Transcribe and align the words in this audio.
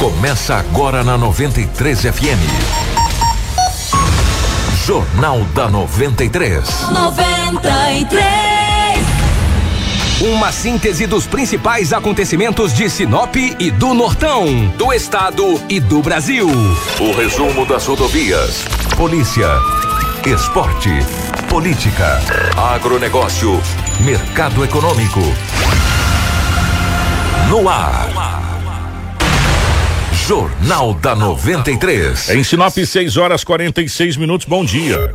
Começa 0.00 0.56
agora 0.56 1.02
na 1.02 1.16
93 1.16 2.02
FM. 2.02 2.42
Jornal 4.84 5.40
da 5.54 5.68
93. 5.68 6.90
93. 6.90 8.36
Uma 10.20 10.52
síntese 10.52 11.06
dos 11.06 11.26
principais 11.26 11.94
acontecimentos 11.94 12.74
de 12.74 12.90
Sinop 12.90 13.36
e 13.36 13.70
do 13.70 13.94
Nortão, 13.94 14.68
do 14.76 14.92
estado 14.92 15.60
e 15.66 15.80
do 15.80 16.02
Brasil. 16.02 16.46
O 17.00 17.12
resumo 17.12 17.64
das 17.64 17.86
rodovias, 17.86 18.64
polícia, 18.96 19.48
esporte, 20.26 20.90
política, 21.48 22.20
agronegócio, 22.74 23.60
mercado 24.00 24.62
econômico. 24.62 25.20
No 27.48 27.66
ar. 27.66 28.55
Jornal 30.26 30.92
da 30.94 31.14
93. 31.14 32.30
Em 32.30 32.42
Sinop, 32.42 32.76
6 32.76 33.16
horas 33.16 33.44
46 33.44 34.16
minutos. 34.16 34.44
Bom 34.44 34.64
dia. 34.64 35.14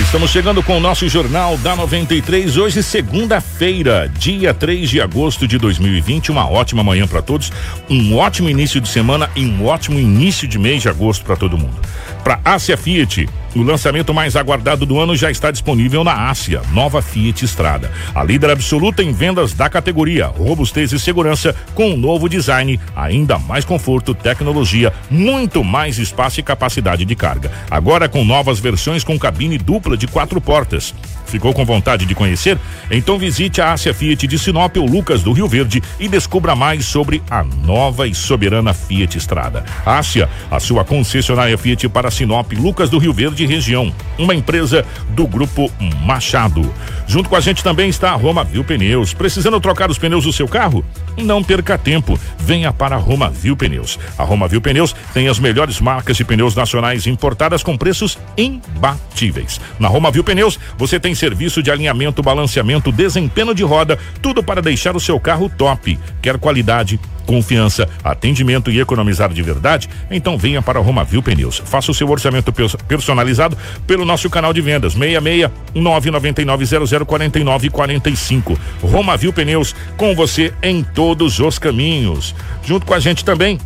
Estamos 0.00 0.30
chegando 0.30 0.64
com 0.64 0.76
o 0.76 0.80
nosso 0.80 1.08
Jornal 1.08 1.56
da 1.58 1.76
93. 1.76 2.56
Hoje, 2.56 2.82
segunda-feira, 2.82 4.10
dia 4.18 4.52
3 4.52 4.90
de 4.90 5.00
agosto 5.00 5.46
de 5.46 5.58
2020. 5.58 6.32
Uma 6.32 6.50
ótima 6.50 6.82
manhã 6.82 7.06
para 7.06 7.22
todos, 7.22 7.52
um 7.88 8.16
ótimo 8.16 8.50
início 8.50 8.80
de 8.80 8.88
semana 8.88 9.30
e 9.36 9.46
um 9.46 9.64
ótimo 9.64 10.00
início 10.00 10.48
de 10.48 10.58
mês 10.58 10.82
de 10.82 10.88
agosto 10.88 11.24
para 11.24 11.36
todo 11.36 11.56
mundo. 11.56 11.80
Para 12.24 12.40
Ásia 12.44 12.76
Fiat, 12.76 13.28
o 13.54 13.62
lançamento 13.62 14.14
mais 14.14 14.36
aguardado 14.36 14.86
do 14.86 14.98
ano 14.98 15.14
já 15.14 15.30
está 15.30 15.50
disponível 15.50 16.02
na 16.02 16.30
Ásia, 16.30 16.62
nova 16.72 17.02
Fiat 17.02 17.44
Estrada. 17.44 17.90
A 18.14 18.24
líder 18.24 18.50
absoluta 18.50 19.02
em 19.02 19.12
vendas 19.12 19.52
da 19.52 19.68
categoria, 19.68 20.26
robustez 20.26 20.92
e 20.92 20.98
segurança, 20.98 21.54
com 21.74 21.90
um 21.90 21.96
novo 21.96 22.28
design, 22.28 22.80
ainda 22.96 23.38
mais 23.38 23.64
conforto, 23.64 24.14
tecnologia, 24.14 24.92
muito 25.10 25.62
mais 25.62 25.98
espaço 25.98 26.40
e 26.40 26.42
capacidade 26.42 27.04
de 27.04 27.14
carga. 27.14 27.50
Agora 27.70 28.08
com 28.08 28.24
novas 28.24 28.58
versões 28.58 29.04
com 29.04 29.18
cabine 29.18 29.58
dupla 29.58 29.96
de 29.96 30.06
quatro 30.06 30.40
portas. 30.40 30.94
Ficou 31.32 31.54
com 31.54 31.64
vontade 31.64 32.04
de 32.04 32.14
conhecer? 32.14 32.58
Então 32.90 33.18
visite 33.18 33.62
a 33.62 33.72
Ásia 33.72 33.94
Fiat 33.94 34.26
de 34.26 34.38
Sinop 34.38 34.76
ou 34.76 34.84
Lucas 34.84 35.22
do 35.22 35.32
Rio 35.32 35.48
Verde 35.48 35.82
e 35.98 36.06
descubra 36.06 36.54
mais 36.54 36.84
sobre 36.84 37.22
a 37.30 37.42
nova 37.42 38.06
e 38.06 38.14
soberana 38.14 38.74
Fiat 38.74 39.16
Estrada. 39.16 39.64
Ásia, 39.86 40.28
a 40.50 40.60
sua 40.60 40.84
concessionária 40.84 41.56
Fiat 41.56 41.88
para 41.88 42.10
Sinop, 42.10 42.52
Lucas 42.52 42.90
do 42.90 42.98
Rio 42.98 43.14
Verde 43.14 43.46
região, 43.46 43.90
uma 44.18 44.34
empresa 44.34 44.84
do 45.08 45.26
grupo 45.26 45.72
Machado. 46.04 46.70
Junto 47.06 47.30
com 47.30 47.36
a 47.36 47.40
gente 47.40 47.64
também 47.64 47.88
está 47.88 48.10
a 48.10 48.14
Roma 48.14 48.44
Viu 48.44 48.62
Pneus. 48.62 49.14
Precisando 49.14 49.58
trocar 49.58 49.90
os 49.90 49.96
pneus 49.96 50.24
do 50.24 50.34
seu 50.34 50.46
carro? 50.46 50.84
Não 51.16 51.42
perca 51.42 51.76
tempo. 51.76 52.18
Venha 52.38 52.72
para 52.72 52.96
a 52.96 52.98
Roma 52.98 53.28
Viu 53.28 53.56
Pneus. 53.56 53.98
A 54.16 54.24
Roma 54.24 54.48
Viu 54.48 54.60
Pneus 54.60 54.94
tem 55.12 55.28
as 55.28 55.38
melhores 55.38 55.80
marcas 55.80 56.16
de 56.16 56.24
pneus 56.24 56.54
nacionais 56.54 57.06
importadas 57.06 57.62
com 57.62 57.76
preços 57.76 58.18
imbatíveis. 58.36 59.60
Na 59.78 59.88
Roma 59.88 60.10
Viu 60.10 60.24
Pneus, 60.24 60.58
você 60.76 60.98
tem 60.98 61.14
serviço 61.14 61.62
de 61.62 61.70
alinhamento, 61.70 62.22
balanceamento, 62.22 62.90
desempenho 62.90 63.54
de 63.54 63.62
roda, 63.62 63.98
tudo 64.20 64.42
para 64.42 64.62
deixar 64.62 64.96
o 64.96 65.00
seu 65.00 65.20
carro 65.20 65.50
top. 65.50 65.98
Quer 66.20 66.38
qualidade, 66.38 66.98
confiança, 67.26 67.88
atendimento 68.02 68.70
e 68.70 68.80
economizar 68.80 69.32
de 69.32 69.42
verdade? 69.42 69.88
Então 70.10 70.36
venha 70.38 70.62
para 70.62 70.78
a 70.78 70.82
Romavil 70.82 71.22
Pneus. 71.22 71.62
Faça 71.64 71.90
o 71.90 71.94
seu 71.94 72.08
orçamento 72.08 72.52
personalizado 72.86 73.56
pelo 73.86 74.04
nosso 74.04 74.28
canal 74.28 74.52
de 74.52 74.60
vendas 74.60 74.94
66 74.94 75.50
999 75.74 77.04
0049 77.06 77.70
45. 77.70 78.58
Romavil 78.82 79.32
Pneus 79.32 79.74
com 79.96 80.14
você 80.14 80.52
em 80.62 80.82
todos 80.82 81.38
os 81.40 81.58
caminhos. 81.58 82.34
Junto 82.64 82.86
com 82.86 82.94
a 82.94 83.00
gente 83.00 83.24
também 83.24 83.58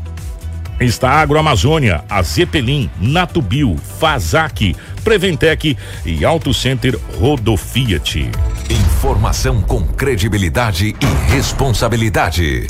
está 0.81 1.11
a 1.12 1.21
Agroamazônia, 1.21 2.05
a 2.09 2.23
Zeppelin, 2.23 2.91
Natubio, 3.01 3.77
Fazac, 3.99 4.77
Preventec 5.03 5.77
e 6.05 6.25
Auto 6.25 6.53
Center 6.53 6.99
Rodofiat. 7.19 8.31
Informação 8.69 9.62
com 9.62 9.87
credibilidade 9.87 10.94
e 11.00 11.33
responsabilidade. 11.33 12.67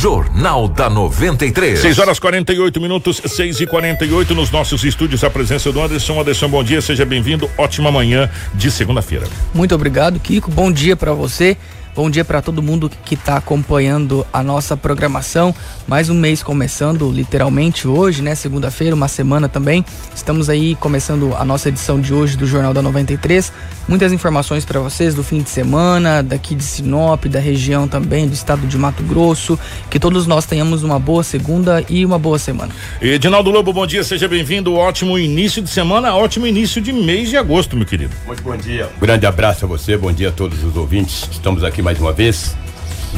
Jornal 0.00 0.68
da 0.68 0.88
93. 0.88 1.80
6 1.80 1.98
horas 1.98 2.20
48 2.20 2.80
minutos, 2.80 3.20
6 3.26 3.62
e 3.62 3.66
48 3.66 4.32
nos 4.32 4.48
nossos 4.48 4.84
estúdios. 4.84 5.24
A 5.24 5.30
presença 5.30 5.72
do 5.72 5.82
Anderson. 5.82 6.20
Anderson, 6.20 6.48
bom 6.48 6.62
dia, 6.62 6.80
seja 6.80 7.04
bem-vindo. 7.04 7.50
Ótima 7.58 7.90
manhã 7.90 8.30
de 8.54 8.70
segunda-feira. 8.70 9.26
Muito 9.52 9.74
obrigado, 9.74 10.20
Kiko. 10.20 10.52
Bom 10.52 10.70
dia 10.70 10.94
para 10.94 11.12
você. 11.12 11.56
Bom 11.98 12.08
dia 12.08 12.24
para 12.24 12.40
todo 12.40 12.62
mundo 12.62 12.88
que 12.88 13.14
está 13.14 13.36
acompanhando 13.38 14.24
a 14.32 14.40
nossa 14.40 14.76
programação. 14.76 15.52
Mais 15.84 16.08
um 16.08 16.14
mês 16.14 16.44
começando, 16.44 17.10
literalmente 17.10 17.88
hoje, 17.88 18.22
né? 18.22 18.36
Segunda-feira, 18.36 18.94
uma 18.94 19.08
semana 19.08 19.48
também. 19.48 19.84
Estamos 20.14 20.48
aí 20.48 20.76
começando 20.76 21.34
a 21.34 21.44
nossa 21.44 21.68
edição 21.70 22.00
de 22.00 22.14
hoje 22.14 22.36
do 22.36 22.46
Jornal 22.46 22.72
da 22.72 22.80
93. 22.80 23.52
Muitas 23.88 24.12
informações 24.12 24.64
para 24.64 24.78
vocês 24.78 25.12
do 25.12 25.24
fim 25.24 25.42
de 25.42 25.50
semana, 25.50 26.22
daqui 26.22 26.54
de 26.54 26.62
Sinop, 26.62 27.24
da 27.24 27.40
região 27.40 27.88
também, 27.88 28.28
do 28.28 28.34
estado 28.34 28.64
de 28.64 28.78
Mato 28.78 29.02
Grosso. 29.02 29.58
Que 29.90 29.98
todos 29.98 30.24
nós 30.24 30.46
tenhamos 30.46 30.84
uma 30.84 31.00
boa 31.00 31.24
segunda 31.24 31.84
e 31.88 32.06
uma 32.06 32.18
boa 32.18 32.38
semana. 32.38 32.72
Edinaldo 33.02 33.50
Lobo, 33.50 33.72
bom 33.72 33.86
dia, 33.88 34.04
seja 34.04 34.28
bem-vindo. 34.28 34.72
Ótimo 34.72 35.18
início 35.18 35.60
de 35.60 35.70
semana, 35.70 36.14
ótimo 36.14 36.46
início 36.46 36.80
de 36.80 36.92
mês 36.92 37.28
de 37.28 37.36
agosto, 37.36 37.76
meu 37.76 37.86
querido. 37.86 38.14
Muito 38.24 38.42
bom 38.44 38.56
dia. 38.56 38.88
Um 38.98 39.00
grande 39.00 39.26
abraço 39.26 39.64
a 39.64 39.68
você, 39.68 39.96
bom 39.96 40.12
dia 40.12 40.28
a 40.28 40.32
todos 40.32 40.62
os 40.62 40.76
ouvintes. 40.76 41.26
Estamos 41.32 41.64
aqui 41.64 41.82
mais 41.88 41.98
uma 42.00 42.12
vez, 42.12 42.54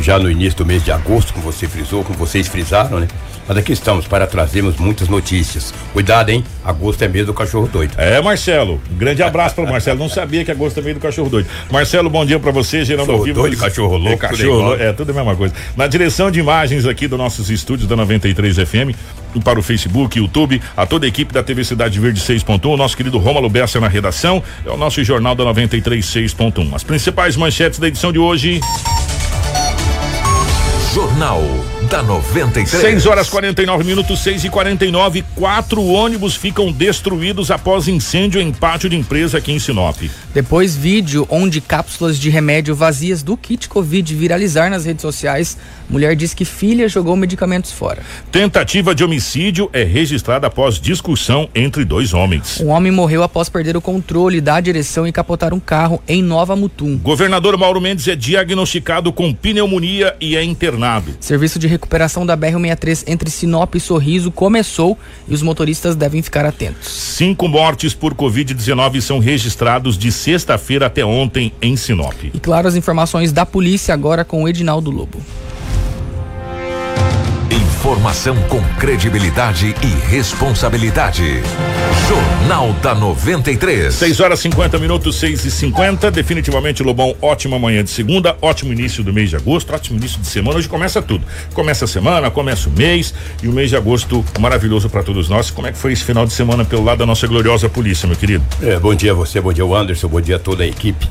já 0.01 0.19
no 0.19 0.31
início 0.31 0.59
do 0.59 0.67
mês 0.67 0.85
de 0.85 0.93
agosto, 0.93 1.33
como 1.33 1.45
você 1.45 1.67
frisou, 1.67 2.05
como 2.05 2.19
vocês 2.19 2.49
frisaram, 2.49 3.01
né? 3.01 3.09
Mas 3.51 3.57
aqui 3.57 3.73
estamos 3.73 4.07
para 4.07 4.29
trazermos 4.29 4.77
muitas 4.77 5.09
notícias. 5.09 5.75
Cuidado, 5.93 6.29
hein? 6.31 6.45
Agosto 6.65 7.03
é 7.03 7.09
mês 7.09 7.27
do 7.27 7.35
cachorro 7.35 7.67
doido. 7.67 7.95
É, 7.97 8.21
Marcelo. 8.21 8.81
Um 8.89 8.97
grande 8.97 9.25
abraço 9.25 9.57
para 9.57 9.65
o 9.65 9.69
Marcelo. 9.69 9.99
Não 9.99 10.09
sabia 10.09 10.45
que 10.45 10.53
agosto 10.53 10.79
é 10.79 10.83
mês 10.83 10.95
do 10.95 11.01
cachorro 11.01 11.29
doido. 11.29 11.49
Marcelo, 11.69 12.09
bom 12.09 12.25
dia 12.25 12.39
para 12.39 12.53
você, 12.53 12.85
Geraldo 12.85 13.11
Sou 13.13 13.33
Doido, 13.33 13.57
cachorro 13.57 13.97
louco, 13.97 14.13
é, 14.13 14.17
cachorro 14.29 14.61
louco. 14.61 14.81
É, 14.81 14.93
tudo 14.93 15.11
a 15.11 15.15
mesma 15.15 15.35
coisa. 15.35 15.53
Na 15.77 15.89
direção 15.89 16.31
de 16.31 16.39
imagens 16.39 16.87
aqui 16.87 17.09
dos 17.09 17.19
nossos 17.19 17.51
estúdios 17.51 17.89
da 17.89 17.97
93 17.97 18.57
FM, 18.57 18.97
para 19.43 19.59
o 19.59 19.63
Facebook, 19.63 20.19
YouTube, 20.19 20.63
a 20.77 20.87
toda 20.87 21.07
a 21.07 21.09
equipe 21.09 21.35
da 21.35 21.43
TV 21.43 21.65
Cidade 21.65 21.99
Verde 21.99 22.21
6.1, 22.21 22.65
o 22.65 22.77
nosso 22.77 22.97
querido 22.97 23.19
Rômulo 23.19 23.49
Bessa 23.49 23.81
na 23.81 23.89
redação, 23.89 24.43
é 24.65 24.71
o 24.71 24.77
nosso 24.77 25.03
jornal 25.03 25.35
da 25.35 25.45
93 25.45 26.05
6.1. 26.05 26.73
As 26.73 26.85
principais 26.85 27.37
manchetes 27.37 27.79
da 27.79 27.89
edição 27.89 28.13
de 28.13 28.19
hoje. 28.21 28.61
Jornal 30.95 31.10
da 31.91 32.03
93. 32.03 32.81
6 32.81 33.05
horas 33.05 33.29
49 33.29 33.85
minutos, 33.85 34.21
6 34.21 34.45
e 34.45 34.49
49 34.49 35.23
Quatro 35.35 35.85
ônibus 35.85 36.35
ficam 36.35 36.73
destruídos 36.73 37.51
após 37.51 37.89
incêndio 37.89 38.41
em 38.41 38.51
pátio 38.51 38.89
de 38.89 38.97
empresa 38.97 39.37
aqui 39.37 39.53
em 39.53 39.59
Sinop. 39.59 39.99
Depois, 40.33 40.75
vídeo 40.75 41.27
onde 41.29 41.61
cápsulas 41.61 42.19
de 42.19 42.31
remédio 42.31 42.75
vazias 42.75 43.23
do 43.23 43.37
kit 43.37 43.69
Covid 43.69 44.15
viralizar 44.15 44.71
nas 44.71 44.87
redes 44.87 45.03
sociais. 45.03 45.59
Mulher 45.91 46.17
diz 46.17 46.33
que 46.33 46.47
filha 46.47 46.89
jogou 46.89 47.15
medicamentos 47.17 47.71
fora. 47.71 48.03
Tentativa 48.33 48.95
de 48.95 49.05
homicídio 49.05 49.69
é 49.75 49.83
registrada 49.83 50.47
após 50.47 50.81
discussão 50.81 51.51
entre 51.55 51.85
dois 51.85 52.15
homens. 52.15 52.61
Um 52.61 52.69
homem 52.69 52.93
morreu 52.93 53.23
após 53.23 53.51
perder 53.51 53.77
o 53.77 53.83
controle 53.83 54.41
da 54.41 54.59
direção 54.59 55.07
e 55.07 55.13
capotar 55.13 55.53
um 55.53 55.61
carro 55.61 56.03
em 56.09 56.23
Nova 56.23 56.57
Mutum. 56.57 56.97
Governador 56.97 57.59
Mauro 57.59 57.81
Mendes 57.81 58.09
é 58.09 58.17
diagnosticado 58.17 59.13
com 59.13 59.35
pneumonia 59.35 60.17
e 60.19 60.35
é 60.35 60.43
internado. 60.43 61.10
Serviço 61.19 61.59
de 61.59 61.67
recuperação 61.67 62.25
da 62.25 62.37
BR-63 62.37 63.05
entre 63.07 63.31
Sinop 63.31 63.75
e 63.75 63.81
Sorriso 63.81 64.31
começou 64.31 64.99
e 65.27 65.35
os 65.35 65.43
motoristas 65.43 65.97
devem 65.97 66.23
ficar 66.23 66.45
atentos. 66.45 66.89
Cinco 66.91 67.49
mortes 67.49 67.95
por 67.95 68.15
Covid-19 68.15 69.01
são 69.01 69.19
registrados 69.19 69.97
de 69.97 70.13
sexta-feira 70.13 70.87
até 70.87 71.05
ontem 71.05 71.53
em 71.61 71.77
Sinop. 71.77 72.15
E 72.33 72.41
claro, 72.41 72.69
as 72.69 72.75
informações 72.75 73.33
da 73.33 73.45
polícia 73.47 73.95
agora 73.95 74.25
com 74.25 74.45
o 74.45 74.49
Edinaldo 74.49 74.91
Lobo. 74.91 75.21
Informação 77.51 78.37
com 78.43 78.63
credibilidade 78.79 79.75
e 79.83 80.09
responsabilidade. 80.09 81.43
Jornal 82.09 82.73
da 82.75 82.95
93. 82.95 83.93
6 83.93 84.21
horas 84.21 84.39
50 84.39 84.79
minutos, 84.79 85.17
6 85.19 85.45
e 85.45 85.51
50 85.51 86.13
Definitivamente, 86.13 86.81
Lobão, 86.85 87.17
ótima 87.21 87.59
manhã 87.59 87.83
de 87.83 87.91
segunda, 87.91 88.37
ótimo 88.41 88.73
início 88.73 89.03
do 89.03 89.13
mês 89.13 89.31
de 89.31 89.37
agosto, 89.37 89.75
ótimo 89.75 89.99
início 89.99 90.21
de 90.21 90.29
semana. 90.29 90.59
Hoje 90.59 90.69
começa 90.69 91.03
tudo. 91.03 91.27
Começa 91.53 91.87
a 91.87 91.89
semana, 91.89 92.31
começa 92.31 92.69
o 92.69 92.73
mês 92.73 93.13
e 93.43 93.49
o 93.49 93.53
mês 93.53 93.71
de 93.71 93.77
agosto 93.77 94.25
maravilhoso 94.39 94.89
para 94.89 95.03
todos 95.03 95.29
nós. 95.29 95.51
Como 95.51 95.67
é 95.67 95.73
que 95.73 95.79
foi 95.79 95.93
esse 95.93 96.05
final 96.05 96.25
de 96.25 96.33
semana 96.33 96.65
pelo 96.65 96.85
lado 96.85 96.99
da 96.99 97.07
nossa 97.07 97.27
gloriosa 97.27 97.69
polícia, 97.69 98.07
meu 98.07 98.17
querido? 98.17 98.45
É, 98.63 98.79
bom 98.79 98.95
dia 98.95 99.11
a 99.11 99.15
você, 99.15 99.41
bom 99.41 99.53
dia 99.53 99.67
o 99.67 99.75
Anderson, 99.75 100.07
bom 100.07 100.21
dia 100.21 100.37
a 100.37 100.39
toda 100.39 100.63
a 100.63 100.67
equipe. 100.69 101.09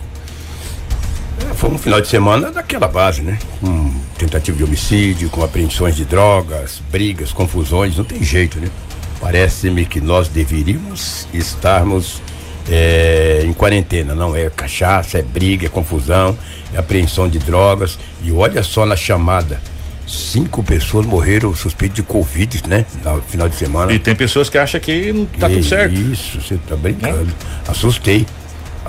É, 1.47 1.53
foi 1.53 1.69
um 1.69 1.77
final 1.77 2.01
de 2.01 2.07
semana 2.07 2.51
daquela 2.51 2.87
base, 2.87 3.21
né? 3.21 3.37
Um 3.61 3.93
tentativa 4.17 4.57
de 4.57 4.63
homicídio, 4.63 5.29
com 5.29 5.43
apreensões 5.43 5.95
de 5.95 6.03
drogas, 6.03 6.81
brigas, 6.91 7.31
confusões, 7.31 7.97
não 7.97 8.03
tem 8.03 8.21
jeito, 8.23 8.59
né? 8.59 8.69
Parece-me 9.21 9.85
que 9.85 10.01
nós 10.01 10.27
deveríamos 10.27 11.27
estarmos 11.33 12.21
é, 12.69 13.41
em 13.45 13.53
quarentena, 13.53 14.13
não 14.13 14.35
é 14.35 14.49
cachaça, 14.49 15.19
é 15.19 15.21
briga, 15.21 15.67
é 15.67 15.69
confusão, 15.69 16.37
é 16.73 16.77
apreensão 16.77 17.29
de 17.29 17.39
drogas. 17.39 17.97
E 18.23 18.31
olha 18.31 18.63
só 18.63 18.85
na 18.85 18.95
chamada 18.95 19.59
Cinco 20.09 20.63
pessoas 20.63 21.05
morreram 21.05 21.53
suspeitos 21.53 21.97
de 21.97 22.01
Covid, 22.01 22.63
né? 22.67 22.83
No 23.05 23.21
final 23.21 23.47
de 23.47 23.55
semana. 23.55 23.93
E 23.93 23.99
tem 23.99 24.15
pessoas 24.15 24.49
que 24.49 24.57
acham 24.57 24.81
que 24.81 25.13
não 25.13 25.25
tá 25.27 25.47
tudo 25.47 25.63
certo. 25.63 25.93
Isso, 25.93 26.41
você 26.41 26.57
tá 26.67 26.75
brincando. 26.75 27.31
Assustei. 27.67 28.25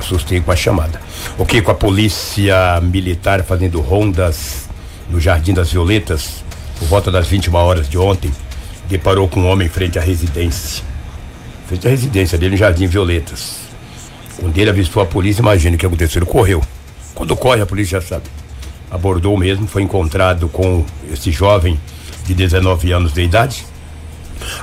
Assustei 0.01 0.41
com 0.41 0.51
a 0.51 0.57
chamada. 0.57 1.01
Ok, 1.39 1.61
com 1.61 1.71
a 1.71 1.75
polícia 1.75 2.81
militar 2.81 3.45
fazendo 3.45 3.81
rondas 3.81 4.69
no 5.11 5.21
Jardim 5.21 5.53
das 5.53 5.71
Violetas, 5.71 6.43
por 6.79 6.89
volta 6.89 7.11
das 7.11 7.29
21 7.29 7.55
horas 7.55 7.89
de 7.89 7.99
ontem, 7.99 8.33
deparou 8.89 9.29
com 9.29 9.41
um 9.41 9.49
homem 9.49 9.69
frente 9.69 9.99
à 9.99 10.03
residência. 10.03 10.83
Frente 11.67 11.87
à 11.87 11.91
residência 11.91 12.39
dele 12.39 12.53
no 12.53 12.57
Jardim 12.57 12.87
Violetas. 12.87 13.59
Quando 14.39 14.57
ele 14.57 14.71
avistou 14.71 15.03
a 15.03 15.07
polícia, 15.07 15.43
imagina 15.43 15.77
o 15.77 15.79
que 15.79 15.85
aconteceu. 15.85 16.21
Ele 16.21 16.31
correu. 16.31 16.63
Quando 17.15 17.37
corre, 17.37 17.61
a 17.61 17.67
polícia 17.67 18.01
já 18.01 18.07
sabe. 18.07 18.25
Abordou 18.91 19.37
mesmo, 19.37 19.67
foi 19.67 19.83
encontrado 19.83 20.49
com 20.49 20.85
esse 21.13 21.31
jovem 21.31 21.79
de 22.25 22.33
19 22.33 22.91
anos 22.93 23.13
de 23.13 23.23
idade, 23.23 23.67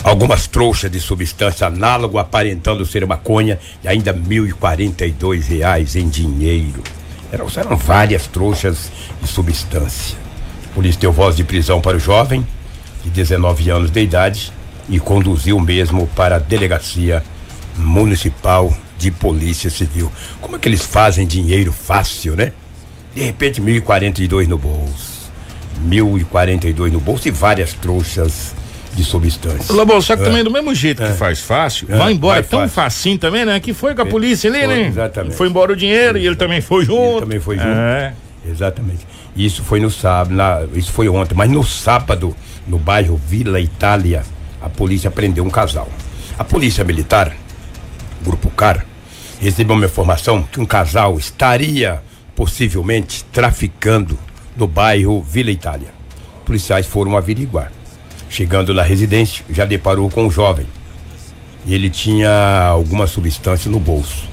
algumas 0.03 0.47
trouxas 0.47 0.91
de 0.91 1.00
substância 1.00 1.68
análogo 1.68 2.18
aparentando 2.18 2.85
ser 2.85 3.06
maconha 3.06 3.59
e 3.83 3.88
ainda 3.88 4.13
1.042 4.13 5.47
reais 5.47 5.95
em 5.95 6.07
dinheiro. 6.07 6.83
Eram, 7.31 7.47
eram 7.56 7.77
várias 7.77 8.27
trouxas 8.27 8.91
de 9.21 9.27
substância. 9.27 10.18
A 10.71 10.75
polícia 10.75 11.01
deu 11.01 11.12
voz 11.12 11.35
de 11.35 11.44
prisão 11.44 11.81
para 11.81 11.97
o 11.97 12.00
jovem, 12.00 12.45
de 13.03 13.09
19 13.09 13.69
anos 13.69 13.91
de 13.91 14.01
idade, 14.01 14.53
e 14.89 15.00
conduziu 15.00 15.59
mesmo 15.59 16.07
para 16.15 16.38
a 16.38 16.39
delegacia 16.39 17.23
municipal 17.75 18.75
de 18.97 19.12
polícia 19.12 19.69
civil. 19.69 20.12
Como 20.41 20.56
é 20.56 20.59
que 20.59 20.68
eles 20.68 20.81
fazem 20.81 21.27
dinheiro 21.27 21.71
fácil, 21.71 22.35
né? 22.35 22.53
De 23.13 23.23
repente, 23.23 23.62
1.042 23.62 24.47
no 24.47 24.57
bolso. 24.57 25.31
1.042 25.88 26.91
no 26.91 27.00
bolso 27.00 27.27
e 27.27 27.31
várias 27.31 27.73
trouxas 27.73 28.56
de 28.97 29.03
substância. 29.03 29.73
Lobão, 29.75 30.01
só 30.01 30.15
que 30.15 30.23
É. 30.23 30.25
também 30.25 30.44
do 30.44 30.49
mesmo 30.49 30.73
jeito 30.73 31.03
que 31.03 31.13
faz 31.13 31.39
fácil, 31.39 31.88
É, 31.89 31.95
vai 31.97 32.13
embora 32.13 32.41
vai 32.41 32.49
tão 32.49 32.59
fácil. 32.61 32.75
facinho 32.75 33.17
também, 33.19 33.45
né? 33.45 33.59
Que 33.59 33.71
foi 33.73 33.94
com 33.94 34.01
a 34.01 34.05
polícia 34.07 34.49
ali, 34.49 34.59
Foi, 34.59 34.67
né? 34.67 34.88
exatamente. 34.88 35.35
Foi 35.35 35.47
embora 35.47 35.71
o 35.71 35.75
dinheiro 35.75 36.17
e 36.17 36.25
ele 36.25 36.35
também 36.35 36.59
foi 36.61 36.83
junto. 36.83 37.11
Ele 37.11 37.19
também 37.21 37.39
foi 37.39 37.57
junto. 37.57 37.69
É. 37.69 38.13
Exatamente. 38.49 39.05
Isso 39.35 39.61
foi 39.63 39.79
no 39.79 39.91
sábado, 39.91 40.33
na- 40.33 40.65
isso 40.73 40.91
foi 40.91 41.07
ontem, 41.07 41.35
mas 41.35 41.49
no 41.49 41.63
sábado, 41.63 42.35
no 42.67 42.79
bairro 42.79 43.15
Vila 43.27 43.59
Itália, 43.61 44.23
a 44.61 44.67
polícia 44.67 45.11
prendeu 45.11 45.45
um 45.45 45.49
casal. 45.49 45.88
A 46.39 46.44
polícia 46.44 46.83
militar, 46.83 47.35
Grupo 48.23 48.49
CAR, 48.49 48.83
recebeu 49.39 49.75
uma 49.75 49.85
informação 49.85 50.41
que 50.41 50.59
um 50.59 50.65
casal 50.65 51.17
estaria 51.19 52.01
possivelmente 52.35 53.23
traficando 53.25 54.17
no 54.55 54.65
bairro 54.67 55.21
Vila 55.21 55.51
Itália. 55.51 55.89
Policiais 56.45 56.88
foram 56.88 57.15
averiguar. 57.15 57.71
Chegando 58.29 58.74
na 58.74 58.83
residência, 58.83 59.45
já 59.50 59.65
deparou 59.65 60.09
com 60.09 60.25
um 60.25 60.31
jovem. 60.31 60.65
Ele 61.68 61.89
tinha 61.89 62.68
alguma 62.68 63.07
substância 63.07 63.69
no 63.69 63.79
bolso. 63.79 64.27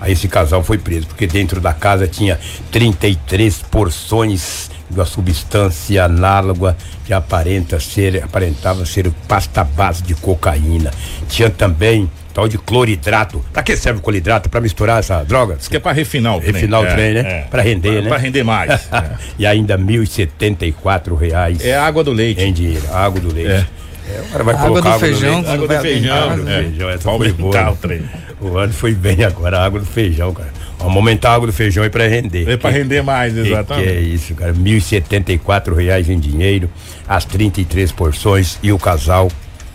Aí 0.00 0.12
esse 0.12 0.28
casal 0.28 0.62
foi 0.62 0.78
preso, 0.78 1.06
porque 1.06 1.26
dentro 1.26 1.60
da 1.60 1.72
casa 1.72 2.06
tinha 2.06 2.38
33 2.70 3.62
porções 3.62 4.70
de 4.90 4.98
uma 4.98 5.06
substância 5.06 6.04
análoga 6.04 6.76
que 7.04 7.12
aparenta 7.12 7.80
ser, 7.80 8.22
aparentava 8.22 8.84
ser 8.84 9.10
pasta 9.26 9.64
base 9.64 10.02
de 10.02 10.14
cocaína. 10.14 10.92
Tinha 11.28 11.50
também 11.50 12.10
tal 12.36 12.46
de 12.46 12.58
cloridrato. 12.58 13.42
Pra 13.50 13.62
que 13.62 13.74
serve 13.78 13.98
o 13.98 14.02
cloridrato? 14.02 14.50
Pra 14.50 14.60
misturar 14.60 14.98
essa 15.00 15.24
droga? 15.24 15.56
Isso 15.58 15.70
que 15.70 15.76
é 15.78 15.80
pra 15.80 15.92
refinar 15.92 16.36
o 16.36 16.40
trem. 16.42 16.52
Refinar 16.52 16.80
o 16.82 16.84
É, 16.84 16.92
trem, 16.94 17.14
né? 17.14 17.20
é. 17.20 17.40
Pra 17.50 17.62
render, 17.62 17.92
Pra- 17.94 18.02
né? 18.02 18.08
Pra 18.10 18.18
render 18.18 18.44
mais. 18.44 18.70
é. 18.92 19.10
e 19.38 19.46
ainda 19.46 19.78
1.074 19.78 21.16
reais 21.18 21.64
É 21.64 21.74
água 21.78 22.04
do 22.04 22.12
leite. 22.12 22.42
em 22.42 22.52
dinheiro. 22.52 22.84
Água 22.92 23.18
do 23.22 23.32
leite. 23.34 23.50
É. 23.50 23.66
É, 24.08 24.20
o 24.20 24.24
cara 24.30 24.44
vai 24.44 24.54
Água 24.54 24.68
colocar 24.68 24.92
do 24.92 25.00
feijão, 25.00 25.20
leite. 25.34 25.44
quando 25.46 25.54
Água 25.64 25.68
do 25.76 25.82
feijão. 25.82 26.16
Água 26.16 26.36
do 26.36 26.48
é. 26.50 26.62
feijão, 26.62 26.90
essa 26.90 26.98
Pra 27.08 27.16
foi 27.16 27.32
boa. 27.32 27.54
né? 27.64 27.70
o 27.70 27.76
trem. 27.76 28.02
O 28.38 28.58
ano 28.58 28.72
foi 28.74 28.94
bem 28.94 29.24
agora, 29.24 29.58
a 29.58 29.64
água 29.64 29.80
do 29.80 29.86
feijão, 29.86 30.34
cara. 30.34 30.50
Vamos 30.78 30.96
aumentar 30.98 31.30
a 31.30 31.34
água 31.34 31.46
do 31.46 31.52
feijão 31.54 31.82
aí 31.84 31.88
pra 31.90 32.06
render. 32.06 32.46
É 32.48 32.56
pra 32.58 32.70
Que- 32.70 32.78
render 32.78 33.02
mais, 33.02 33.32
que, 33.32 33.40
que 33.42 33.48
exatamente. 33.48 33.88
é 33.88 33.98
isso, 33.98 34.34
cara? 34.34 34.52
1.074 34.52 35.74
reais 35.74 36.10
em 36.10 36.18
dinheiro, 36.20 36.70
as 37.08 37.24
33 37.24 37.90
porções 37.92 38.58
e 38.62 38.70
o 38.72 38.78
casal 38.78 39.28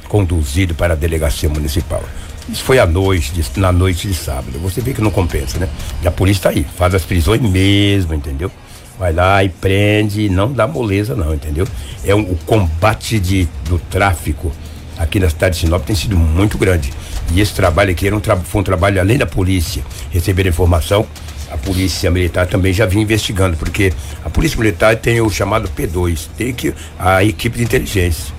conduzido 0.08 0.76
para 0.76 0.94
a 0.94 0.96
delegacia 0.96 1.50
municipal. 1.50 2.04
Isso 2.50 2.64
foi 2.64 2.80
à 2.80 2.86
noite, 2.86 3.32
de- 3.34 3.60
na 3.60 3.72
noite 3.72 4.08
de 4.08 4.14
sábado. 4.14 4.58
Você 4.60 4.82
vê 4.82 4.94
que 4.94 5.02
não 5.02 5.12
compensa, 5.12 5.58
né? 5.60 5.70
E 6.04 6.08
a 6.08 6.12
polícia 6.12 6.44
tá 6.44 6.50
aí, 6.50 6.66
faz 6.78 6.94
as 6.96 7.04
prisões 7.04 7.42
mesmo, 7.42 8.14
entendeu? 8.14 8.52
Vai 9.00 9.14
lá 9.14 9.44
e 9.44 9.50
prende, 9.50 10.30
não 10.30 10.52
dá 10.52 10.68
moleza 10.68 11.16
não, 11.16 11.34
entendeu? 11.34 11.68
É 12.04 12.14
um, 12.14 12.22
o 12.22 12.38
combate 12.46 13.20
de, 13.20 13.48
do 13.66 13.80
tráfico 13.80 14.52
aqui 14.98 15.20
na 15.20 15.30
cidade 15.30 15.56
de 15.56 15.62
Sinop 15.62 15.84
tem 15.86 15.96
sido 15.96 16.16
muito 16.18 16.58
grande. 16.58 16.92
E 17.34 17.40
esse 17.40 17.54
trabalho 17.54 17.92
aqui 17.92 18.06
era 18.08 18.16
um 18.16 18.20
tra- 18.20 18.36
foi 18.38 18.62
um 18.62 18.64
trabalho 18.64 19.00
além 19.00 19.18
da 19.18 19.26
polícia 19.26 19.82
receber 20.12 20.46
informação, 20.46 21.08
a 21.50 21.58
polícia 21.58 22.10
militar 22.12 22.46
também 22.48 22.72
já 22.74 22.86
vinha 22.86 23.02
investigando, 23.04 23.58
porque 23.58 23.92
a 24.24 24.30
polícia 24.30 24.58
militar 24.60 24.96
tem 24.98 25.20
o 25.22 25.30
chamado 25.30 25.70
P2, 25.70 26.28
tem 26.38 26.54
que 26.54 26.74
a 27.00 27.24
equipe 27.24 27.58
de 27.58 27.64
inteligência. 27.64 28.34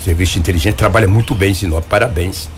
O 0.00 0.02
serviço 0.02 0.32
de 0.34 0.38
inteligência 0.40 0.76
trabalha 0.76 1.06
muito 1.06 1.34
bem 1.34 1.50
em 1.50 1.54
Sinop, 1.54 1.84
parabéns. 1.84 2.48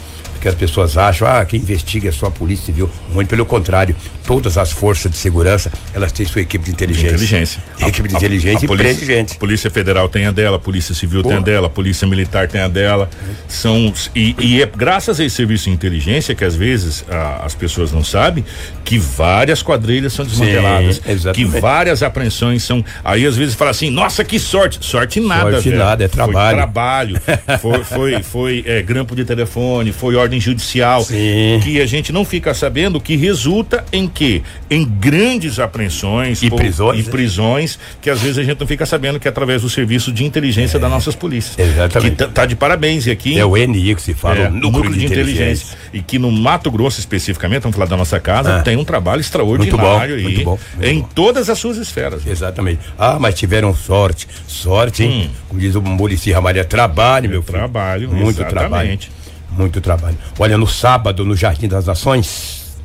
Porque 0.40 0.48
as 0.48 0.54
pessoas 0.54 0.96
acham, 0.96 1.28
ah, 1.28 1.44
quem 1.44 1.60
investiga 1.60 2.08
é 2.08 2.12
só 2.12 2.26
a 2.28 2.30
polícia 2.30 2.64
civil. 2.64 2.88
Muito 3.12 3.28
pelo 3.28 3.44
contrário, 3.44 3.94
todas 4.26 4.56
as 4.56 4.72
forças 4.72 5.10
de 5.10 5.18
segurança, 5.18 5.70
elas 5.92 6.12
têm 6.12 6.24
sua 6.24 6.40
equipe 6.40 6.64
de 6.64 6.70
inteligência. 6.70 7.08
Inteligência. 7.10 7.62
E 7.78 7.84
equipe 7.84 8.08
de 8.08 8.16
inteligência 8.16 8.64
e 8.64 8.66
polícia, 8.66 8.94
prende 8.94 9.04
gente. 9.04 9.36
Polícia 9.36 9.70
Federal 9.70 10.08
tem 10.08 10.24
a 10.24 10.30
dela, 10.30 10.58
Polícia 10.58 10.94
Civil 10.94 11.22
tem 11.22 11.34
a 11.34 11.40
dela, 11.40 11.68
Polícia 11.68 12.08
Militar 12.08 12.48
tem 12.48 12.58
a 12.62 12.68
dela. 12.68 13.10
São 13.46 13.92
e, 14.16 14.34
e 14.38 14.62
é 14.62 14.66
graças 14.66 15.20
a 15.20 15.24
esse 15.26 15.36
serviço 15.36 15.64
de 15.64 15.72
inteligência 15.72 16.34
que 16.34 16.42
às 16.42 16.54
vezes 16.56 17.04
a- 17.10 17.42
as 17.44 17.54
pessoas 17.54 17.92
não 17.92 18.02
sabem 18.02 18.42
que 18.82 18.98
várias 18.98 19.62
quadrilhas 19.62 20.14
são 20.14 20.24
desmanteladas, 20.24 21.00
que 21.00 21.10
exatamente. 21.12 21.60
várias 21.60 22.02
apreensões 22.02 22.62
são. 22.62 22.82
Aí 23.04 23.26
às 23.26 23.36
vezes 23.36 23.54
fala 23.54 23.72
assim, 23.72 23.90
nossa 23.90 24.24
que 24.24 24.38
sorte, 24.38 24.78
sorte 24.80 25.20
nada, 25.20 25.50
Sorte 25.52 25.68
velho. 25.68 25.78
nada, 25.84 26.04
é 26.04 26.08
Foi 26.08 26.16
trabalho. 26.16 26.56
trabalho, 26.56 27.20
foi 27.60 27.84
foi, 27.84 28.22
foi 28.22 28.64
é, 28.66 28.80
grampo 28.80 29.14
de 29.14 29.24
telefone, 29.26 29.92
foi 29.92 30.14
ordem 30.14 30.29
judicial, 30.38 31.02
Sim. 31.02 31.58
que 31.62 31.80
a 31.80 31.86
gente 31.86 32.12
não 32.12 32.24
fica 32.24 32.52
sabendo 32.54 33.00
que 33.00 33.16
resulta 33.16 33.84
em 33.92 34.06
que 34.06 34.42
em 34.70 34.84
grandes 34.84 35.58
apreensões 35.58 36.42
E 36.42 36.50
prisões, 36.50 37.00
e 37.00 37.02
né? 37.04 37.10
prisões 37.10 37.78
que 38.00 38.10
às 38.10 38.20
vezes 38.20 38.38
a 38.38 38.42
gente 38.42 38.60
não 38.60 38.66
fica 38.66 38.84
sabendo 38.84 39.18
que 39.18 39.26
é 39.26 39.30
através 39.30 39.62
do 39.62 39.70
serviço 39.70 40.12
de 40.12 40.24
inteligência 40.24 40.78
das 40.78 40.90
nossas 40.90 41.14
polícias. 41.14 41.58
Exatamente. 41.58 42.10
Que 42.12 42.16
tá, 42.16 42.28
tá 42.28 42.46
de 42.46 42.54
parabéns 42.54 43.06
e 43.06 43.10
aqui 43.10 43.38
É 43.38 43.44
o 43.44 43.56
NI 43.56 43.94
que 43.94 44.02
se 44.02 44.12
fala, 44.14 44.36
é, 44.38 44.48
o 44.48 44.52
núcleo, 44.52 44.92
de, 44.92 45.06
inteligência. 45.06 45.76
E 45.92 46.02
que 46.02 46.18
no 46.18 46.30
Mato 46.30 46.70
Grosso 46.70 47.00
especificamente, 47.00 47.62
vamos 47.62 47.74
falar 47.76 47.88
da 47.88 47.96
nossa 47.96 48.20
casa, 48.20 48.56
Ah. 48.56 48.62
tem 48.62 48.76
um 48.76 48.84
trabalho 48.84 49.20
extraordinário 49.20 49.70
Muito 49.70 49.76
bom, 49.78 49.98
aí 50.00 50.22
muito 50.22 50.44
bom, 50.44 50.58
muito 50.76 50.86
em 50.88 51.00
bom. 51.00 51.08
todas 51.14 51.48
as 51.48 51.58
suas 51.58 51.78
esferas. 51.78 52.26
Exatamente. 52.26 52.80
Ah, 52.98 53.16
mas 53.18 53.34
tiveram 53.34 53.74
sorte. 53.74 54.28
Sorte, 54.46 55.02
hein? 55.04 55.30
Como 55.48 55.60
diz 55.60 55.74
o 55.74 55.80
Murici 55.80 56.30
Ramalha, 56.32 56.64
trabalho, 56.64 57.30
meu 57.30 57.42
filho. 57.42 57.56
Hum. 57.56 57.60
trabalho, 57.60 58.08
Muito 58.10 58.40
exatamente. 58.40 58.50
trabalho. 58.50 58.98
Muito 59.60 59.78
trabalho. 59.78 60.16
Olha, 60.38 60.56
no 60.56 60.66
sábado, 60.66 61.22
no 61.22 61.36
Jardim 61.36 61.68
das 61.68 61.84
Nações, 61.84 62.78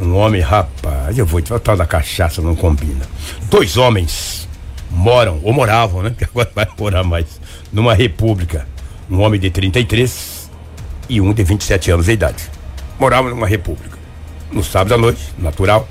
um 0.00 0.16
homem, 0.16 0.40
rapaz, 0.40 1.16
eu 1.16 1.24
vou 1.24 1.40
te 1.40 1.48
falar, 1.48 1.76
da 1.76 1.86
cachaça 1.86 2.42
não 2.42 2.56
combina. 2.56 3.06
Dois 3.48 3.76
homens 3.76 4.48
moram, 4.90 5.38
ou 5.44 5.52
moravam, 5.52 6.02
né? 6.02 6.12
Que 6.18 6.24
agora 6.24 6.50
vai 6.52 6.66
morar 6.76 7.04
mais, 7.04 7.40
numa 7.72 7.94
república. 7.94 8.66
Um 9.08 9.20
homem 9.20 9.38
de 9.38 9.48
33 9.48 10.50
e 11.08 11.20
um 11.20 11.32
de 11.32 11.44
27 11.44 11.92
anos 11.92 12.06
de 12.06 12.12
idade. 12.12 12.50
Moravam 12.98 13.30
numa 13.30 13.46
república. 13.46 13.96
No 14.50 14.64
sábado 14.64 14.94
à 14.94 14.98
noite, 14.98 15.22
natural, 15.38 15.88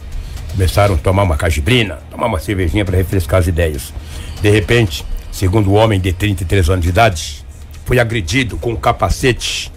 começaram 0.51 0.95
a 0.95 0.97
tomar 0.97 1.23
uma 1.23 1.37
cajibrina, 1.37 1.99
tomar 2.11 2.27
uma 2.27 2.39
cervejinha 2.39 2.83
para 2.83 2.97
refrescar 2.97 3.39
as 3.39 3.47
ideias. 3.47 3.93
De 4.41 4.49
repente, 4.49 5.05
segundo 5.31 5.69
o 5.69 5.73
homem 5.75 6.01
de 6.01 6.11
33 6.11 6.69
anos 6.69 6.83
de 6.83 6.89
idade, 6.89 7.45
foi 7.85 7.97
agredido 7.97 8.57
com 8.57 8.73
um 8.73 8.75
capacete 8.75 9.71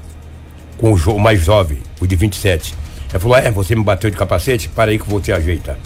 com 0.78 0.92
o, 0.92 1.18
mais 1.20 1.40
jovem, 1.44 1.78
o 2.00 2.06
de 2.06 2.16
27. 2.16 2.74
Ele 3.10 3.18
falou: 3.18 3.36
É, 3.36 3.50
você 3.50 3.74
me 3.74 3.84
bateu 3.84 4.10
de 4.10 4.16
capacete? 4.16 4.68
Para 4.68 4.90
aí 4.90 4.98
que 4.98 5.04
eu 5.04 5.08
vou 5.10 5.20
te 5.20 5.32
ajeitar. 5.32 5.76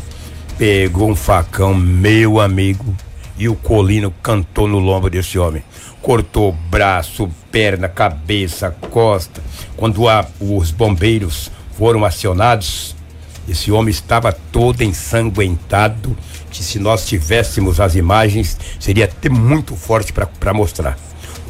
Pegou 0.56 1.08
um 1.10 1.14
facão, 1.14 1.74
meu 1.74 2.40
amigo, 2.40 2.94
e 3.38 3.48
o 3.48 3.54
colino 3.54 4.12
cantou 4.22 4.66
no 4.66 4.78
lombo 4.78 5.08
desse 5.08 5.38
homem. 5.38 5.62
Cortou 6.02 6.52
braço, 6.52 7.28
perna, 7.52 7.88
cabeça, 7.88 8.70
costa. 8.90 9.40
Quando 9.76 10.08
a- 10.08 10.26
os 10.40 10.70
bombeiros 10.70 11.50
foram 11.76 12.04
acionados, 12.04 12.96
esse 13.48 13.70
homem 13.70 13.90
estava 13.90 14.32
todo 14.32 14.82
ensanguentado. 14.82 16.16
Que 16.50 16.64
se 16.64 16.78
nós 16.78 17.06
tivéssemos 17.06 17.78
as 17.78 17.94
imagens, 17.94 18.56
seria 18.80 19.04
até 19.04 19.28
muito 19.28 19.76
forte 19.76 20.12
para 20.12 20.54
mostrar. 20.54 20.98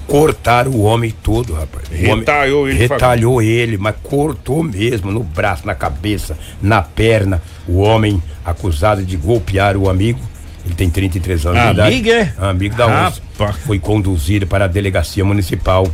Cortaram 0.09 0.71
o 0.73 0.83
homem 0.83 1.11
todo, 1.23 1.53
rapaz. 1.53 1.85
O 1.88 1.95
homem- 2.07 2.19
Retalhou 2.21 2.69
ele, 2.69 2.79
Retalhou 2.79 3.43
ele, 3.43 3.77
mas 3.79 3.95
cortou 4.03 4.62
mesmo 4.65 5.12
no 5.12 5.23
braço, 5.23 5.67
na 5.67 5.75
cabeça, 5.75 6.37
na 6.62 6.81
perna. 6.83 7.41
O 7.69 7.79
homem 7.79 8.21
acusado 8.45 9.05
de 9.05 9.17
golpear 9.17 9.77
o 9.77 9.88
amigo 9.91 10.19
Ele 10.65 10.75
tem 10.75 10.91
33 10.91 11.47
anos 11.47 11.61
de 11.62 11.67
idade. 11.73 12.11
é? 12.11 12.33
Amigo 12.38 12.75
da 12.75 12.87
onça. 13.09 13.23
Foi 13.67 13.79
conduzido 13.79 14.47
para 14.47 14.65
a 14.65 14.69
delegacia 14.69 15.25
municipal 15.25 15.87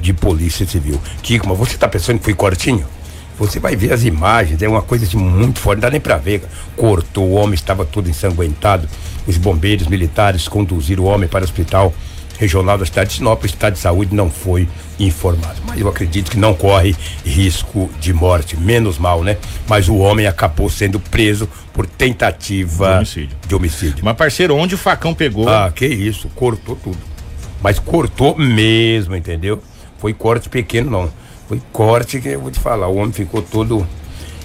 de 0.00 0.12
polícia 0.12 0.66
civil. 0.66 1.00
Kiko, 1.22 1.48
mas 1.48 1.58
você 1.58 1.76
tá 1.76 1.86
pensando 1.86 2.18
que 2.18 2.24
foi 2.24 2.34
cortinho? 2.34 2.84
Você 3.38 3.60
vai 3.60 3.76
ver 3.76 3.92
as 3.92 4.02
imagens, 4.04 4.62
é 4.62 4.68
uma 4.68 4.80
coisa 4.82 5.04
assim 5.04 5.16
muito 5.18 5.58
forte, 5.60 5.76
não 5.76 5.82
dá 5.82 5.90
nem 5.90 6.00
pra 6.00 6.16
ver. 6.16 6.42
Cortou, 6.76 7.24
o 7.28 7.32
homem 7.34 7.54
estava 7.54 7.84
todo 7.84 8.08
ensanguentado. 8.08 8.88
Os 9.26 9.36
bombeiros 9.36 9.86
militares 9.88 10.48
conduziram 10.48 11.04
o 11.04 11.06
homem 11.06 11.28
para 11.28 11.42
o 11.42 11.44
hospital 11.44 11.92
regional 12.38 12.76
da 12.78 12.86
cidade 12.86 13.10
de 13.10 13.16
Sinop. 13.16 13.42
O 13.42 13.46
estado 13.46 13.74
de 13.74 13.78
saúde 13.78 14.14
não 14.14 14.30
foi 14.30 14.68
informado. 14.98 15.60
Mas 15.66 15.80
eu 15.80 15.88
acredito 15.88 16.30
que 16.30 16.38
não 16.38 16.54
corre 16.54 16.94
risco 17.24 17.90
de 18.00 18.12
morte. 18.12 18.56
Menos 18.56 18.98
mal, 18.98 19.22
né? 19.22 19.36
Mas 19.68 19.88
o 19.88 19.96
homem 19.96 20.26
acabou 20.26 20.68
sendo 20.70 20.98
preso 21.00 21.48
por 21.72 21.86
tentativa 21.86 22.86
De 22.88 22.94
homicídio. 22.96 23.36
de 23.48 23.54
homicídio. 23.54 24.04
Mas, 24.04 24.16
parceiro, 24.16 24.54
onde 24.56 24.74
o 24.74 24.78
facão 24.78 25.14
pegou? 25.14 25.48
Ah, 25.48 25.70
que 25.74 25.86
isso, 25.86 26.28
cortou 26.34 26.76
tudo. 26.76 26.98
Mas 27.62 27.78
cortou 27.78 28.36
mesmo, 28.36 29.16
entendeu? 29.16 29.62
Foi 29.98 30.12
corte 30.12 30.48
pequeno, 30.48 30.90
não. 30.90 31.10
Foi 31.48 31.60
corte 31.72 32.20
que 32.20 32.28
eu 32.28 32.40
vou 32.40 32.50
te 32.50 32.58
falar, 32.60 32.88
o 32.88 32.96
homem 32.96 33.12
ficou 33.12 33.40
todo. 33.42 33.86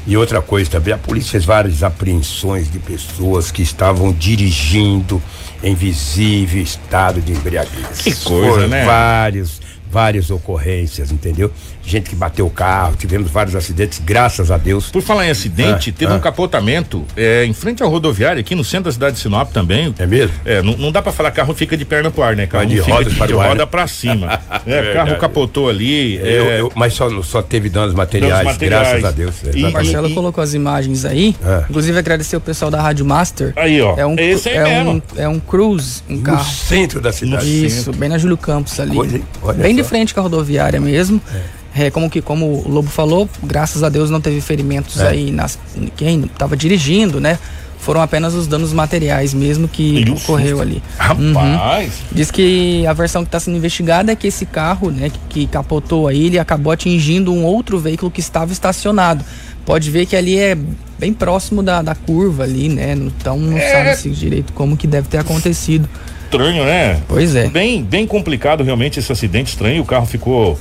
E 0.08 0.18
outra 0.18 0.42
coisa 0.42 0.70
também, 0.70 0.94
a 0.94 0.98
polícia 0.98 1.32
fez 1.32 1.46
várias 1.46 1.84
apreensões 1.84 2.72
de 2.72 2.80
pessoas 2.80 3.52
que 3.52 3.62
estavam 3.62 4.12
dirigindo 4.12 5.22
em 5.64 5.76
visível 5.76 6.62
estado 6.62 7.22
de 7.22 7.32
embriaguez. 7.32 8.02
Que 8.02 8.16
coisa, 8.16 8.68
né? 8.68 8.86
Vários, 8.86 9.62
várias 9.90 10.30
ocorrências, 10.30 11.12
entendeu? 11.12 11.52
Gente 11.84 12.10
que 12.12 12.16
bateu 12.16 12.46
o 12.46 12.50
carro, 12.50 12.96
tivemos 12.96 13.30
vários 13.32 13.56
acidentes, 13.56 14.00
graças 14.06 14.52
a 14.52 14.58
Deus. 14.58 14.90
Por 14.90 15.02
falar 15.02 15.26
em 15.28 15.32
acidente, 15.32 15.90
Ah, 15.90 15.94
teve 15.98 16.12
ah. 16.14 16.16
um 16.16 16.20
capotamento 16.20 17.04
é, 17.18 17.44
em 17.46 17.54
frente 17.54 17.82
à 17.84 17.86
rodoviária, 17.88 18.40
aqui 18.40 18.54
no 18.56 18.64
centro 18.64 18.86
da 18.86 18.92
cidade 18.92 19.16
de 19.16 19.22
Sinop 19.22 19.52
também. 19.52 19.94
É 19.98 20.06
mesmo? 20.06 20.34
É, 20.46 20.62
não, 20.62 20.78
não 20.78 20.92
dá 20.92 21.02
pra 21.02 21.12
falar 21.12 21.32
carro 21.32 21.54
fica 21.56 21.76
de 21.76 21.84
perna 21.84 22.12
pro 22.12 22.24
ar, 22.24 22.36
né? 22.36 22.46
Carro 22.46 22.66
de 22.68 22.78
fica 22.80 22.92
rodas 22.94 23.12
de, 23.14 23.18
para 23.18 23.28
de 23.28 23.34
roda 23.34 23.56
né? 23.56 23.66
pra 23.66 23.88
cima. 23.88 24.40
é, 24.66 24.70
Verdade. 24.82 24.94
carro 24.94 25.20
capotou 25.20 25.70
ali. 25.70 26.16
Eu- 26.18 26.24
é, 26.26 26.62
eu- 26.62 26.72
mas 26.76 26.94
só, 26.94 27.10
só 27.24 27.42
teve 27.42 27.68
danos 27.70 27.94
materiais, 27.96 28.34
Danos 28.34 28.52
materiais. 28.54 28.88
graças 28.88 29.06
a 29.06 29.12
Deus. 29.12 29.36
E- 29.56 29.64
O. 29.66 29.72
Marcelo 29.72 30.08
e- 30.10 30.14
colocou 30.14 30.44
as 30.44 30.54
imagens 30.54 31.04
aí. 31.04 31.36
É. 31.44 31.66
Inclusive 31.70 31.98
agradecer 31.98 32.38
o 32.38 32.42
pessoal 32.42 32.70
da 32.70 32.80
Rádio 32.82 33.06
Master. 33.06 33.54
Aí, 33.56 33.82
ó. 33.82 33.96
É 33.98 34.06
um, 34.06 34.16
Esse 34.18 34.50
aí 34.50 34.56
é 34.58 34.64
mesmo. 34.84 34.92
um, 34.92 35.02
é 35.20 35.28
um 35.28 35.40
Cruze, 35.40 36.04
um 36.10 36.16
No 36.18 36.22
carro. 36.22 36.46
centro 36.46 37.02
da 37.02 37.12
cidade. 37.12 37.66
Isso, 37.66 37.92
bem 37.92 38.08
na 38.08 38.18
Júlio 38.18 38.38
Campos 38.38 38.80
ali. 38.80 38.96
Coisa, 38.96 39.20
bem 39.58 39.76
de 39.76 39.82
só. 39.84 39.90
frente 39.90 40.14
com 40.14 40.20
a 40.20 40.24
rodoviária 40.24 40.80
mesmo. 40.80 41.20
É, 41.34 41.71
como 41.92 42.10
que 42.10 42.22
como 42.22 42.46
o 42.66 42.70
Lobo 42.70 42.90
falou, 42.90 43.30
graças 43.44 43.82
a 43.84 43.90
Deus 43.90 44.10
não 44.10 44.20
teve 44.20 44.42
ferimentos 44.42 45.00
É. 45.00 45.08
aí 45.10 45.32
nas 45.32 45.58
quem 45.96 46.22
estava 46.26 46.56
dirigindo, 46.58 47.20
né? 47.20 47.38
Foram 47.80 48.00
apenas 48.02 48.36
os 48.36 48.46
danos 48.46 48.72
materiais 48.74 49.34
mesmo 49.34 49.68
que 49.68 50.06
ocorreu 50.12 50.62
ali. 50.62 50.84
Rapaz. 51.00 51.94
Diz 52.12 52.30
que 52.30 52.86
a 52.86 52.94
versão 52.94 53.24
que 53.24 53.28
está 53.30 53.40
sendo 53.40 53.58
investigada 53.58 54.12
é 54.12 54.16
que 54.16 54.28
esse 54.28 54.46
carro, 54.46 54.92
né, 54.92 55.10
que, 55.10 55.20
que 55.30 55.48
capotou 55.48 56.08
aí, 56.08 56.28
ele 56.28 56.38
acabou 56.38 56.72
atingindo 56.72 57.34
um 57.34 57.44
outro 57.44 57.80
veículo 57.80 58.12
que 58.12 58.20
estava 58.20 58.52
estacionado. 58.52 59.26
Pode 59.66 59.90
ver 59.90 60.06
que 60.06 60.16
ali 60.16 60.38
é 60.38 60.56
bem 61.00 61.12
próximo 61.14 61.64
da, 61.64 61.82
da 61.82 61.96
curva 61.96 62.44
ali, 62.44 62.70
né? 62.70 62.94
Então 62.94 63.38
não 63.38 63.58
É. 63.58 63.72
sabe-se 63.72 64.10
direito 64.12 64.54
como 64.54 64.78
que 64.78 64.86
deve 64.86 65.08
ter 65.08 65.18
acontecido. 65.18 65.90
Estranho, 66.26 66.64
né? 66.64 67.02
Pois 67.08 67.36
é. 67.36 67.48
Bem, 67.50 67.84
bem 67.84 68.06
complicado 68.06 68.64
realmente 68.64 69.00
esse 69.00 69.12
acidente 69.12 69.50
estranho. 69.54 69.82
O 69.82 69.86
carro 69.86 70.06
ficou 70.06 70.58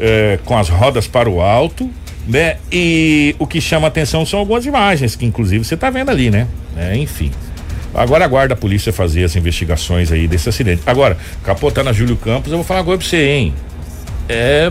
é, 0.00 0.38
com 0.44 0.56
as 0.56 0.68
rodas 0.68 1.06
para 1.06 1.28
o 1.28 1.40
alto, 1.40 1.90
né? 2.26 2.56
E 2.70 3.34
o 3.38 3.46
que 3.46 3.60
chama 3.60 3.88
atenção 3.88 4.24
são 4.24 4.38
algumas 4.38 4.66
imagens 4.66 5.16
que, 5.16 5.24
inclusive, 5.24 5.64
você 5.64 5.76
tá 5.76 5.90
vendo 5.90 6.10
ali, 6.10 6.30
né? 6.30 6.46
É, 6.76 6.96
enfim. 6.96 7.30
Agora 7.94 8.24
aguarda 8.24 8.54
a 8.54 8.56
polícia 8.56 8.92
fazer 8.92 9.24
as 9.24 9.34
investigações 9.34 10.12
aí 10.12 10.28
desse 10.28 10.48
acidente. 10.48 10.82
Agora, 10.86 11.16
capotar 11.42 11.82
na 11.82 11.92
Júlio 11.92 12.16
Campos, 12.16 12.52
eu 12.52 12.58
vou 12.58 12.64
falar 12.64 12.80
agora 12.80 12.98
pra 12.98 13.06
você, 13.06 13.30
hein? 13.30 13.54
É. 14.28 14.70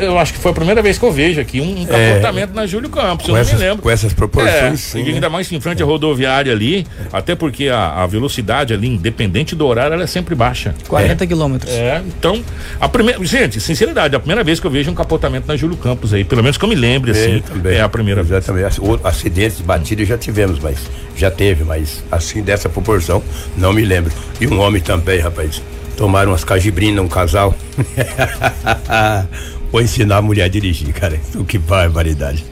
Eu 0.00 0.18
acho 0.18 0.32
que 0.32 0.40
foi 0.40 0.50
a 0.50 0.54
primeira 0.54 0.82
vez 0.82 0.98
que 0.98 1.04
eu 1.04 1.12
vejo 1.12 1.40
aqui 1.40 1.60
um, 1.60 1.82
um 1.82 1.86
capotamento 1.86 2.52
na 2.54 2.66
Júlio 2.66 2.88
Campos. 2.90 3.26
Eu 3.28 3.32
Com 3.32 3.32
não 3.34 3.40
essas, 3.40 3.54
me 3.60 3.60
lembro. 3.66 3.82
com 3.82 3.90
essas 3.90 4.12
proporções, 4.12 4.54
É, 4.56 4.76
sim. 4.76 5.00
e 5.00 5.04
né? 5.04 5.10
ainda 5.12 5.30
mais 5.30 5.50
em 5.52 5.60
frente 5.60 5.80
à 5.82 5.86
rodoviária 5.86 6.50
ali, 6.52 6.84
até 7.12 7.36
porque 7.36 7.68
a, 7.68 8.02
a 8.02 8.06
velocidade 8.06 8.74
ali, 8.74 8.88
independente 8.88 9.54
do 9.54 9.64
horário, 9.64 9.94
ela 9.94 10.02
é 10.02 10.06
sempre 10.06 10.34
baixa. 10.34 10.74
40 10.88 11.24
quilômetros. 11.26 11.72
É, 11.72 12.02
então, 12.04 12.42
a 12.80 12.88
primeira. 12.88 13.24
Gente, 13.24 13.60
sinceridade, 13.60 14.16
a 14.16 14.18
primeira 14.18 14.42
vez 14.42 14.58
que 14.58 14.66
eu 14.66 14.70
vejo 14.70 14.90
um 14.90 14.94
capotamento 14.94 15.46
na 15.46 15.56
Júlio 15.56 15.76
Campos 15.76 16.12
aí, 16.12 16.24
pelo 16.24 16.42
menos 16.42 16.56
que 16.58 16.64
eu 16.64 16.68
me 16.68 16.74
lembre, 16.74 17.12
assim. 17.12 17.42
É 17.66 17.80
a 17.80 17.88
primeira 17.88 18.22
vez. 18.24 18.42
Exatamente. 18.44 18.80
O- 18.80 18.98
Acidentes 19.04 19.58
de 19.58 19.62
batida 19.62 20.04
já 20.04 20.18
tivemos, 20.18 20.58
mas 20.58 20.78
já 21.16 21.30
teve, 21.30 21.62
mas 21.62 22.02
assim 22.10 22.42
dessa 22.42 22.68
proporção, 22.68 23.22
não 23.56 23.72
me 23.72 23.84
lembro. 23.84 24.10
E 24.40 24.48
um 24.48 24.58
homem 24.60 24.82
também, 24.82 25.20
rapaz. 25.20 25.62
Tomaram 25.96 26.32
umas 26.32 26.44
cajibrinas, 26.44 27.04
um 27.04 27.08
casal. 27.08 27.54
Vou 29.72 29.80
ensinar 29.80 30.18
a 30.18 30.22
mulher 30.22 30.44
a 30.44 30.48
dirigir, 30.48 30.92
cara. 30.92 31.18
Que 31.46 31.58
barbaridade. 31.58 32.44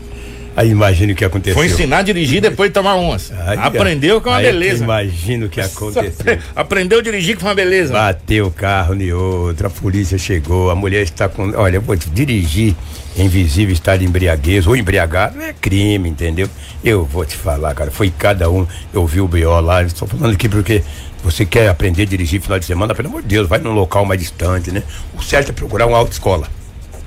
Aí 0.56 0.70
imagina 0.70 1.12
o 1.12 1.16
que 1.16 1.24
aconteceu. 1.24 1.54
Foi 1.54 1.66
ensinar 1.66 1.98
a 1.98 2.02
dirigir 2.02 2.40
depois 2.40 2.70
de 2.70 2.74
tomar 2.74 2.94
umas. 2.94 3.32
Aí, 3.32 3.58
Aprendeu 3.58 4.20
que 4.20 4.28
é 4.28 4.30
uma 4.30 4.38
aí 4.38 4.46
beleza. 4.46 4.84
Imagina 4.84 5.46
o 5.46 5.48
que 5.48 5.60
aconteceu. 5.60 6.38
Aprendeu 6.54 7.00
a 7.00 7.02
dirigir 7.02 7.34
que 7.34 7.40
foi 7.40 7.48
uma 7.48 7.56
beleza. 7.56 7.92
Bateu 7.92 8.46
o 8.46 8.50
carro 8.52 8.94
em 8.94 9.12
outra, 9.12 9.66
a 9.66 9.70
polícia 9.70 10.16
chegou, 10.16 10.70
a 10.70 10.76
mulher 10.76 11.02
está 11.02 11.28
com. 11.28 11.50
Olha, 11.56 11.78
eu 11.78 11.82
vou 11.82 11.96
te 11.96 12.08
dirigir 12.08 12.76
em 13.16 13.28
visível 13.28 13.72
estado 13.72 14.00
de 14.00 14.06
embriaguez 14.06 14.66
ou 14.66 14.76
embriagado 14.76 15.40
é 15.40 15.52
crime, 15.52 16.08
entendeu? 16.08 16.48
Eu 16.84 17.04
vou 17.04 17.24
te 17.24 17.36
falar, 17.36 17.74
cara, 17.74 17.90
foi 17.90 18.12
cada 18.16 18.48
um. 18.48 18.64
Eu 18.92 19.06
vi 19.06 19.20
o 19.20 19.26
BO 19.26 19.60
lá, 19.60 19.82
estou 19.82 20.06
falando 20.06 20.34
aqui 20.34 20.48
porque 20.48 20.82
você 21.24 21.46
quer 21.46 21.68
aprender 21.68 22.02
a 22.02 22.06
dirigir 22.06 22.40
final 22.40 22.58
de 22.58 22.66
semana, 22.66 22.94
pelo 22.94 23.08
amor 23.08 23.22
de 23.22 23.28
Deus, 23.28 23.48
vai 23.48 23.58
num 23.58 23.72
local 23.72 24.04
mais 24.04 24.20
distante, 24.20 24.70
né? 24.70 24.82
O 25.14 25.22
certo 25.22 25.48
é 25.48 25.52
procurar 25.52 25.86
uma 25.86 25.96
autoescola. 25.96 26.46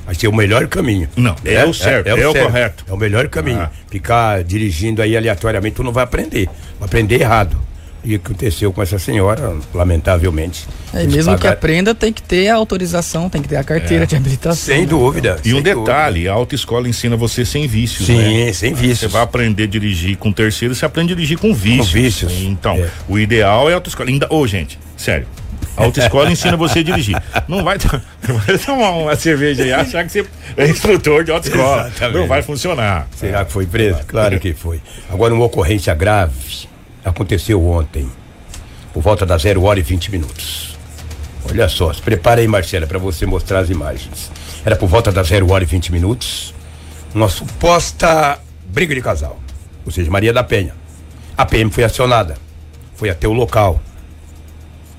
Vai 0.08 0.16
ser 0.16 0.28
o 0.28 0.34
melhor 0.34 0.68
caminho. 0.68 1.08
Não, 1.16 1.36
é 1.46 1.64
o 1.66 1.74
certo, 1.74 2.08
é 2.08 2.28
o 2.28 2.34
correto. 2.34 2.86
É 2.88 2.94
o 2.94 2.98
melhor 2.98 3.28
caminho. 3.28 3.62
Ah. 3.62 3.72
Ficar 3.92 4.44
dirigindo 4.44 5.02
aí 5.02 5.16
aleatoriamente, 5.16 5.76
tu 5.76 5.84
não 5.84 5.92
vai 5.92 6.04
aprender. 6.04 6.50
Vai 6.80 6.88
aprender 6.88 7.22
errado. 7.22 7.58
E 8.04 8.16
o 8.16 8.20
que 8.20 8.28
aconteceu 8.28 8.72
com 8.72 8.82
essa 8.82 8.98
senhora, 9.00 9.56
lamentavelmente. 9.74 10.66
É, 10.94 11.04
e 11.04 11.08
mesmo 11.08 11.34
que 11.34 11.38
pagaram- 11.40 11.54
aprenda, 11.58 11.96
tem 11.96 12.14
que 12.14 12.22
ter 12.22 12.48
a 12.50 12.56
autorização, 12.56 13.30
tem 13.30 13.42
que 13.42 13.50
ter 13.50 13.58
a 13.58 13.64
carteira 13.64 14.06
de 14.06 14.16
habilitação. 14.16 14.56
Sem 14.76 14.82
né? 14.82 14.86
dúvida. 14.88 15.38
E 15.44 15.52
um 15.54 15.56
sem 15.56 15.64
detalhe, 15.64 16.28
a 16.30 16.34
autoescola 16.34 16.88
ensina 16.88 17.18
você 17.18 17.44
sem 17.44 17.68
vícios, 17.68 18.06
Sim, 18.08 18.46
né? 18.46 18.54
sem 18.54 18.74
Você 18.74 18.82
vícios. 18.82 19.12
vai 19.12 19.22
aprender 19.24 19.64
a 19.64 19.68
dirigir 19.68 20.16
com 20.18 20.32
terceiro, 20.32 20.74
você 20.76 20.86
aprende 20.86 21.12
a 21.14 21.16
dirigir 21.16 21.38
com 21.38 21.54
vícios. 21.54 21.92
vícios. 21.92 22.34
Então, 22.44 22.76
É. 22.76 22.90
o 23.10 23.20
ideal 23.20 23.70
é 23.70 23.74
a 23.74 23.76
autoescola. 23.76 24.10
Ainda, 24.10 24.28
ô, 24.30 24.46
gente, 24.48 24.80
sério. 24.96 25.28
A 25.76 25.84
autoescola 25.84 26.32
ensina 26.32 26.56
você 26.58 26.80
a 26.80 26.84
dirigir. 26.84 27.22
Não 27.48 27.64
vai, 27.64 27.78
vai 28.22 28.58
tomar 28.58 28.92
uma 28.92 29.16
cerveja 29.16 29.64
e 29.64 29.72
achar 29.74 30.04
que 30.06 30.12
você 30.12 30.26
é 30.56 30.68
instrutor 30.68 31.24
de 31.24 31.32
autoescola. 31.32 31.88
Exatamente. 31.88 32.18
Não 32.18 32.28
vai 32.28 32.42
funcionar. 32.42 33.08
Será 33.16 33.44
que 33.46 33.52
foi 33.52 33.66
preso? 33.68 34.00
Claro 34.08 34.40
que 34.40 34.54
foi. 34.54 34.82
Agora, 35.10 35.34
uma 35.36 35.46
ocorrência 35.46 35.94
grave 35.94 36.34
aconteceu 37.08 37.66
ontem, 37.66 38.10
por 38.94 39.02
volta 39.02 39.26
das 39.26 39.42
0 39.42 39.64
hora 39.64 39.80
e 39.80 39.84
20 39.84 40.12
minutos. 40.12 40.78
Olha 41.50 41.70
só, 41.70 41.94
se 41.94 42.02
prepara 42.02 42.42
aí, 42.42 42.48
Marcela, 42.48 42.86
para 42.86 43.00
você 43.00 43.26
mostrar 43.26 43.60
as 43.60 43.70
imagens. 43.70 44.32
Era 44.66 44.76
por 44.76 44.88
volta 44.88 45.12
das 45.12 45.28
0 45.28 45.50
hora 45.52 45.64
e 45.64 45.68
20 45.68 45.92
minutos, 45.92 46.54
uma 47.14 47.30
suposta 47.30 48.40
briga 48.68 48.94
de 48.94 49.02
casal, 49.02 49.40
ou 49.86 49.92
seja, 49.92 50.12
Maria 50.12 50.34
da 50.34 50.44
Penha. 50.44 50.76
A 51.38 51.46
PM 51.46 51.72
foi 51.72 51.84
acionada, 51.84 52.38
foi 52.96 53.10
até 53.10 53.28
o 53.28 53.34
local. 53.34 53.80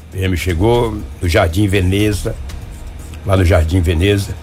A 0.08 0.12
PM 0.12 0.36
chegou 0.36 0.98
no 1.20 1.28
Jardim 1.28 1.66
Veneza, 1.68 2.34
lá 3.26 3.36
no 3.36 3.44
Jardim 3.44 3.80
Veneza, 3.80 4.34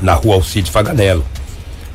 na 0.00 0.14
rua 0.14 0.36
Alcide 0.36 0.70
Faganello. 0.70 1.24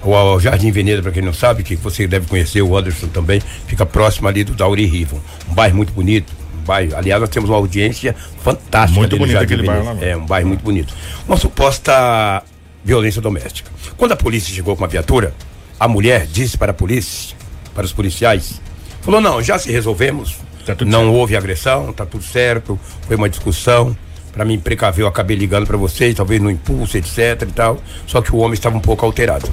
O, 0.04 0.40
Jardim 0.40 0.72
Veneza, 0.72 1.02
para 1.02 1.12
quem 1.12 1.22
não 1.22 1.34
sabe, 1.34 1.64
que 1.64 1.76
você 1.76 2.08
deve 2.08 2.28
conhecer, 2.28 2.62
o 2.62 2.78
Anderson 2.78 3.08
também, 3.08 3.42
fica 3.68 3.86
próximo 3.86 4.28
ali 4.28 4.44
do 4.44 4.54
Dauri 4.54 4.86
Rivo. 4.86 5.22
Um 5.50 5.54
bairro 5.54 5.76
muito 5.76 5.92
bonito. 5.92 6.32
Um 6.58 6.64
bairro, 6.64 6.96
aliás, 6.96 7.20
nós 7.20 7.30
temos 7.30 7.50
uma 7.50 7.58
audiência 7.58 8.16
fantástica 8.44 9.00
Muito 9.00 9.18
bonito 9.18 9.38
aquele 9.38 9.64
bairro 9.64 9.86
lá, 9.86 9.98
É, 10.02 10.16
um 10.16 10.26
bairro 10.26 10.48
muito 10.48 10.64
bonito. 10.64 10.94
Uma 11.28 11.36
suposta 11.36 12.44
violência 12.84 13.22
doméstica. 13.22 13.70
Quando 13.98 14.14
a 14.14 14.16
polícia 14.16 14.54
chegou 14.54 14.76
com 14.76 14.86
a 14.86 14.88
viatura, 14.88 15.34
a 15.80 15.88
mulher 15.88 16.26
disse 16.26 16.58
para 16.58 16.72
a 16.72 16.74
polícia, 16.74 17.36
para 17.74 17.86
os 17.86 17.94
policiais, 17.94 18.62
falou: 19.02 19.20
não, 19.20 19.42
já 19.42 19.60
se 19.60 19.72
resolvemos. 19.72 20.38
Tá 20.66 20.76
não 20.86 21.04
certo." 21.04 21.14
houve 21.14 21.36
agressão, 21.36 21.92
tá 21.92 22.06
tudo 22.06 22.24
certo. 22.24 22.80
Foi 23.08 23.16
uma 23.16 23.30
discussão. 23.30 23.96
Para 24.32 24.46
mim 24.46 24.60
precaver, 24.60 25.04
eu 25.04 25.08
acabei 25.08 25.36
ligando 25.36 25.66
para 25.66 25.76
vocês, 25.76 26.16
talvez 26.16 26.40
no 26.40 26.52
impulso, 26.52 26.96
etc 26.98 27.42
e 27.42 27.46
tal. 27.48 27.82
Só 28.06 28.22
que 28.22 28.34
o 28.34 28.38
homem 28.38 28.54
estava 28.54 28.78
um 28.78 28.82
pouco 28.82 29.06
alterado. 29.06 29.50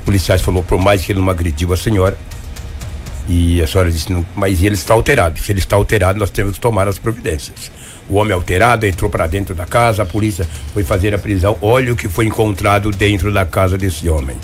Os 0.00 0.04
policiais 0.04 0.40
falou, 0.40 0.62
por 0.62 0.78
mais 0.78 1.04
que 1.04 1.12
ele 1.12 1.20
não 1.20 1.30
agrediu 1.30 1.72
a 1.72 1.76
senhora. 1.76 2.16
E 3.28 3.62
a 3.62 3.66
senhora 3.66 3.92
disse, 3.92 4.10
não, 4.10 4.26
mas 4.34 4.62
ele 4.62 4.74
está 4.74 4.94
alterado. 4.94 5.38
Se 5.38 5.52
ele 5.52 5.60
está 5.60 5.76
alterado, 5.76 6.18
nós 6.18 6.30
temos 6.30 6.54
que 6.54 6.60
tomar 6.60 6.88
as 6.88 6.98
providências. 6.98 7.70
O 8.08 8.16
homem 8.16 8.32
alterado 8.32 8.86
entrou 8.86 9.08
para 9.08 9.28
dentro 9.28 9.54
da 9.54 9.66
casa, 9.66 10.02
a 10.02 10.06
polícia 10.06 10.48
foi 10.74 10.82
fazer 10.82 11.14
a 11.14 11.18
prisão. 11.18 11.56
Olha 11.62 11.92
o 11.92 11.96
que 11.96 12.08
foi 12.08 12.26
encontrado 12.26 12.90
dentro 12.90 13.32
da 13.32 13.44
casa 13.44 13.78
desse 13.78 14.08
homem. 14.08 14.36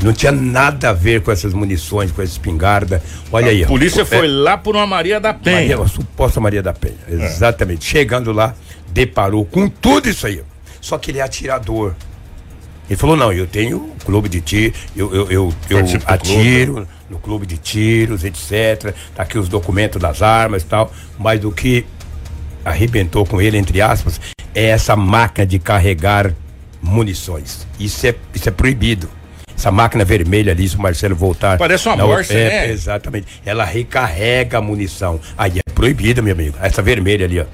Não 0.00 0.12
tinha 0.12 0.30
nada 0.30 0.90
a 0.90 0.92
ver 0.92 1.22
com 1.22 1.32
essas 1.32 1.52
munições, 1.52 2.12
com 2.12 2.22
essa 2.22 2.30
espingarda. 2.30 3.02
Olha 3.32 3.48
a 3.48 3.50
aí. 3.50 3.64
A 3.64 3.66
polícia 3.66 4.02
é, 4.02 4.04
foi 4.04 4.28
lá 4.28 4.56
por 4.56 4.76
uma 4.76 4.86
Maria 4.86 5.18
da 5.18 5.34
Penha. 5.34 5.56
Maria, 5.56 5.78
uma 5.78 5.88
suposta 5.88 6.40
Maria 6.40 6.62
da 6.62 6.72
Penha. 6.72 6.94
É. 7.08 7.14
Exatamente. 7.14 7.84
Chegando 7.84 8.30
lá, 8.30 8.54
deparou 8.90 9.44
com 9.44 9.68
tudo 9.68 10.08
isso 10.08 10.24
aí. 10.26 10.40
Só 10.80 10.96
que 10.98 11.10
ele 11.10 11.18
é 11.18 11.22
atirador. 11.22 11.94
Ele 12.88 12.96
falou: 12.96 13.16
não, 13.16 13.32
eu 13.32 13.46
tenho 13.46 13.92
clube 14.04 14.28
de 14.28 14.40
tiro, 14.40 14.74
eu, 14.96 15.14
eu, 15.14 15.30
eu, 15.30 15.54
eu 15.68 15.78
atiro 16.06 16.72
clube. 16.74 16.88
no 17.10 17.18
clube 17.18 17.46
de 17.46 17.58
tiros, 17.58 18.24
etc. 18.24 18.94
Tá 19.14 19.22
aqui 19.22 19.38
os 19.38 19.48
documentos 19.48 20.00
das 20.00 20.22
armas 20.22 20.62
e 20.62 20.66
tal. 20.66 20.92
Mas 21.18 21.44
o 21.44 21.52
que 21.52 21.84
arrebentou 22.64 23.26
com 23.26 23.40
ele, 23.40 23.58
entre 23.58 23.80
aspas, 23.80 24.20
é 24.54 24.66
essa 24.66 24.96
máquina 24.96 25.46
de 25.46 25.58
carregar 25.58 26.32
munições. 26.80 27.66
Isso 27.78 28.06
é, 28.06 28.14
isso 28.34 28.48
é 28.48 28.52
proibido. 28.52 29.08
Essa 29.56 29.72
máquina 29.72 30.04
vermelha 30.04 30.52
ali, 30.52 30.68
se 30.68 30.76
o 30.76 30.80
Marcelo 30.80 31.16
voltar. 31.16 31.58
Parece 31.58 31.88
uma 31.88 31.96
morsa, 31.96 32.32
é, 32.32 32.48
né? 32.48 32.70
Exatamente. 32.70 33.26
Ela 33.44 33.64
recarrega 33.64 34.58
a 34.58 34.60
munição. 34.60 35.20
Aí 35.36 35.58
é 35.58 35.70
proibida, 35.72 36.22
meu 36.22 36.32
amigo. 36.32 36.56
Essa 36.62 36.80
vermelha 36.80 37.26
ali, 37.26 37.40
ó. 37.40 37.44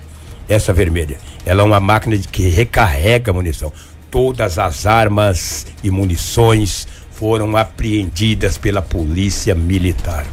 Essa 0.47 0.73
vermelha. 0.73 1.17
Ela 1.47 1.63
é 1.63 1.65
uma 1.65 1.81
máquina 1.81 2.17
que 2.31 2.49
recarrega 2.49 3.31
a 3.31 3.35
munição. 3.35 3.73
Todas 4.15 4.61
as 4.61 4.87
armas 4.87 5.67
e 5.83 5.91
munições 5.91 6.87
foram 7.11 7.57
apreendidas 7.57 8.57
pela 8.57 8.81
polícia 8.81 9.57
militar. 9.57 10.25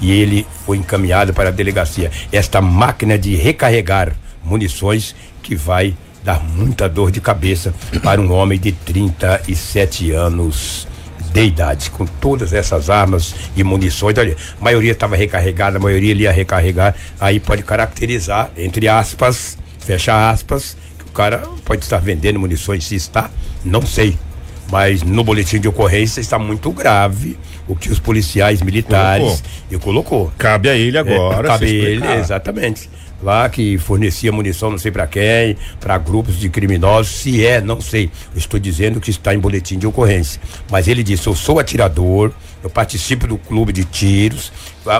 E 0.00 0.10
ele 0.10 0.46
foi 0.64 0.78
encaminhado 0.78 1.34
para 1.34 1.50
a 1.50 1.52
delegacia. 1.52 2.10
Esta 2.32 2.62
máquina 2.62 3.18
de 3.18 3.36
recarregar 3.36 4.16
munições 4.42 5.14
que 5.42 5.54
vai 5.54 5.94
dar 6.24 6.42
muita 6.42 6.88
dor 6.88 7.10
de 7.10 7.20
cabeça 7.20 7.74
para 8.02 8.22
um 8.22 8.32
homem 8.32 8.58
de 8.58 8.72
37 8.72 10.12
anos 10.12 10.88
de 11.30 11.44
idade, 11.44 11.90
com 11.90 12.06
todas 12.06 12.54
essas 12.54 12.88
armas 12.88 13.34
e 13.54 13.62
munições. 13.62 14.16
Olha, 14.16 14.34
a 14.58 14.64
maioria 14.64 14.92
estava 14.92 15.14
recarregada, 15.14 15.76
a 15.76 15.80
maioria 15.80 16.14
ia 16.14 16.32
recarregar. 16.32 16.94
Aí 17.20 17.38
pode 17.38 17.62
caracterizar, 17.62 18.50
entre 18.56 18.88
aspas, 18.88 19.58
fecha 19.78 20.30
aspas, 20.30 20.74
cara 21.16 21.38
pode 21.64 21.82
estar 21.82 21.98
vendendo 21.98 22.38
munições, 22.38 22.84
se 22.84 22.94
está, 22.94 23.30
não 23.64 23.82
sei. 23.82 24.16
Mas 24.70 25.02
no 25.02 25.24
boletim 25.24 25.60
de 25.60 25.68
ocorrência 25.68 26.20
está 26.20 26.38
muito 26.38 26.70
grave 26.72 27.38
o 27.68 27.74
que 27.74 27.90
os 27.90 27.98
policiais 27.98 28.60
militares 28.60 29.24
colocou. 29.24 29.50
e 29.70 29.78
colocou. 29.78 30.32
Cabe 30.36 30.68
a 30.68 30.76
ele 30.76 30.98
agora. 30.98 31.48
É, 31.48 31.50
cabe 31.50 31.66
a 31.66 31.68
ele, 31.68 32.12
exatamente 32.14 32.90
lá 33.22 33.48
que 33.48 33.78
fornecia 33.78 34.30
munição 34.30 34.70
não 34.70 34.78
sei 34.78 34.90
para 34.90 35.06
quem, 35.06 35.56
para 35.80 35.96
grupos 35.96 36.38
de 36.38 36.50
criminosos, 36.50 37.16
se 37.16 37.44
é, 37.44 37.60
não 37.60 37.80
sei. 37.80 38.10
Eu 38.34 38.38
estou 38.38 38.60
dizendo 38.60 39.00
que 39.00 39.10
está 39.10 39.34
em 39.34 39.38
boletim 39.38 39.78
de 39.78 39.86
ocorrência. 39.86 40.40
Mas 40.70 40.88
ele 40.88 41.02
disse: 41.02 41.26
"Eu 41.26 41.34
sou 41.34 41.58
atirador, 41.58 42.32
eu 42.62 42.70
participo 42.70 43.26
do 43.26 43.38
clube 43.38 43.72
de 43.72 43.84
tiros, 43.84 44.52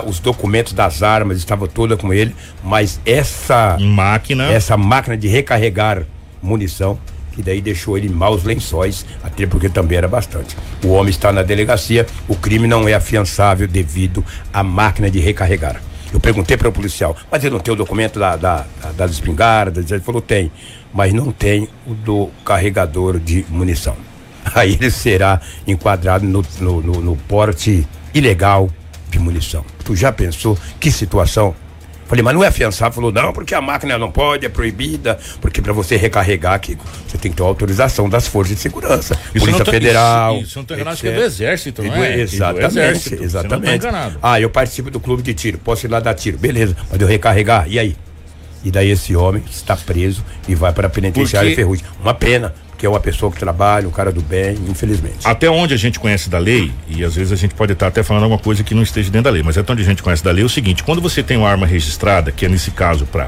os 0.05 0.19
documentos 0.19 0.73
das 0.73 1.01
armas 1.03 1.37
estavam 1.37 1.67
toda 1.67 1.95
com 1.97 2.13
ele, 2.13 2.35
mas 2.63 2.99
essa 3.05 3.77
máquina, 3.79 4.45
essa 4.51 4.77
máquina 4.77 5.17
de 5.17 5.27
recarregar 5.27 6.03
munição 6.41 6.99
que 7.37 7.43
daí 7.43 7.61
deixou 7.61 7.95
ele 7.95 8.07
em 8.07 8.11
maus 8.11 8.43
lençóis, 8.43 9.05
até 9.23 9.45
porque 9.45 9.69
também 9.69 9.99
era 9.99 10.07
bastante. 10.07 10.57
O 10.83 10.87
homem 10.87 11.11
está 11.11 11.31
na 11.31 11.43
delegacia, 11.43 12.07
o 12.27 12.35
crime 12.35 12.67
não 12.67 12.89
é 12.89 12.95
afiançável 12.95 13.67
devido 13.67 14.25
à 14.51 14.63
máquina 14.63 15.09
de 15.11 15.19
recarregar. 15.19 15.79
Eu 16.11 16.19
perguntei 16.19 16.57
para 16.57 16.67
o 16.67 16.71
policial, 16.71 17.15
mas 17.29 17.43
ele 17.43 17.53
não 17.53 17.59
tem 17.59 17.71
o 17.71 17.77
documento 17.77 18.17
da, 18.17 18.35
da, 18.35 18.65
da, 18.81 18.91
das 18.91 19.11
espingardas? 19.11 19.91
Ele 19.91 20.01
falou, 20.01 20.19
tem, 20.19 20.51
mas 20.91 21.13
não 21.13 21.31
tem 21.31 21.69
o 21.85 21.93
do 21.93 22.31
carregador 22.43 23.19
de 23.19 23.45
munição. 23.49 23.95
Aí 24.55 24.73
ele 24.73 24.89
será 24.89 25.39
enquadrado 25.67 26.25
no, 26.25 26.43
no, 26.59 26.81
no, 26.81 27.01
no 27.01 27.15
porte 27.15 27.87
ilegal 28.15 28.67
de 29.17 29.23
munição. 29.23 29.65
Tu 29.83 29.95
já 29.95 30.11
pensou 30.11 30.57
que 30.79 30.91
situação? 30.91 31.55
Falei, 32.07 32.23
mas 32.23 32.33
não 32.33 32.43
é 32.43 32.47
afiançar? 32.47 32.91
Falou, 32.91 33.11
não, 33.11 33.33
porque 33.33 33.53
a 33.53 33.59
máquina 33.59 33.97
não 33.97 34.09
pode, 34.09 34.45
é 34.45 34.49
proibida, 34.49 35.19
porque 35.41 35.61
para 35.61 35.73
você 35.73 35.97
recarregar, 35.97 36.57
Kiko, 36.61 36.85
você 37.05 37.17
tem 37.17 37.29
que 37.29 37.35
ter 37.35 37.43
autorização 37.43 38.07
das 38.07 38.25
forças 38.25 38.55
de 38.55 38.61
segurança. 38.61 39.19
Isso 39.35 39.45
Polícia 39.45 39.65
tá, 39.65 39.71
Federal. 39.71 40.35
Isso, 40.37 40.45
isso 40.45 40.59
não 40.59 40.65
tem 40.65 40.77
enganado, 40.77 40.97
que 40.97 41.07
é 41.07 41.11
do 41.11 41.21
Exército, 41.21 41.83
não 41.83 41.95
é? 41.95 42.21
Exatamente, 42.21 42.65
exército, 42.65 43.23
exatamente. 43.23 43.87
ah, 44.21 44.39
eu 44.39 44.49
participo 44.49 44.89
do 44.89 45.01
clube 45.01 45.21
de 45.21 45.33
tiro, 45.33 45.57
posso 45.57 45.85
ir 45.85 45.89
lá 45.89 45.99
dar 45.99 46.13
tiro, 46.13 46.37
beleza, 46.37 46.77
mas 46.89 47.01
eu 47.01 47.07
recarregar, 47.07 47.65
e 47.67 47.77
aí? 47.77 47.95
E 48.63 48.71
daí 48.71 48.89
esse 48.89 49.15
homem 49.15 49.43
está 49.49 49.75
preso 49.75 50.23
e 50.47 50.55
vai 50.55 50.71
para 50.71 50.87
a 50.87 50.89
penitenciária. 50.89 51.53
Ferrugem. 51.55 51.85
Uma 52.01 52.13
pena, 52.13 52.55
que 52.77 52.85
é 52.85 52.89
uma 52.89 52.99
pessoa 52.99 53.31
que 53.31 53.39
trabalha, 53.39 53.87
um 53.87 53.91
cara 53.91 54.11
do 54.11 54.21
bem, 54.21 54.57
infelizmente. 54.69 55.19
Até 55.23 55.49
onde 55.49 55.73
a 55.73 55.77
gente 55.77 55.99
conhece 55.99 56.29
da 56.29 56.37
lei, 56.37 56.71
e 56.87 57.03
às 57.03 57.15
vezes 57.15 57.33
a 57.33 57.35
gente 57.35 57.55
pode 57.55 57.73
estar 57.73 57.87
até 57.87 58.03
falando 58.03 58.23
alguma 58.23 58.39
coisa 58.39 58.63
que 58.63 58.75
não 58.75 58.83
esteja 58.83 59.09
dentro 59.09 59.25
da 59.25 59.29
lei, 59.31 59.43
mas 59.43 59.57
até 59.57 59.73
onde 59.73 59.81
a 59.81 59.85
gente 59.85 60.03
conhece 60.03 60.23
da 60.23 60.31
lei 60.31 60.43
é 60.43 60.45
o 60.45 60.49
seguinte: 60.49 60.83
quando 60.83 61.01
você 61.01 61.23
tem 61.23 61.37
uma 61.37 61.49
arma 61.49 61.65
registrada, 61.65 62.31
que 62.31 62.45
é 62.45 62.49
nesse 62.49 62.71
caso 62.71 63.05
para 63.05 63.27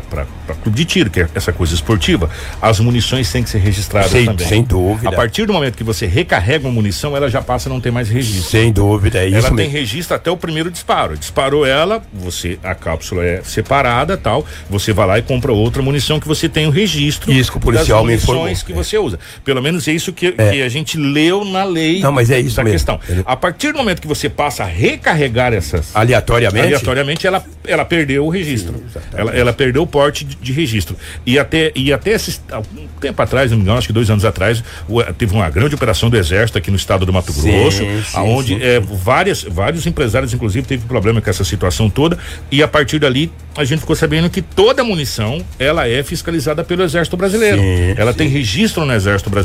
clube 0.61 0.77
de 0.77 0.85
tiro, 0.85 1.09
que 1.09 1.21
é 1.21 1.27
essa 1.33 1.51
coisa 1.51 1.73
esportiva, 1.73 2.29
as 2.61 2.79
munições 2.79 3.31
têm 3.31 3.43
que 3.43 3.49
ser 3.49 3.59
registradas 3.59 4.11
sem, 4.11 4.25
também. 4.25 4.47
Sem 4.47 4.63
dúvida. 4.63 5.09
A 5.09 5.13
partir 5.13 5.45
do 5.45 5.53
momento 5.53 5.75
que 5.75 5.83
você 5.83 6.05
recarrega 6.05 6.67
uma 6.67 6.73
munição, 6.73 7.15
ela 7.15 7.29
já 7.29 7.41
passa 7.41 7.69
a 7.69 7.71
não 7.71 7.81
ter 7.81 7.91
mais 7.91 8.09
registro. 8.09 8.49
Sem 8.49 8.71
dúvida, 8.71 9.19
é 9.19 9.27
isso 9.27 9.37
Ela 9.37 9.51
mesmo. 9.51 9.57
tem 9.57 9.69
registro 9.69 10.15
até 10.15 10.29
o 10.29 10.37
primeiro 10.37 10.69
disparo. 10.69 11.17
Disparou 11.17 11.65
ela, 11.65 12.01
você 12.13 12.59
a 12.63 12.75
cápsula 12.75 13.23
é 13.25 13.41
separada, 13.43 14.17
tal, 14.17 14.45
você 14.69 14.93
vai 14.93 15.07
lá 15.07 15.19
e 15.19 15.21
compra 15.21 15.51
outra 15.51 15.81
munição 15.81 16.19
que 16.19 16.27
você 16.27 16.47
tem 16.47 16.67
o 16.67 16.69
registro. 16.69 17.31
Isso 17.31 17.51
que 17.51 17.57
o 17.57 17.61
policial 17.61 17.99
das 17.99 18.05
munições 18.05 18.35
me 18.35 18.41
informou. 18.43 18.65
que 18.65 18.71
é. 18.71 18.75
você 18.75 18.97
usa. 18.97 19.19
Pelo 19.49 19.63
menos 19.63 19.87
é 19.87 19.93
isso 19.93 20.13
que, 20.13 20.27
é. 20.27 20.51
que, 20.51 20.61
a 20.61 20.69
gente 20.69 20.95
leu 20.95 21.43
na 21.43 21.63
lei 21.63 22.01
Não, 22.01 22.11
mas 22.11 22.29
é 22.29 22.39
isso 22.39 22.55
da 22.55 22.63
mesmo. 22.63 22.75
questão. 22.75 22.99
A 23.25 23.35
partir 23.35 23.71
do 23.71 23.79
momento 23.79 23.99
que 23.99 24.07
você 24.07 24.29
passa 24.29 24.61
a 24.61 24.67
recarregar 24.67 25.53
essas 25.53 25.89
aleatoriamente, 25.95 26.67
aleatoriamente 26.67 27.25
ela, 27.25 27.43
ela 27.65 27.83
perdeu 27.83 28.27
o 28.27 28.29
registro. 28.29 28.75
Sim, 28.93 28.99
ela, 29.11 29.35
ela 29.35 29.51
perdeu 29.51 29.81
o 29.81 29.87
porte 29.87 30.23
de, 30.23 30.35
de, 30.35 30.53
registro. 30.53 30.95
E 31.25 31.39
até, 31.39 31.71
e 31.75 31.91
até 31.91 32.11
esse, 32.11 32.39
um 32.77 32.87
tempo 33.01 33.19
atrás, 33.23 33.49
não 33.49 33.57
me 33.57 33.63
engano, 33.63 33.79
acho 33.79 33.87
que 33.87 33.93
dois 33.93 34.07
anos 34.11 34.23
atrás, 34.23 34.63
o, 34.87 35.01
teve 35.13 35.33
uma 35.33 35.49
grande 35.49 35.73
operação 35.73 36.11
do 36.11 36.17
Exército 36.17 36.59
aqui 36.59 36.69
no 36.69 36.77
estado 36.77 37.07
do 37.07 37.11
Mato 37.11 37.33
Grosso, 37.33 37.79
sim, 37.79 38.03
sim, 38.03 38.17
onde 38.19 38.53
sim. 38.53 38.61
É, 38.61 38.79
várias, 38.79 39.41
vários 39.41 39.87
empresários, 39.87 40.31
inclusive, 40.31 40.67
teve 40.67 40.85
problema 40.85 41.19
com 41.19 41.29
essa 41.29 41.43
situação 41.43 41.89
toda. 41.89 42.19
E 42.51 42.61
a 42.61 42.67
partir 42.67 42.99
dali, 42.99 43.31
a 43.57 43.65
gente 43.65 43.79
ficou 43.79 43.95
sabendo 43.95 44.29
que 44.29 44.43
toda 44.43 44.83
munição 44.83 45.43
ela 45.57 45.87
é 45.87 46.03
fiscalizada 46.03 46.63
pelo 46.63 46.83
Exército 46.83 47.17
Brasileiro. 47.17 47.59
ela 47.97 48.13
tem 48.13 48.27
registro 48.27 48.85
no 48.85 48.93
Exército 48.93 49.27
Brasileiro. 49.27 49.38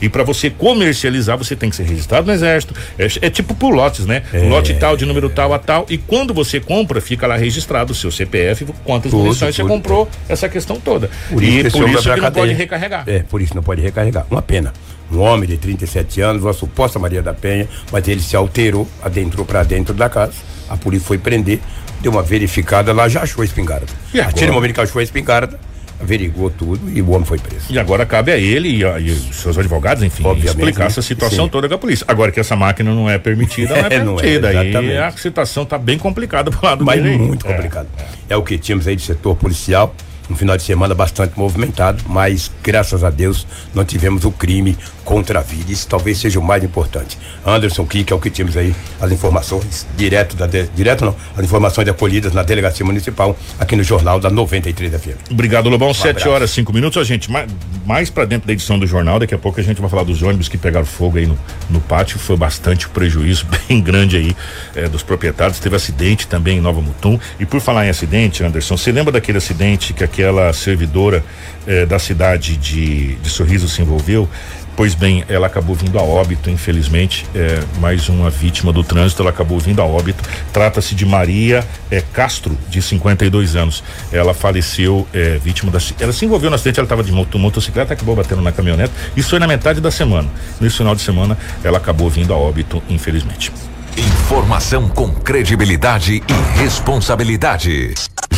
E 0.00 0.08
para 0.08 0.22
você 0.22 0.50
comercializar, 0.50 1.36
você 1.36 1.56
tem 1.56 1.70
que 1.70 1.76
ser 1.76 1.84
registrado 1.84 2.26
no 2.26 2.32
Exército. 2.32 2.74
É, 2.98 3.06
é 3.26 3.30
tipo 3.30 3.54
por 3.54 3.70
lotes, 3.70 4.06
né? 4.06 4.22
É. 4.32 4.40
Lote 4.48 4.74
tal, 4.74 4.96
de 4.96 5.04
número 5.04 5.28
tal 5.28 5.52
a 5.52 5.58
tal. 5.58 5.86
E 5.88 5.98
quando 5.98 6.32
você 6.32 6.60
compra, 6.60 7.00
fica 7.00 7.26
lá 7.26 7.36
registrado 7.36 7.92
o 7.92 7.94
seu 7.94 8.10
CPF, 8.10 8.66
quantas 8.84 9.10
tudo, 9.10 9.24
munições 9.24 9.56
tudo, 9.56 9.66
você 9.66 9.72
comprou, 9.72 10.08
essa 10.28 10.48
questão 10.48 10.78
toda. 10.78 11.10
Por 11.28 11.42
isso, 11.42 11.58
e 11.58 11.64
que 11.64 11.70
por 11.70 11.88
isso 11.88 12.02
que 12.02 12.08
não 12.08 12.16
cadeia. 12.18 12.46
pode 12.46 12.54
recarregar. 12.54 13.04
É, 13.06 13.18
por 13.20 13.40
isso 13.40 13.54
não 13.54 13.62
pode 13.62 13.80
recarregar. 13.80 14.26
Uma 14.30 14.42
pena. 14.42 14.72
Um 15.12 15.18
homem 15.18 15.48
de 15.48 15.56
37 15.56 16.20
anos, 16.20 16.44
uma 16.44 16.52
suposta 16.52 16.98
Maria 16.98 17.20
da 17.20 17.34
Penha, 17.34 17.68
mas 17.90 18.06
ele 18.06 18.20
se 18.20 18.36
alterou, 18.36 18.86
adentrou 19.02 19.44
para 19.44 19.64
dentro 19.64 19.92
da 19.92 20.08
casa. 20.08 20.34
A 20.68 20.76
polícia 20.76 21.06
foi 21.06 21.18
prender, 21.18 21.58
deu 22.00 22.12
uma 22.12 22.22
verificada 22.22 22.92
lá, 22.92 23.08
já 23.08 23.22
achou 23.22 23.42
a 23.42 23.44
espingarda. 23.44 23.86
E 24.14 24.20
a 24.20 24.24
partir 24.24 24.46
do 24.46 24.52
momento 24.52 24.74
que 24.74 24.80
achou 24.80 25.00
a 25.00 25.02
espingarda, 25.02 25.58
averigou 26.00 26.50
tudo 26.50 26.90
e 26.90 27.02
o 27.02 27.10
homem 27.10 27.24
foi 27.24 27.38
preso. 27.38 27.66
E 27.70 27.78
agora 27.78 28.06
cabe 28.06 28.32
a 28.32 28.38
ele 28.38 28.78
e, 28.78 28.84
a, 28.84 28.98
e 28.98 29.10
os 29.10 29.36
seus 29.36 29.58
advogados, 29.58 30.02
enfim, 30.02 30.24
Obviamente, 30.24 30.58
explicar 30.58 30.80
né? 30.80 30.86
essa 30.86 31.02
situação 31.02 31.44
Sim. 31.44 31.50
toda 31.50 31.68
com 31.68 31.74
a 31.74 31.78
polícia. 31.78 32.04
Agora 32.08 32.32
que 32.32 32.40
essa 32.40 32.56
máquina 32.56 32.94
não 32.94 33.08
é 33.08 33.18
permitida, 33.18 33.74
não 33.76 33.82
é, 33.82 33.86
é 33.86 33.88
permitida. 33.88 34.52
Não 34.52 34.60
é, 34.60 34.76
aí 34.76 34.98
a 34.98 35.10
situação 35.12 35.64
está 35.64 35.76
bem 35.78 35.98
complicada 35.98 36.50
pro 36.50 36.64
lado 36.64 36.84
Mas 36.84 37.02
dele. 37.02 37.18
muito 37.18 37.44
complicado. 37.44 37.88
É. 38.28 38.34
é 38.34 38.36
o 38.36 38.42
que 38.42 38.58
tínhamos 38.58 38.86
aí 38.86 38.96
de 38.96 39.02
setor 39.02 39.36
policial 39.36 39.94
um 40.30 40.36
final 40.36 40.56
de 40.56 40.62
semana 40.62 40.94
bastante 40.94 41.36
movimentado, 41.36 42.02
mas 42.06 42.50
graças 42.62 43.02
a 43.02 43.10
Deus 43.10 43.46
não 43.74 43.84
tivemos 43.84 44.24
o 44.24 44.30
crime 44.30 44.76
contra 45.04 45.40
a 45.40 45.42
vida. 45.42 45.72
Isso 45.72 45.88
talvez 45.88 46.18
seja 46.18 46.38
o 46.38 46.42
mais 46.42 46.62
importante. 46.62 47.18
Anderson 47.44 47.84
Kik 47.84 48.12
é 48.12 48.16
o 48.16 48.20
que 48.20 48.30
tínhamos 48.30 48.56
aí 48.56 48.74
as 49.00 49.10
informações 49.10 49.86
direto 49.96 50.36
da 50.36 50.46
de, 50.46 50.68
direto 50.68 51.04
não, 51.04 51.16
as 51.36 51.44
informações 51.44 51.88
acolhidas 51.88 52.32
na 52.32 52.42
delegacia 52.42 52.86
municipal 52.86 53.36
aqui 53.58 53.74
no 53.74 53.82
jornal 53.82 54.20
da 54.20 54.30
93 54.30 54.92
FM. 54.92 55.30
Obrigado, 55.30 55.68
Lobão. 55.68 55.90
Um 55.90 55.94
Sete 55.94 56.28
horas, 56.28 56.50
cinco 56.50 56.72
minutos, 56.72 57.00
a 57.00 57.04
gente 57.04 57.30
mais, 57.30 57.50
mais 57.84 58.08
para 58.08 58.24
dentro 58.24 58.46
da 58.46 58.52
edição 58.52 58.78
do 58.78 58.86
jornal. 58.86 59.18
Daqui 59.18 59.34
a 59.34 59.38
pouco 59.38 59.58
a 59.58 59.62
gente 59.62 59.80
vai 59.80 59.90
falar 59.90 60.04
dos 60.04 60.22
ônibus 60.22 60.48
que 60.48 60.56
pegaram 60.56 60.86
fogo 60.86 61.18
aí 61.18 61.26
no, 61.26 61.36
no 61.68 61.80
pátio. 61.80 62.18
Foi 62.18 62.36
bastante 62.36 62.88
prejuízo 62.88 63.46
bem 63.68 63.80
grande 63.80 64.16
aí 64.16 64.36
eh, 64.76 64.88
dos 64.88 65.02
proprietários. 65.02 65.58
Teve 65.58 65.74
acidente 65.74 66.28
também 66.28 66.58
em 66.58 66.60
Nova 66.60 66.80
Mutum. 66.80 67.18
E 67.38 67.44
por 67.44 67.60
falar 67.60 67.86
em 67.86 67.90
acidente, 67.90 68.44
Anderson, 68.44 68.76
você 68.76 68.92
lembra 68.92 69.12
daquele 69.12 69.38
acidente 69.38 69.92
que 69.92 70.04
aqui 70.04 70.19
aquela 70.20 70.52
servidora 70.52 71.24
eh, 71.66 71.86
da 71.86 71.98
cidade 71.98 72.56
de, 72.56 73.14
de 73.16 73.28
Sorriso 73.30 73.68
se 73.68 73.80
envolveu. 73.80 74.28
Pois 74.76 74.94
bem, 74.94 75.24
ela 75.28 75.46
acabou 75.46 75.74
vindo 75.74 75.98
a 75.98 76.02
óbito, 76.02 76.48
infelizmente, 76.48 77.26
é, 77.34 77.60
mais 77.80 78.08
uma 78.08 78.30
vítima 78.30 78.72
do 78.72 78.82
trânsito, 78.82 79.20
ela 79.20 79.30
acabou 79.30 79.58
vindo 79.58 79.82
a 79.82 79.84
óbito. 79.84 80.22
Trata-se 80.54 80.94
de 80.94 81.04
Maria 81.04 81.62
é, 81.90 82.00
Castro, 82.00 82.56
de 82.68 82.80
52 82.80 83.56
anos. 83.56 83.84
Ela 84.10 84.32
faleceu 84.32 85.06
é, 85.12 85.36
vítima 85.36 85.70
da. 85.70 85.78
Ela 85.98 86.14
se 86.14 86.24
envolveu 86.24 86.48
no 86.48 86.56
acidente, 86.56 86.78
ela 86.78 86.86
estava 86.86 87.02
de 87.02 87.12
moto, 87.12 87.38
motocicleta, 87.38 87.92
acabou 87.92 88.16
batendo 88.16 88.40
na 88.40 88.52
caminhonete. 88.52 88.92
Isso 89.14 89.30
foi 89.30 89.38
na 89.38 89.46
metade 89.46 89.82
da 89.82 89.90
semana. 89.90 90.28
Nesse 90.58 90.78
final 90.78 90.94
de 90.94 91.02
semana, 91.02 91.36
ela 91.62 91.76
acabou 91.76 92.08
vindo 92.08 92.32
a 92.32 92.36
óbito, 92.36 92.82
infelizmente. 92.88 93.52
Informação 93.98 94.88
com 94.88 95.10
credibilidade 95.10 96.22
e 96.26 96.58
responsabilidade. 96.58 97.92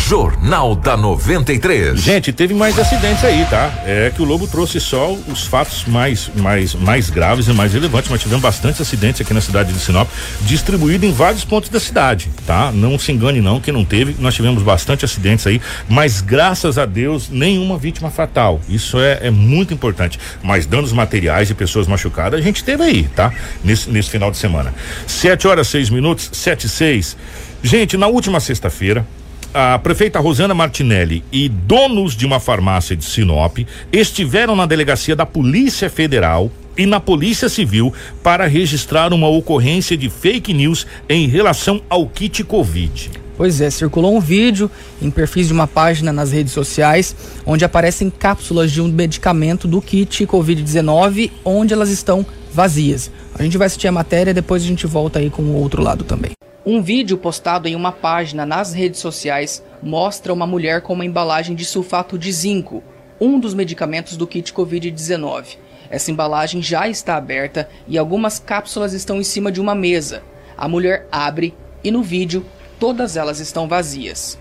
Jornal 0.08 0.74
da 0.74 0.96
93. 0.96 1.98
Gente, 1.98 2.32
teve 2.32 2.52
mais 2.52 2.78
acidentes 2.78 3.24
aí, 3.24 3.46
tá? 3.48 3.72
É 3.86 4.12
que 4.14 4.20
o 4.20 4.24
Lobo 4.24 4.46
trouxe 4.46 4.80
só 4.80 5.12
os 5.12 5.46
fatos 5.46 5.84
mais, 5.86 6.30
mais, 6.36 6.74
mais 6.74 7.08
graves 7.08 7.46
e 7.46 7.52
mais 7.52 7.72
relevantes, 7.72 8.10
mas 8.10 8.20
tivemos 8.20 8.42
bastante 8.42 8.82
acidentes 8.82 9.20
aqui 9.20 9.32
na 9.32 9.40
cidade 9.40 9.72
de 9.72 9.78
Sinop, 9.78 10.08
distribuído 10.42 11.06
em 11.06 11.12
vários 11.12 11.44
pontos 11.44 11.70
da 11.70 11.78
cidade, 11.78 12.28
tá? 12.46 12.72
Não 12.72 12.98
se 12.98 13.12
engane 13.12 13.40
não 13.40 13.60
que 13.60 13.70
não 13.70 13.84
teve, 13.84 14.16
nós 14.18 14.34
tivemos 14.34 14.62
bastante 14.62 15.04
acidentes 15.04 15.46
aí, 15.46 15.60
mas 15.88 16.20
graças 16.20 16.78
a 16.78 16.84
Deus 16.84 17.30
nenhuma 17.30 17.78
vítima 17.78 18.10
fatal. 18.10 18.60
Isso 18.68 18.98
é, 18.98 19.20
é 19.22 19.30
muito 19.30 19.72
importante. 19.72 20.18
Mas 20.42 20.66
danos 20.66 20.92
materiais 20.92 21.48
e 21.48 21.54
pessoas 21.54 21.86
machucadas 21.86 22.40
a 22.40 22.42
gente 22.42 22.64
teve 22.64 22.82
aí, 22.82 23.04
tá? 23.04 23.32
Nesse, 23.64 23.88
nesse 23.88 24.10
final 24.10 24.30
de 24.30 24.36
semana. 24.36 24.74
Sete 25.06 25.46
horas, 25.46 25.68
seis 25.68 25.88
minutos, 25.88 26.28
sete 26.32 26.66
e 26.66 26.68
seis. 26.68 27.16
Gente, 27.62 27.96
na 27.96 28.08
última 28.08 28.40
sexta-feira, 28.40 29.06
a 29.54 29.78
prefeita 29.78 30.18
Rosana 30.18 30.54
Martinelli 30.54 31.22
e 31.30 31.48
donos 31.48 32.16
de 32.16 32.24
uma 32.24 32.40
farmácia 32.40 32.96
de 32.96 33.04
Sinop 33.04 33.58
estiveram 33.92 34.56
na 34.56 34.64
delegacia 34.64 35.14
da 35.14 35.26
Polícia 35.26 35.90
Federal 35.90 36.50
e 36.76 36.86
na 36.86 36.98
Polícia 36.98 37.50
Civil 37.50 37.92
para 38.22 38.46
registrar 38.46 39.12
uma 39.12 39.28
ocorrência 39.28 39.96
de 39.96 40.08
fake 40.08 40.54
news 40.54 40.86
em 41.06 41.28
relação 41.28 41.82
ao 41.90 42.06
kit 42.06 42.42
Covid. 42.44 43.10
Pois 43.36 43.60
é, 43.60 43.68
circulou 43.68 44.16
um 44.16 44.20
vídeo 44.20 44.70
em 45.00 45.10
perfis 45.10 45.48
de 45.48 45.52
uma 45.52 45.66
página 45.66 46.12
nas 46.12 46.32
redes 46.32 46.52
sociais 46.52 47.14
onde 47.44 47.64
aparecem 47.64 48.08
cápsulas 48.08 48.70
de 48.70 48.80
um 48.80 48.88
medicamento 48.88 49.68
do 49.68 49.82
kit 49.82 50.26
Covid-19 50.26 51.30
onde 51.44 51.74
elas 51.74 51.90
estão 51.90 52.24
vazias. 52.52 53.10
A 53.34 53.42
gente 53.42 53.58
vai 53.58 53.66
assistir 53.66 53.88
a 53.88 53.92
matéria 53.92 54.32
depois 54.32 54.62
a 54.62 54.66
gente 54.66 54.86
volta 54.86 55.18
aí 55.18 55.28
com 55.28 55.42
o 55.42 55.56
outro 55.56 55.82
lado 55.82 56.04
também. 56.04 56.32
Um 56.64 56.80
vídeo 56.80 57.18
postado 57.18 57.66
em 57.66 57.74
uma 57.74 57.90
página 57.90 58.46
nas 58.46 58.72
redes 58.72 59.00
sociais 59.00 59.64
mostra 59.82 60.32
uma 60.32 60.46
mulher 60.46 60.80
com 60.80 60.92
uma 60.92 61.04
embalagem 61.04 61.56
de 61.56 61.64
sulfato 61.64 62.16
de 62.16 62.30
zinco, 62.30 62.84
um 63.20 63.40
dos 63.40 63.52
medicamentos 63.52 64.16
do 64.16 64.28
kit 64.28 64.52
Covid-19. 64.52 65.56
Essa 65.90 66.12
embalagem 66.12 66.62
já 66.62 66.88
está 66.88 67.16
aberta 67.16 67.68
e 67.88 67.98
algumas 67.98 68.38
cápsulas 68.38 68.92
estão 68.92 69.16
em 69.16 69.24
cima 69.24 69.50
de 69.50 69.60
uma 69.60 69.74
mesa. 69.74 70.22
A 70.56 70.68
mulher 70.68 71.08
abre 71.10 71.52
e 71.82 71.90
no 71.90 72.00
vídeo 72.00 72.46
todas 72.78 73.16
elas 73.16 73.40
estão 73.40 73.66
vazias. 73.66 74.38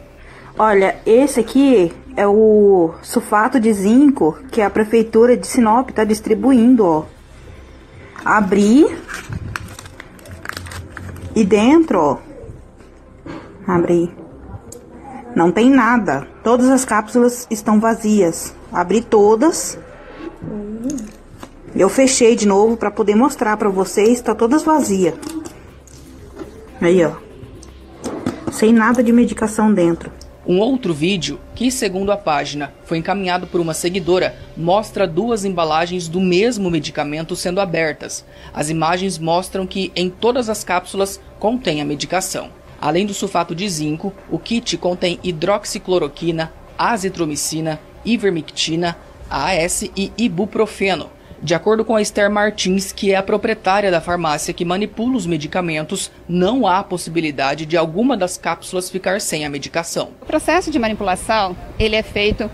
Olha, 0.60 0.98
esse 1.08 1.40
aqui 1.40 1.92
é 2.16 2.28
o 2.28 2.94
sulfato 3.02 3.60
de 3.60 3.74
zinco 3.74 4.38
que 4.52 4.62
a 4.62 4.70
prefeitura 4.70 5.36
de 5.36 5.48
Sinop 5.48 5.90
está 5.90 6.04
distribuindo, 6.04 6.86
ó. 6.86 7.06
Abri 8.24 8.86
e 11.36 11.44
dentro, 11.44 12.00
ó, 12.00 12.17
abri. 13.67 14.13
Não 15.36 15.52
tem 15.52 15.70
nada. 15.70 16.28
Todas 16.44 16.70
as 16.70 16.84
cápsulas 16.84 17.48
estão 17.50 17.80
vazias. 17.80 18.54
Abri 18.72 19.02
todas. 19.02 19.78
Eu 21.74 21.88
fechei 21.88 22.36
de 22.36 22.46
novo 22.46 22.76
para 22.76 22.91
poder 22.91 23.15
mostrar 23.15 23.56
para 23.56 23.70
vocês. 23.70 24.22
Tá 24.22 24.36
todas 24.36 24.63
vazias. 24.63 25.13
Aí, 26.82 27.04
ó. 27.06 27.13
Sem 28.52 28.74
nada 28.74 29.02
de 29.02 29.13
medicação 29.13 29.74
dentro. 29.74 30.12
Um 30.52 30.60
outro 30.60 30.94
vídeo, 30.94 31.40
que 31.56 31.72
segundo 31.72 32.12
a 32.12 32.18
página 32.18 32.74
foi 32.84 32.98
encaminhado 32.98 33.48
por 33.48 33.62
uma 33.62 33.74
seguidora, 33.74 34.36
mostra 34.58 35.08
duas 35.08 35.46
embalagens 35.46 36.10
do 36.10 36.20
mesmo 36.20 36.70
medicamento 36.70 37.38
sendo 37.38 37.62
abertas. 37.62 38.26
As 38.54 38.70
imagens 38.70 39.18
mostram 39.18 39.66
que 39.66 39.94
em 39.96 40.10
todas 40.10 40.50
as 40.50 40.62
cápsulas 40.62 41.22
contém 41.40 41.80
a 41.80 41.86
medicação. 41.86 42.50
Além 42.82 43.06
do 43.06 43.14
sulfato 43.14 43.56
de 43.56 43.70
zinco, 43.70 44.14
o 44.30 44.38
kit 44.38 44.78
contém 44.78 45.22
hidroxicloroquina, 45.24 46.52
azitromicina, 46.78 47.80
ivermectina, 48.04 48.98
AS 49.30 49.84
e 49.96 50.12
ibuprofeno. 50.18 51.10
De 51.41 51.56
acordo 51.56 51.84
com 51.84 51.95
a 51.95 52.01
Esther 52.01 52.30
Martins, 52.30 52.91
que 52.91 53.12
é 53.12 53.15
a 53.15 53.23
proprietária 53.23 53.89
da 53.89 53.99
farmácia 53.99 54.54
que 54.54 54.63
manipula 54.63 55.17
os 55.17 55.25
medicamentos, 55.25 56.12
não 56.30 56.67
há 56.67 56.84
possibilidade 56.84 57.65
de 57.65 57.75
alguma 57.75 58.15
das 58.15 58.38
cápsulas 58.38 58.91
ficar 58.91 59.19
sem 59.19 59.43
a 59.43 59.49
medicação. 59.49 60.12
O 60.21 60.25
processo 60.25 60.69
de 60.69 60.77
manipulação, 60.77 61.58
ele 61.80 61.95
é 61.95 62.04
feito 62.04 62.49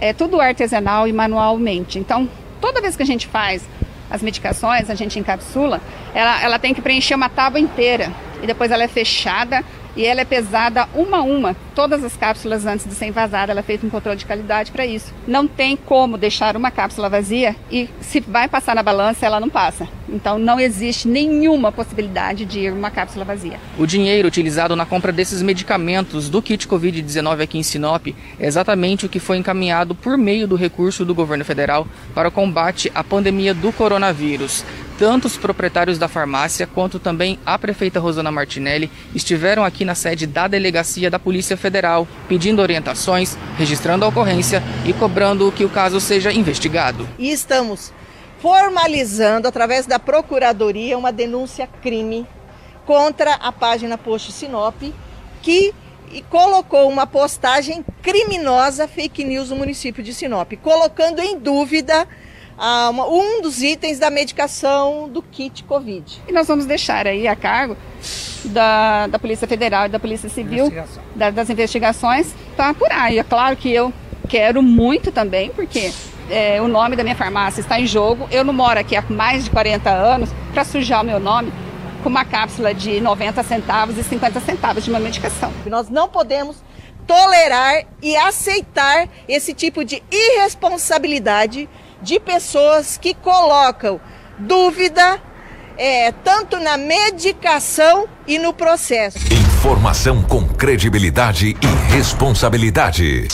é 0.00 0.14
tudo 0.14 0.40
artesanal 0.40 1.06
e 1.06 1.12
manualmente. 1.12 1.98
Então, 1.98 2.28
toda 2.60 2.80
vez 2.80 2.96
que 2.96 3.02
a 3.02 3.06
gente 3.06 3.26
faz 3.26 3.68
as 4.10 4.22
medicações, 4.22 4.88
a 4.88 4.94
gente 4.94 5.18
encapsula, 5.18 5.80
ela, 6.14 6.42
ela 6.42 6.58
tem 6.58 6.72
que 6.72 6.80
preencher 6.80 7.14
uma 7.14 7.28
tábua 7.28 7.60
inteira 7.60 8.10
e 8.42 8.46
depois 8.46 8.70
ela 8.70 8.82
é 8.82 8.88
fechada 8.88 9.62
e 9.96 10.04
ela 10.04 10.20
é 10.20 10.24
pesada 10.24 10.88
uma 10.94 11.18
a 11.18 11.22
uma, 11.22 11.56
todas 11.74 12.02
as 12.04 12.16
cápsulas 12.16 12.66
antes 12.66 12.86
de 12.86 12.94
ser 12.94 13.06
envasada, 13.06 13.52
ela 13.52 13.60
é 13.60 13.62
feita 13.62 13.86
um 13.86 13.90
controle 13.90 14.18
de 14.18 14.26
qualidade 14.26 14.70
para 14.72 14.86
isso. 14.86 15.12
Não 15.26 15.46
tem 15.46 15.76
como 15.76 16.18
deixar 16.18 16.56
uma 16.56 16.70
cápsula 16.70 17.08
vazia 17.08 17.56
e 17.70 17.88
se 18.00 18.20
vai 18.20 18.48
passar 18.48 18.74
na 18.74 18.82
balança, 18.82 19.26
ela 19.26 19.40
não 19.40 19.48
passa. 19.48 19.88
Então 20.12 20.38
não 20.38 20.58
existe 20.58 21.06
nenhuma 21.06 21.70
possibilidade 21.70 22.44
de 22.44 22.60
ir 22.60 22.72
uma 22.72 22.90
cápsula 22.90 23.24
vazia. 23.24 23.58
O 23.78 23.86
dinheiro 23.86 24.26
utilizado 24.26 24.74
na 24.74 24.84
compra 24.84 25.12
desses 25.12 25.40
medicamentos 25.42 26.28
do 26.28 26.42
kit 26.42 26.66
Covid-19 26.66 27.42
aqui 27.42 27.58
em 27.58 27.62
Sinop 27.62 28.08
é 28.38 28.46
exatamente 28.46 29.06
o 29.06 29.08
que 29.08 29.20
foi 29.20 29.36
encaminhado 29.36 29.94
por 29.94 30.18
meio 30.18 30.48
do 30.48 30.56
recurso 30.56 31.04
do 31.04 31.14
governo 31.14 31.44
federal 31.44 31.86
para 32.14 32.28
o 32.28 32.32
combate 32.32 32.90
à 32.94 33.04
pandemia 33.04 33.54
do 33.54 33.72
coronavírus. 33.72 34.64
Tanto 34.98 35.26
os 35.26 35.38
proprietários 35.38 35.96
da 35.96 36.08
farmácia 36.08 36.66
quanto 36.66 36.98
também 36.98 37.38
a 37.46 37.58
prefeita 37.58 37.98
Rosana 37.98 38.30
Martinelli 38.30 38.90
estiveram 39.14 39.64
aqui 39.64 39.82
na 39.82 39.94
sede 39.94 40.26
da 40.26 40.46
delegacia 40.46 41.10
da 41.10 41.18
Polícia 41.18 41.56
Federal, 41.56 42.06
pedindo 42.28 42.60
orientações, 42.60 43.34
registrando 43.56 44.04
a 44.04 44.08
ocorrência 44.08 44.62
e 44.84 44.92
cobrando 44.92 45.50
que 45.52 45.64
o 45.64 45.70
caso 45.70 45.98
seja 46.00 46.30
investigado. 46.30 47.08
E 47.18 47.30
estamos 47.30 47.94
formalizando, 48.40 49.46
através 49.46 49.86
da 49.86 49.98
Procuradoria, 49.98 50.96
uma 50.96 51.12
denúncia 51.12 51.68
crime 51.82 52.26
contra 52.86 53.34
a 53.34 53.52
página 53.52 53.98
Post 53.98 54.32
Sinop, 54.32 54.82
que 55.42 55.74
colocou 56.28 56.88
uma 56.88 57.06
postagem 57.06 57.84
criminosa 58.02 58.88
fake 58.88 59.22
news 59.22 59.50
no 59.50 59.56
município 59.56 60.02
de 60.02 60.12
Sinop, 60.12 60.52
colocando 60.62 61.20
em 61.20 61.38
dúvida 61.38 62.08
ah, 62.58 62.90
um 63.08 63.42
dos 63.42 63.62
itens 63.62 63.98
da 63.98 64.10
medicação 64.10 65.08
do 65.08 65.22
kit 65.22 65.62
Covid. 65.64 66.22
E 66.26 66.32
nós 66.32 66.48
vamos 66.48 66.66
deixar 66.66 67.06
aí 67.06 67.28
a 67.28 67.36
cargo 67.36 67.76
da, 68.46 69.06
da 69.06 69.18
Polícia 69.18 69.46
Federal 69.46 69.86
e 69.86 69.88
da 69.88 70.00
Polícia 70.00 70.28
Civil, 70.28 70.66
Investigação. 70.66 71.02
da, 71.14 71.30
das 71.30 71.48
investigações, 71.48 72.34
para 72.56 72.70
apurar. 72.70 73.12
E 73.12 73.18
é 73.18 73.22
claro 73.22 73.56
que 73.56 73.70
eu 73.70 73.92
quero 74.28 74.62
muito 74.62 75.12
também, 75.12 75.50
porque 75.50 75.92
é, 76.30 76.60
o 76.62 76.68
nome 76.68 76.96
da 76.96 77.02
minha 77.02 77.16
farmácia 77.16 77.60
está 77.60 77.78
em 77.78 77.86
jogo. 77.86 78.28
Eu 78.30 78.44
não 78.44 78.52
moro 78.52 78.78
aqui 78.78 78.96
há 78.96 79.02
mais 79.08 79.44
de 79.44 79.50
40 79.50 79.90
anos 79.90 80.30
para 80.52 80.64
sujar 80.64 81.02
o 81.02 81.04
meu 81.04 81.20
nome 81.20 81.52
com 82.02 82.08
uma 82.08 82.24
cápsula 82.24 82.72
de 82.72 83.00
90 83.00 83.42
centavos 83.42 83.98
e 83.98 84.02
50 84.02 84.40
centavos 84.40 84.84
de 84.84 84.90
uma 84.90 85.00
medicação. 85.00 85.52
Nós 85.66 85.88
não 85.88 86.08
podemos 86.08 86.56
tolerar 87.06 87.84
e 88.00 88.16
aceitar 88.16 89.08
esse 89.28 89.52
tipo 89.52 89.84
de 89.84 90.02
irresponsabilidade 90.10 91.68
de 92.00 92.18
pessoas 92.20 92.96
que 92.96 93.12
colocam 93.12 94.00
dúvida 94.38 95.20
é, 95.76 96.12
tanto 96.12 96.58
na 96.58 96.76
medicação 96.76 98.06
e 98.26 98.38
no 98.38 98.52
processo. 98.52 99.18
Informação 99.32 100.22
com 100.22 100.46
credibilidade 100.46 101.56
e 101.60 101.92
responsabilidade. 101.92 103.28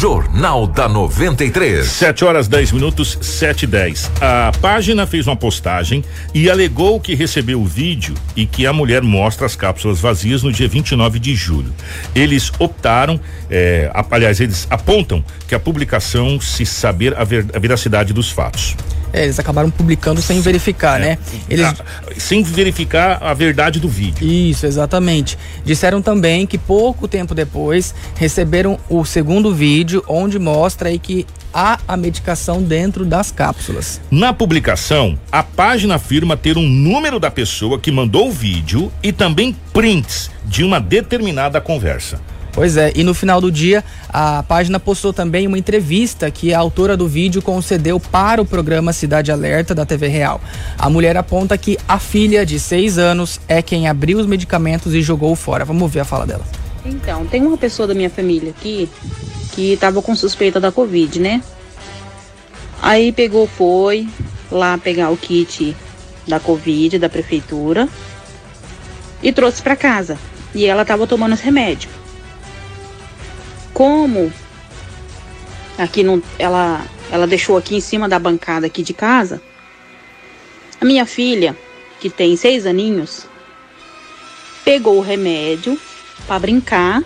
Jornal 0.00 0.66
da 0.66 0.88
93. 0.88 1.86
7 1.86 2.24
horas 2.24 2.48
10 2.48 2.72
minutos, 2.72 3.18
7 3.20 3.64
e 3.64 3.66
10. 3.66 4.10
A 4.18 4.50
página 4.58 5.06
fez 5.06 5.26
uma 5.26 5.36
postagem 5.36 6.02
e 6.32 6.48
alegou 6.48 6.98
que 6.98 7.14
recebeu 7.14 7.60
o 7.60 7.66
vídeo 7.66 8.14
e 8.34 8.46
que 8.46 8.66
a 8.66 8.72
mulher 8.72 9.02
mostra 9.02 9.44
as 9.44 9.54
cápsulas 9.54 10.00
vazias 10.00 10.42
no 10.42 10.50
dia 10.50 10.66
29 10.66 11.18
de 11.18 11.34
julho. 11.34 11.70
Eles 12.14 12.50
optaram, 12.58 13.20
é, 13.50 13.92
aliás, 14.10 14.40
eles 14.40 14.66
apontam 14.70 15.22
que 15.46 15.54
a 15.54 15.60
publicação 15.60 16.40
se 16.40 16.64
saber 16.64 17.14
a, 17.14 17.22
ver, 17.22 17.44
a 17.54 17.58
veracidade 17.58 18.14
dos 18.14 18.30
fatos. 18.30 18.74
É, 19.12 19.24
eles 19.24 19.38
acabaram 19.38 19.70
publicando 19.70 20.22
sem 20.22 20.40
verificar, 20.40 21.00
É. 21.00 21.04
né? 21.04 21.18
Eles 21.48 21.66
Ah, 21.66 21.74
sem 22.16 22.42
verificar 22.42 23.18
a 23.20 23.34
verdade 23.34 23.80
do 23.80 23.88
vídeo. 23.88 24.26
Isso, 24.26 24.66
exatamente. 24.66 25.36
Disseram 25.64 26.00
também 26.00 26.46
que 26.46 26.56
pouco 26.58 27.08
tempo 27.08 27.34
depois 27.34 27.94
receberam 28.16 28.78
o 28.88 29.04
segundo 29.04 29.54
vídeo 29.54 30.04
onde 30.08 30.38
mostra 30.38 30.88
aí 30.88 30.98
que 30.98 31.26
há 31.52 31.78
a 31.88 31.96
medicação 31.96 32.62
dentro 32.62 33.04
das 33.04 33.30
cápsulas. 33.32 34.00
Na 34.10 34.32
publicação, 34.32 35.18
a 35.32 35.42
página 35.42 35.96
afirma 35.96 36.36
ter 36.36 36.56
um 36.56 36.68
número 36.68 37.18
da 37.18 37.30
pessoa 37.30 37.78
que 37.78 37.90
mandou 37.90 38.28
o 38.28 38.32
vídeo 38.32 38.92
e 39.02 39.10
também 39.12 39.56
prints 39.72 40.30
de 40.44 40.62
uma 40.62 40.78
determinada 40.80 41.60
conversa. 41.60 42.20
Pois 42.52 42.76
é, 42.76 42.92
e 42.94 43.04
no 43.04 43.14
final 43.14 43.40
do 43.40 43.50
dia, 43.50 43.84
a 44.08 44.42
página 44.42 44.80
postou 44.80 45.12
também 45.12 45.46
uma 45.46 45.58
entrevista 45.58 46.30
que 46.30 46.52
a 46.52 46.58
autora 46.58 46.96
do 46.96 47.06
vídeo 47.06 47.40
concedeu 47.40 48.00
para 48.00 48.42
o 48.42 48.44
programa 48.44 48.92
Cidade 48.92 49.30
Alerta 49.30 49.74
da 49.74 49.86
TV 49.86 50.08
Real. 50.08 50.40
A 50.76 50.90
mulher 50.90 51.16
aponta 51.16 51.56
que 51.56 51.78
a 51.86 51.98
filha 51.98 52.44
de 52.44 52.58
seis 52.58 52.98
anos 52.98 53.40
é 53.46 53.62
quem 53.62 53.88
abriu 53.88 54.18
os 54.18 54.26
medicamentos 54.26 54.94
e 54.94 55.02
jogou 55.02 55.34
fora. 55.36 55.64
Vamos 55.64 55.90
ver 55.90 56.00
a 56.00 56.04
fala 56.04 56.26
dela. 56.26 56.44
Então, 56.84 57.24
tem 57.26 57.42
uma 57.46 57.56
pessoa 57.56 57.86
da 57.86 57.94
minha 57.94 58.10
família 58.10 58.50
aqui 58.50 58.88
que 59.52 59.76
tava 59.76 60.02
com 60.02 60.14
suspeita 60.16 60.58
da 60.58 60.72
Covid, 60.72 61.20
né? 61.20 61.42
Aí 62.82 63.12
pegou, 63.12 63.46
foi 63.46 64.08
lá 64.50 64.76
pegar 64.78 65.10
o 65.10 65.16
kit 65.16 65.76
da 66.26 66.40
Covid 66.40 66.98
da 66.98 67.08
prefeitura 67.08 67.88
e 69.22 69.32
trouxe 69.32 69.62
pra 69.62 69.76
casa. 69.76 70.18
E 70.54 70.66
ela 70.66 70.84
tava 70.84 71.06
tomando 71.06 71.34
os 71.34 71.40
remédios. 71.40 71.99
Como 73.80 74.30
aqui 75.78 76.02
não, 76.02 76.22
ela, 76.38 76.84
ela 77.10 77.26
deixou 77.26 77.56
aqui 77.56 77.76
em 77.76 77.80
cima 77.80 78.10
da 78.10 78.18
bancada 78.18 78.66
aqui 78.66 78.82
de 78.82 78.92
casa, 78.92 79.40
a 80.78 80.84
minha 80.84 81.06
filha, 81.06 81.56
que 81.98 82.10
tem 82.10 82.36
seis 82.36 82.66
aninhos, 82.66 83.24
pegou 84.66 84.98
o 84.98 85.00
remédio 85.00 85.80
para 86.26 86.38
brincar, 86.38 87.02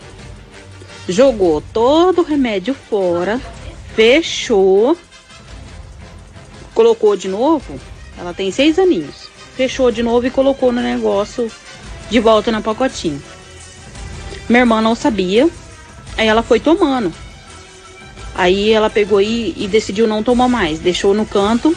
jogou 1.08 1.60
todo 1.72 2.22
o 2.22 2.24
remédio 2.24 2.74
fora, 2.74 3.40
fechou, 3.94 4.98
colocou 6.74 7.16
de 7.16 7.28
novo. 7.28 7.78
Ela 8.18 8.34
tem 8.34 8.50
seis 8.50 8.80
aninhos. 8.80 9.28
Fechou 9.56 9.92
de 9.92 10.02
novo 10.02 10.26
e 10.26 10.30
colocou 10.30 10.72
no 10.72 10.80
negócio 10.80 11.48
de 12.10 12.18
volta 12.18 12.50
no 12.50 12.60
pacotinho. 12.60 13.22
Minha 14.48 14.62
irmã 14.62 14.80
não 14.80 14.96
sabia, 14.96 15.48
aí 16.16 16.27
ela 16.27 16.42
foi 16.42 16.61
tomando. 16.61 17.12
Aí 18.35 18.72
ela 18.72 18.90
pegou 18.90 19.20
e, 19.20 19.55
e 19.57 19.68
decidiu 19.68 20.07
não 20.07 20.22
tomar 20.22 20.48
mais, 20.48 20.79
deixou 20.79 21.14
no 21.14 21.24
canto. 21.24 21.77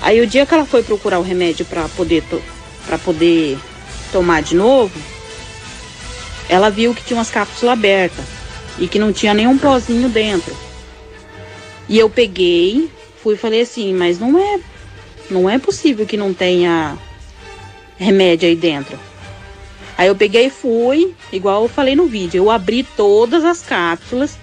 Aí 0.00 0.20
o 0.20 0.26
dia 0.26 0.46
que 0.46 0.54
ela 0.54 0.64
foi 0.64 0.82
procurar 0.82 1.18
o 1.18 1.22
remédio 1.22 1.64
para 1.66 1.88
poder 1.88 2.22
para 2.86 2.96
poder 2.98 3.58
tomar 4.10 4.40
de 4.42 4.54
novo, 4.54 4.98
ela 6.48 6.70
viu 6.70 6.94
que 6.94 7.02
tinha 7.02 7.18
umas 7.18 7.30
cápsulas 7.30 7.74
abertas 7.74 8.24
e 8.78 8.88
que 8.88 8.98
não 8.98 9.12
tinha 9.12 9.34
nenhum 9.34 9.58
pozinho 9.58 10.08
dentro. 10.08 10.56
E 11.88 11.98
eu 11.98 12.08
peguei, 12.08 12.90
fui 13.22 13.34
e 13.34 13.38
falei 13.38 13.62
assim, 13.62 13.92
mas 13.92 14.18
não 14.18 14.38
é 14.38 14.60
não 15.30 15.50
é 15.50 15.58
possível 15.58 16.06
que 16.06 16.16
não 16.16 16.32
tenha 16.32 16.96
remédio 17.98 18.48
aí 18.48 18.56
dentro. 18.56 18.98
Aí 19.98 20.06
eu 20.06 20.14
peguei 20.14 20.46
e 20.46 20.50
fui, 20.50 21.12
igual 21.32 21.64
eu 21.64 21.68
falei 21.68 21.96
no 21.96 22.06
vídeo, 22.06 22.38
eu 22.38 22.50
abri 22.52 22.84
todas 22.96 23.44
as 23.44 23.60
cápsulas, 23.62 24.38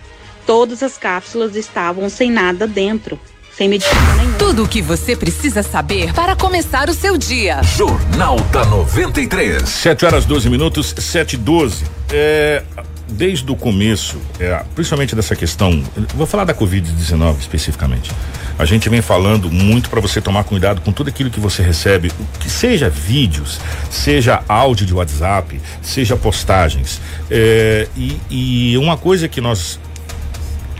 todas 0.45 0.83
as 0.83 0.97
cápsulas 0.97 1.55
estavam 1.55 2.09
sem 2.09 2.29
nada 2.29 2.67
dentro, 2.67 3.17
sem 3.55 3.69
medicamento 3.69 4.17
nenhum. 4.17 4.37
Tudo 4.37 4.65
o 4.65 4.67
que 4.67 4.81
você 4.81 5.15
precisa 5.15 5.63
saber 5.63 6.13
para 6.13 6.35
começar 6.35 6.89
o 6.89 6.93
seu 6.93 7.17
dia. 7.17 7.63
Jornal 7.63 8.35
da 8.51 8.65
93. 8.65 9.63
7 9.63 10.05
horas 10.05 10.25
12 10.25 10.49
minutos, 10.49 10.93
7 10.97 11.35
e 11.35 11.37
12. 11.37 11.85
É, 12.11 12.61
desde 13.07 13.49
o 13.51 13.55
começo, 13.55 14.19
é, 14.39 14.63
principalmente 14.73 15.15
dessa 15.15 15.35
questão, 15.35 15.83
vou 16.15 16.25
falar 16.25 16.43
da 16.43 16.53
Covid-19 16.53 17.39
especificamente. 17.39 18.11
A 18.57 18.65
gente 18.65 18.87
vem 18.89 19.01
falando 19.01 19.51
muito 19.51 19.89
para 19.89 19.99
você 19.99 20.21
tomar 20.21 20.43
cuidado 20.43 20.81
com 20.81 20.91
tudo 20.91 21.09
aquilo 21.09 21.29
que 21.29 21.39
você 21.39 21.61
recebe, 21.61 22.11
que 22.39 22.49
seja 22.49 22.89
vídeos, 22.89 23.59
seja 23.91 24.41
áudio 24.47 24.85
de 24.85 24.93
WhatsApp, 24.93 25.59
seja 25.81 26.15
postagens. 26.15 27.01
É, 27.29 27.87
e, 27.95 28.17
e 28.29 28.77
uma 28.77 28.97
coisa 28.97 29.27
que 29.27 29.41
nós 29.41 29.79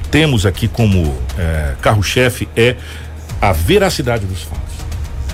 temos 0.09 0.45
aqui 0.45 0.67
como 0.67 1.15
é, 1.38 1.75
carro-chefe 1.81 2.47
é 2.55 2.75
a 3.41 3.51
veracidade 3.51 4.25
dos 4.25 4.43
fatos. 4.43 4.63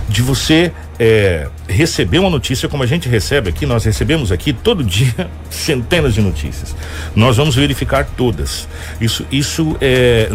De 0.10 0.22
você 0.22 0.74
é, 1.04 1.48
receber 1.68 2.20
uma 2.20 2.30
notícia 2.30 2.70
como 2.70 2.84
a 2.84 2.86
gente 2.86 3.10
recebe 3.10 3.50
aqui, 3.50 3.66
nós 3.66 3.84
recebemos 3.84 4.32
aqui 4.32 4.54
todo 4.54 4.84
dia 4.84 5.28
centenas 5.50 6.14
de 6.14 6.22
notícias. 6.22 6.76
Nós 7.16 7.38
vamos 7.38 7.56
verificar 7.56 8.06
todas. 8.16 8.68
Isso, 9.02 9.26
isso 9.32 9.76
é, 9.82 10.30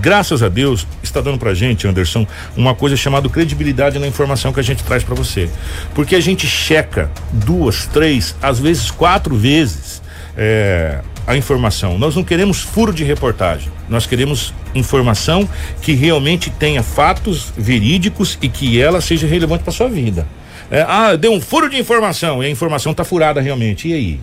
graças 0.00 0.40
a 0.40 0.48
Deus, 0.48 0.86
está 1.02 1.20
dando 1.20 1.38
pra 1.38 1.54
gente, 1.54 1.88
Anderson, 1.88 2.24
uma 2.56 2.72
coisa 2.72 2.96
chamada 2.96 3.28
credibilidade 3.28 3.98
na 3.98 4.06
informação 4.06 4.52
que 4.52 4.60
a 4.60 4.62
gente 4.62 4.84
traz 4.84 5.02
para 5.02 5.16
você. 5.16 5.50
Porque 5.92 6.14
a 6.14 6.20
gente 6.20 6.46
checa 6.46 7.10
duas, 7.32 7.88
três, 7.88 8.36
às 8.40 8.60
vezes 8.60 8.92
quatro 8.92 9.34
vezes 9.34 10.00
é, 10.36 11.00
a 11.26 11.36
informação. 11.36 11.98
Nós 11.98 12.16
não 12.16 12.24
queremos 12.24 12.60
furo 12.60 12.92
de 12.92 13.04
reportagem. 13.04 13.70
Nós 13.88 14.06
queremos 14.06 14.52
informação 14.74 15.48
que 15.80 15.92
realmente 15.92 16.50
tenha 16.50 16.82
fatos 16.82 17.52
verídicos 17.56 18.38
e 18.42 18.48
que 18.48 18.80
ela 18.80 19.00
seja 19.00 19.26
relevante 19.26 19.64
para 19.64 19.72
sua 19.72 19.88
vida. 19.88 20.26
É, 20.70 20.84
ah, 20.88 21.16
deu 21.16 21.32
um 21.32 21.40
furo 21.40 21.68
de 21.68 21.78
informação 21.78 22.42
e 22.42 22.46
a 22.46 22.50
informação 22.50 22.92
está 22.92 23.04
furada 23.04 23.40
realmente. 23.40 23.88
E 23.88 23.92
aí? 23.92 24.20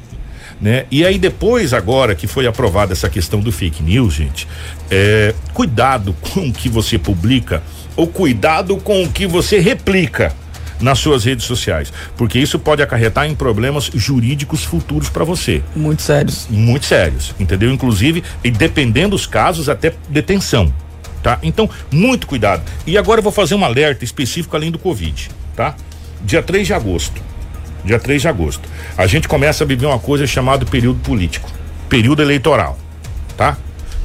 Né? 0.60 0.86
E 0.92 1.06
aí 1.06 1.18
depois 1.18 1.74
agora 1.74 2.16
que 2.16 2.28
foi 2.28 2.46
aprovada 2.46 2.92
essa 2.92 3.10
questão 3.10 3.40
do 3.40 3.52
fake 3.52 3.82
news, 3.82 4.14
gente, 4.14 4.48
é, 4.92 5.34
cuidado 5.54 6.14
com 6.20 6.50
o 6.50 6.54
que 6.54 6.68
você 6.68 6.98
publica 6.98 7.64
ou 7.96 8.08
cuidado 8.08 8.76
com 8.78 9.04
o 9.04 9.10
que 9.10 9.26
você 9.26 9.60
replica 9.60 10.34
nas 10.82 11.00
suas 11.00 11.26
redes 11.26 11.46
sociais, 11.46 11.92
porque 12.15 12.39
isso 12.39 12.58
pode 12.58 12.82
acarretar 12.82 13.28
em 13.28 13.36
problemas 13.36 13.89
jurídicos 13.94 14.63
futuros 14.63 15.10
para 15.10 15.24
você. 15.24 15.62
Muito 15.76 16.02
sérios. 16.02 16.48
Muito 16.50 16.86
sérios, 16.86 17.34
entendeu? 17.39 17.72
Inclusive, 17.72 18.24
e 18.44 18.52
dependendo 18.52 19.10
dos 19.10 19.26
casos, 19.26 19.70
até 19.70 19.94
detenção, 20.08 20.74
tá? 21.22 21.39
Então, 21.44 21.70
muito 21.92 22.28
cuidado. 22.28 22.62
E 22.86 22.98
agora 22.98 23.20
eu 23.20 23.24
vou 23.24 23.32
fazer 23.32 23.56
um 23.56 23.65
alerta 23.65 24.04
específico 24.04 24.56
além 24.56 24.72
do 24.72 24.80
Covid, 24.80 25.30
tá? 25.56 25.76
Dia 26.24 26.42
3 26.42 26.68
de 26.68 26.74
agosto. 26.74 27.22
Dia 27.84 28.00
3 28.00 28.22
de 28.22 28.28
agosto. 28.28 28.68
A 28.98 29.08
gente 29.08 29.28
começa 29.28 29.63
a 29.63 29.68
viver 29.68 29.86
uma 29.86 30.00
coisa 30.00 30.28
chamada 30.28 30.65
período 30.65 31.00
político, 31.00 31.50
período 31.88 32.22
eleitoral, 32.22 32.78
tá? 33.38 33.58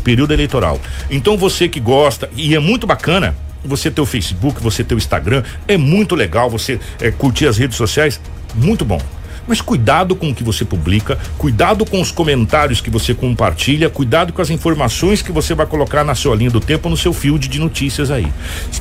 Período 0.02 0.32
eleitoral. 0.32 0.80
Então 1.10 1.36
você 1.36 1.68
que 1.68 1.80
gosta, 1.80 2.30
e 2.36 2.54
é 2.54 2.58
muito 2.58 2.86
bacana, 2.86 3.36
você 3.68 3.90
ter 3.90 4.00
o 4.00 4.06
Facebook, 4.06 4.62
você 4.62 4.84
ter 4.84 4.94
o 4.94 4.98
Instagram, 4.98 5.42
é 5.66 5.76
muito 5.76 6.14
legal 6.14 6.50
você 6.50 6.78
é, 7.00 7.10
curtir 7.10 7.46
as 7.46 7.58
redes 7.58 7.76
sociais, 7.76 8.20
muito 8.54 8.84
bom. 8.84 9.00
Mas 9.46 9.60
cuidado 9.60 10.16
com 10.16 10.30
o 10.30 10.34
que 10.34 10.42
você 10.42 10.64
publica, 10.64 11.18
cuidado 11.36 11.84
com 11.84 12.00
os 12.00 12.10
comentários 12.10 12.80
que 12.80 12.88
você 12.88 13.12
compartilha, 13.12 13.90
cuidado 13.90 14.32
com 14.32 14.40
as 14.40 14.48
informações 14.48 15.20
que 15.20 15.30
você 15.30 15.54
vai 15.54 15.66
colocar 15.66 16.02
na 16.02 16.14
sua 16.14 16.34
linha 16.34 16.50
do 16.50 16.60
tempo, 16.60 16.88
no 16.88 16.96
seu 16.96 17.12
field 17.12 17.46
de 17.46 17.58
notícias 17.58 18.10
aí. 18.10 18.26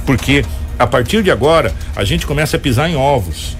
Porque 0.05 0.45
a 0.79 0.87
partir 0.87 1.21
de 1.21 1.29
agora, 1.29 1.73
a 1.95 2.03
gente 2.03 2.25
começa 2.25 2.57
a 2.57 2.59
pisar 2.59 2.89
em 2.89 2.95
ovos. 2.95 3.57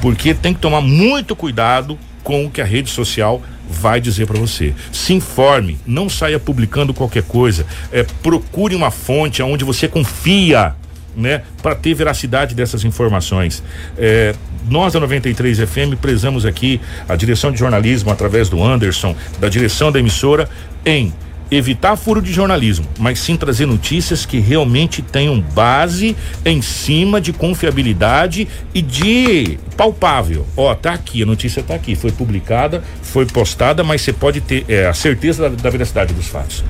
Porque 0.00 0.34
tem 0.34 0.52
que 0.52 0.60
tomar 0.60 0.80
muito 0.80 1.36
cuidado 1.36 1.96
com 2.24 2.44
o 2.44 2.50
que 2.50 2.60
a 2.60 2.64
rede 2.64 2.90
social 2.90 3.40
vai 3.68 4.00
dizer 4.00 4.26
para 4.26 4.38
você. 4.38 4.74
Se 4.92 5.12
informe, 5.12 5.78
não 5.86 6.08
saia 6.08 6.38
publicando 6.38 6.92
qualquer 6.92 7.22
coisa. 7.22 7.66
É, 7.90 8.04
procure 8.22 8.74
uma 8.74 8.90
fonte 8.90 9.42
onde 9.42 9.64
você 9.64 9.88
confia, 9.88 10.74
né, 11.16 11.42
para 11.62 11.74
ter 11.74 11.94
veracidade 11.94 12.54
dessas 12.54 12.84
informações. 12.84 13.62
É, 13.98 14.34
nós 14.68 14.92
da 14.92 15.00
93 15.00 15.58
FM 15.58 15.98
prezamos 16.00 16.46
aqui 16.46 16.80
a 17.08 17.16
direção 17.16 17.50
de 17.50 17.58
jornalismo 17.58 18.10
através 18.10 18.48
do 18.48 18.62
Anderson, 18.62 19.14
da 19.40 19.48
direção 19.48 19.90
da 19.90 19.98
emissora, 19.98 20.48
em 20.84 21.12
evitar 21.52 21.96
furo 21.96 22.22
de 22.22 22.32
jornalismo, 22.32 22.86
mas 22.98 23.18
sim 23.18 23.36
trazer 23.36 23.66
notícias 23.66 24.24
que 24.24 24.38
realmente 24.38 25.02
tenham 25.02 25.38
base 25.38 26.16
em 26.44 26.62
cima 26.62 27.20
de 27.20 27.32
confiabilidade 27.32 28.48
e 28.74 28.80
de 28.80 29.58
palpável. 29.76 30.46
Ó, 30.56 30.74
tá 30.74 30.94
aqui, 30.94 31.22
a 31.22 31.26
notícia 31.26 31.62
tá 31.62 31.74
aqui, 31.74 31.94
foi 31.94 32.10
publicada, 32.10 32.82
foi 33.02 33.26
postada, 33.26 33.84
mas 33.84 34.00
você 34.00 34.12
pode 34.12 34.40
ter 34.40 34.64
é, 34.66 34.86
a 34.86 34.94
certeza 34.94 35.50
da, 35.50 35.56
da 35.56 35.70
veracidade 35.70 36.14
dos 36.14 36.26
fatos. 36.26 36.64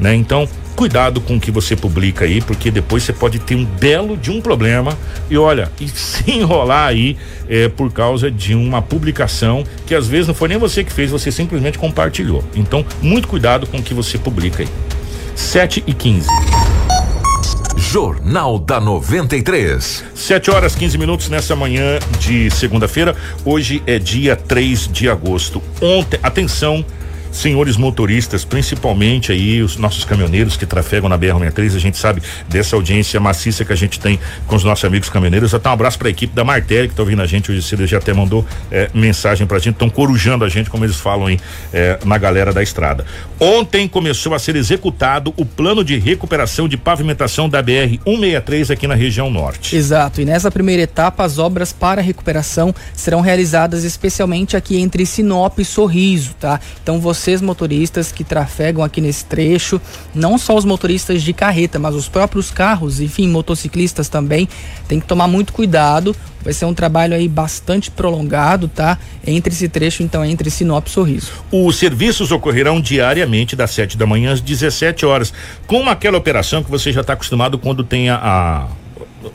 Né? 0.00 0.16
Então, 0.16 0.48
cuidado 0.74 1.20
com 1.20 1.36
o 1.36 1.40
que 1.40 1.50
você 1.50 1.74
publica 1.76 2.24
aí, 2.24 2.40
porque 2.40 2.70
depois 2.70 3.02
você 3.02 3.12
pode 3.12 3.38
ter 3.38 3.54
um 3.54 3.64
belo 3.64 4.16
de 4.16 4.30
um 4.30 4.40
problema 4.40 4.96
e 5.30 5.38
olha, 5.38 5.70
e 5.80 5.88
se 5.88 6.30
enrolar 6.30 6.88
aí 6.88 7.16
é, 7.48 7.68
por 7.68 7.92
causa 7.92 8.30
de 8.30 8.54
uma 8.54 8.82
publicação 8.82 9.64
que 9.86 9.94
às 9.94 10.06
vezes 10.06 10.28
não 10.28 10.34
foi 10.34 10.48
nem 10.48 10.58
você 10.58 10.84
que 10.84 10.92
fez, 10.92 11.10
você 11.10 11.30
simplesmente 11.30 11.78
compartilhou. 11.78 12.44
Então, 12.54 12.84
muito 13.00 13.28
cuidado 13.28 13.66
com 13.66 13.78
o 13.78 13.82
que 13.82 13.94
você 13.94 14.18
publica 14.18 14.62
aí. 14.62 14.68
7 15.34 15.82
e 15.86 15.92
15. 15.92 16.28
Jornal 17.76 18.58
da 18.58 18.80
93. 18.80 20.04
7 20.14 20.50
horas 20.50 20.74
15 20.74 20.98
minutos 20.98 21.28
nessa 21.28 21.54
manhã 21.54 21.98
de 22.18 22.50
segunda-feira. 22.50 23.14
Hoje 23.44 23.82
é 23.86 23.98
dia 23.98 24.34
3 24.34 24.88
de 24.88 25.08
agosto. 25.08 25.62
Ontem, 25.80 26.18
atenção 26.22 26.84
senhores 27.34 27.76
motoristas, 27.76 28.44
principalmente 28.44 29.32
aí 29.32 29.60
os 29.60 29.76
nossos 29.76 30.04
caminhoneiros 30.04 30.56
que 30.56 30.64
trafegam 30.64 31.08
na 31.08 31.18
BR-63, 31.18 31.74
a 31.74 31.78
gente 31.80 31.98
sabe 31.98 32.22
dessa 32.48 32.76
audiência 32.76 33.18
maciça 33.18 33.64
que 33.64 33.72
a 33.72 33.76
gente 33.76 33.98
tem 33.98 34.18
com 34.46 34.54
os 34.54 34.62
nossos 34.62 34.84
amigos 34.84 35.08
caminhoneiros. 35.08 35.52
Até 35.52 35.68
um 35.68 35.72
abraço 35.72 35.98
para 35.98 36.08
a 36.08 36.10
equipe 36.10 36.34
da 36.34 36.44
Martelli 36.44 36.88
que 36.88 36.92
está 36.92 37.02
ouvindo 37.02 37.22
a 37.22 37.26
gente 37.26 37.50
hoje 37.50 37.60
cedo, 37.62 37.86
já 37.86 37.98
até 37.98 38.12
mandou 38.12 38.46
é, 38.70 38.88
mensagem 38.94 39.46
para 39.46 39.56
a 39.56 39.60
gente, 39.60 39.74
estão 39.74 39.90
corujando 39.90 40.44
a 40.44 40.48
gente, 40.48 40.70
como 40.70 40.84
eles 40.84 40.96
falam 40.96 41.26
aí 41.26 41.40
é, 41.72 41.98
na 42.04 42.16
galera 42.16 42.52
da 42.52 42.62
estrada. 42.62 43.04
Ontem 43.40 43.88
começou 43.88 44.32
a 44.34 44.38
ser 44.38 44.54
executado 44.54 45.34
o 45.36 45.44
plano 45.44 45.84
de 45.84 45.98
recuperação 45.98 46.68
de 46.68 46.76
pavimentação 46.76 47.48
da 47.48 47.62
BR-163 47.62 48.70
aqui 48.70 48.86
na 48.86 48.94
região 48.94 49.28
norte. 49.28 49.74
Exato, 49.74 50.20
e 50.20 50.24
nessa 50.24 50.50
primeira 50.50 50.82
etapa 50.82 51.24
as 51.24 51.38
obras 51.38 51.72
para 51.72 52.00
recuperação 52.00 52.72
serão 52.94 53.20
realizadas 53.20 53.82
especialmente 53.82 54.56
aqui 54.56 54.78
entre 54.78 55.04
Sinop 55.04 55.58
e 55.58 55.64
Sorriso, 55.64 56.34
tá? 56.38 56.60
Então 56.82 57.00
você 57.00 57.23
vocês 57.24 57.40
motoristas 57.40 58.12
que 58.12 58.22
trafegam 58.22 58.84
aqui 58.84 59.00
nesse 59.00 59.24
trecho, 59.24 59.80
não 60.14 60.36
só 60.36 60.54
os 60.54 60.64
motoristas 60.64 61.22
de 61.22 61.32
carreta, 61.32 61.78
mas 61.78 61.94
os 61.94 62.06
próprios 62.06 62.50
carros, 62.50 63.00
enfim, 63.00 63.28
motociclistas 63.28 64.10
também, 64.10 64.46
tem 64.86 65.00
que 65.00 65.06
tomar 65.06 65.26
muito 65.26 65.50
cuidado. 65.50 66.14
Vai 66.42 66.52
ser 66.52 66.66
um 66.66 66.74
trabalho 66.74 67.14
aí 67.14 67.26
bastante 67.26 67.90
prolongado, 67.90 68.68
tá? 68.68 68.98
Entre 69.26 69.54
esse 69.54 69.66
trecho, 69.70 70.02
então, 70.02 70.22
entre 70.22 70.50
Sinop 70.50 70.86
e 70.86 70.90
Sorriso. 70.90 71.32
Os 71.50 71.76
serviços 71.76 72.30
ocorrerão 72.30 72.78
diariamente 72.78 73.56
das 73.56 73.70
7 73.70 73.96
da 73.96 74.04
manhã 74.04 74.32
às 74.32 74.42
17 74.42 75.06
horas, 75.06 75.32
com 75.66 75.88
aquela 75.88 76.18
operação 76.18 76.62
que 76.62 76.70
você 76.70 76.92
já 76.92 77.00
está 77.00 77.14
acostumado 77.14 77.58
quando 77.58 77.82
tem 77.82 78.10
a, 78.10 78.16
a 78.16 78.68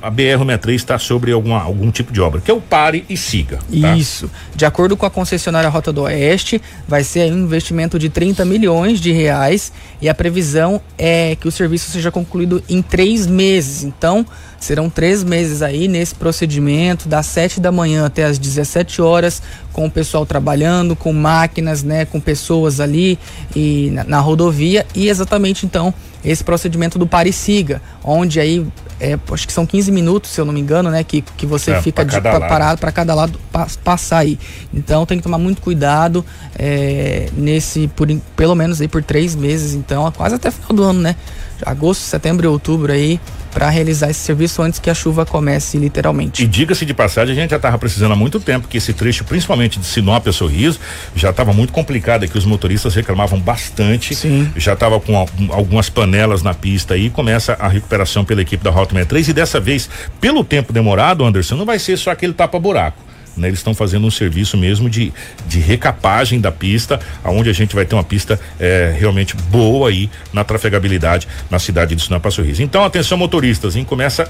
a 0.02 0.12
BR-63 0.12 0.74
está 0.74 1.00
sobre 1.00 1.32
alguma, 1.32 1.62
algum 1.62 1.92
tipo 1.92 2.12
de 2.12 2.22
obra, 2.22 2.42
que 2.42 2.50
é 2.50 2.54
o 2.54 2.62
pare 2.62 3.06
e 3.10 3.16
siga. 3.16 3.60
Tá? 3.82 3.96
Isso. 3.96 4.30
De 4.56 4.66
acordo 4.66 4.96
com 4.98 5.06
a 5.06 5.10
concessionária 5.10 5.70
Rota 5.70 5.92
do 5.92 6.04
Oeste, 6.04 6.62
vai 6.88 7.04
ser 7.04 7.32
um 7.32 7.40
investimento 7.40 7.98
de 7.98 8.10
30 8.10 8.46
milhões 8.46 9.00
de 9.00 9.12
reais 9.12 9.72
e 10.02 10.10
a 10.10 10.14
previsão 10.14 10.82
é 10.98 11.36
que 11.36 11.48
o 11.48 11.52
serviço 11.52 11.92
seja 11.92 12.12
concluído 12.12 12.64
em 12.70 12.82
três 12.82 13.28
meses. 13.28 13.84
Então, 13.84 14.26
serão 14.60 14.90
três 14.90 15.24
meses 15.24 15.62
aí 15.62 15.88
nesse 15.88 16.14
procedimento, 16.14 17.08
das 17.08 17.26
7 17.28 17.60
da 17.60 17.72
manhã 17.72 18.06
até 18.06 18.26
as 18.26 18.38
17 18.38 19.02
horas, 19.02 19.42
com 19.72 19.86
o 19.86 19.92
pessoal 19.92 20.26
trabalhando, 20.26 20.96
com 20.96 21.14
máquinas, 21.14 21.84
né, 21.84 22.06
com 22.06 22.20
pessoas 22.20 22.80
ali 22.80 23.18
e 23.56 23.90
na, 23.92 24.04
na 24.04 24.20
rodovia 24.20 24.86
e 24.94 25.08
exatamente 25.08 25.66
então 25.66 25.94
esse 26.24 26.44
procedimento 26.44 27.00
do 27.00 27.08
pare 27.08 27.30
e 27.30 27.34
siga, 27.34 27.82
onde 28.04 28.40
aí 28.40 28.66
é, 29.00 29.18
acho 29.32 29.48
que 29.48 29.54
são 29.54 29.66
15 29.66 29.92
minutos, 29.92 30.32
se 30.32 30.42
eu 30.42 30.46
não 30.46 30.54
me 30.54 30.60
engano, 30.60 30.90
né? 30.90 31.04
Que, 31.04 31.22
que 31.22 31.46
você 31.46 31.72
é, 31.72 31.82
fica 31.82 32.04
de, 32.04 32.20
pra, 32.20 32.40
parado 32.40 32.80
para 32.80 32.92
cada 32.92 33.16
lado 33.16 33.40
pa, 33.52 33.68
passar 33.84 34.20
aí. 34.20 34.38
Então 34.74 35.06
tem 35.06 35.18
que 35.18 35.24
tomar 35.24 35.38
muito 35.38 35.62
cuidado 35.62 36.26
é, 36.58 37.30
nesse, 37.34 37.88
por, 37.90 38.08
pelo 38.36 38.56
menos 38.56 38.82
aí 38.82 38.88
por 38.88 39.02
três 39.04 39.36
meses, 39.36 39.74
então, 39.74 40.12
quase 40.12 40.36
até 40.36 40.52
final 40.52 40.74
do 40.74 40.84
ano, 40.84 41.02
né? 41.02 41.16
Agosto, 41.66 42.02
setembro 42.02 42.46
e 42.46 42.48
outubro 42.48 42.92
aí 42.92 43.20
para 43.52 43.70
realizar 43.70 44.10
esse 44.10 44.20
serviço 44.20 44.62
antes 44.62 44.80
que 44.80 44.90
a 44.90 44.94
chuva 44.94 45.26
comece, 45.26 45.78
literalmente. 45.78 46.44
E 46.44 46.48
diga-se 46.48 46.86
de 46.86 46.94
passagem, 46.94 47.36
a 47.36 47.42
gente 47.42 47.50
já 47.50 47.56
estava 47.56 47.78
precisando 47.78 48.12
há 48.12 48.16
muito 48.16 48.40
tempo 48.40 48.68
que 48.68 48.78
esse 48.78 48.94
trecho, 48.94 49.24
principalmente 49.24 49.80
de 49.80 49.86
Sinop 49.86 50.28
a 50.28 50.32
Sorriso, 50.32 50.80
já 51.16 51.32
estava 51.32 51.52
muito 51.52 51.74
complicado, 51.74 52.28
que 52.28 52.38
os 52.38 52.46
motoristas 52.46 52.94
reclamavam 52.96 53.40
bastante. 53.40 54.16
Sim. 54.16 54.52
Já 54.56 54.74
estava 54.74 55.00
com 55.00 55.18
algumas 55.50 55.90
panelas 55.90 56.44
na 56.44 56.54
pista 56.54 56.94
aí, 56.94 57.10
começa 57.10 57.54
a 57.54 57.68
recuperação 57.68 58.24
pela 58.24 58.42
equipe 58.42 58.64
da 58.64 58.70
Rota 58.70 58.92
63 58.92 59.30
e 59.30 59.34
dessa 59.34 59.60
vez, 59.60 59.90
pelo 60.22 60.44
tempo 60.44 60.72
demorado, 60.72 61.26
Anderson, 61.26 61.56
não 61.56 61.66
vai 61.66 61.80
ser 61.80 61.98
só 61.98 62.12
aquele 62.12 62.34
tapa-buraco 62.34 63.09
né? 63.40 63.48
Eles 63.48 63.60
estão 63.60 63.74
fazendo 63.74 64.06
um 64.06 64.12
serviço 64.12 64.58
mesmo 64.58 64.90
de, 64.90 65.14
de 65.48 65.60
recapagem 65.60 66.40
da 66.40 66.52
pista, 66.52 67.00
aonde 67.24 67.50
a 67.50 67.54
gente 67.54 67.76
vai 67.76 67.86
ter 67.86 67.96
uma 67.96 68.04
pista 68.04 68.40
é, 68.60 68.96
realmente 68.98 69.36
boa 69.50 69.90
aí 69.90 70.10
na 70.32 70.44
trafegabilidade 70.44 71.28
na 71.50 71.60
cidade 71.60 71.96
de 71.96 72.02
Sinop 72.02 72.26
Sorriso. 72.30 72.62
Então, 72.62 72.84
atenção 72.84 73.18
motoristas, 73.18 73.76
hein? 73.76 73.84
Começa 73.84 74.30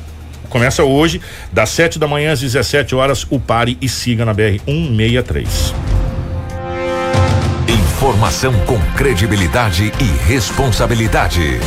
começa 0.50 0.84
hoje, 0.84 1.22
das 1.54 1.70
7 1.70 2.00
da 2.00 2.08
manhã 2.08 2.32
às 2.32 2.40
17 2.40 2.96
horas, 2.96 3.26
o 3.30 3.40
pare 3.40 3.78
e 3.80 3.88
siga 3.88 4.26
na 4.26 4.34
BR 4.34 4.60
163. 4.66 5.76
Informação 7.68 8.54
com 8.66 8.80
credibilidade 8.96 9.94
e 10.00 10.28
responsabilidade. 10.28 11.60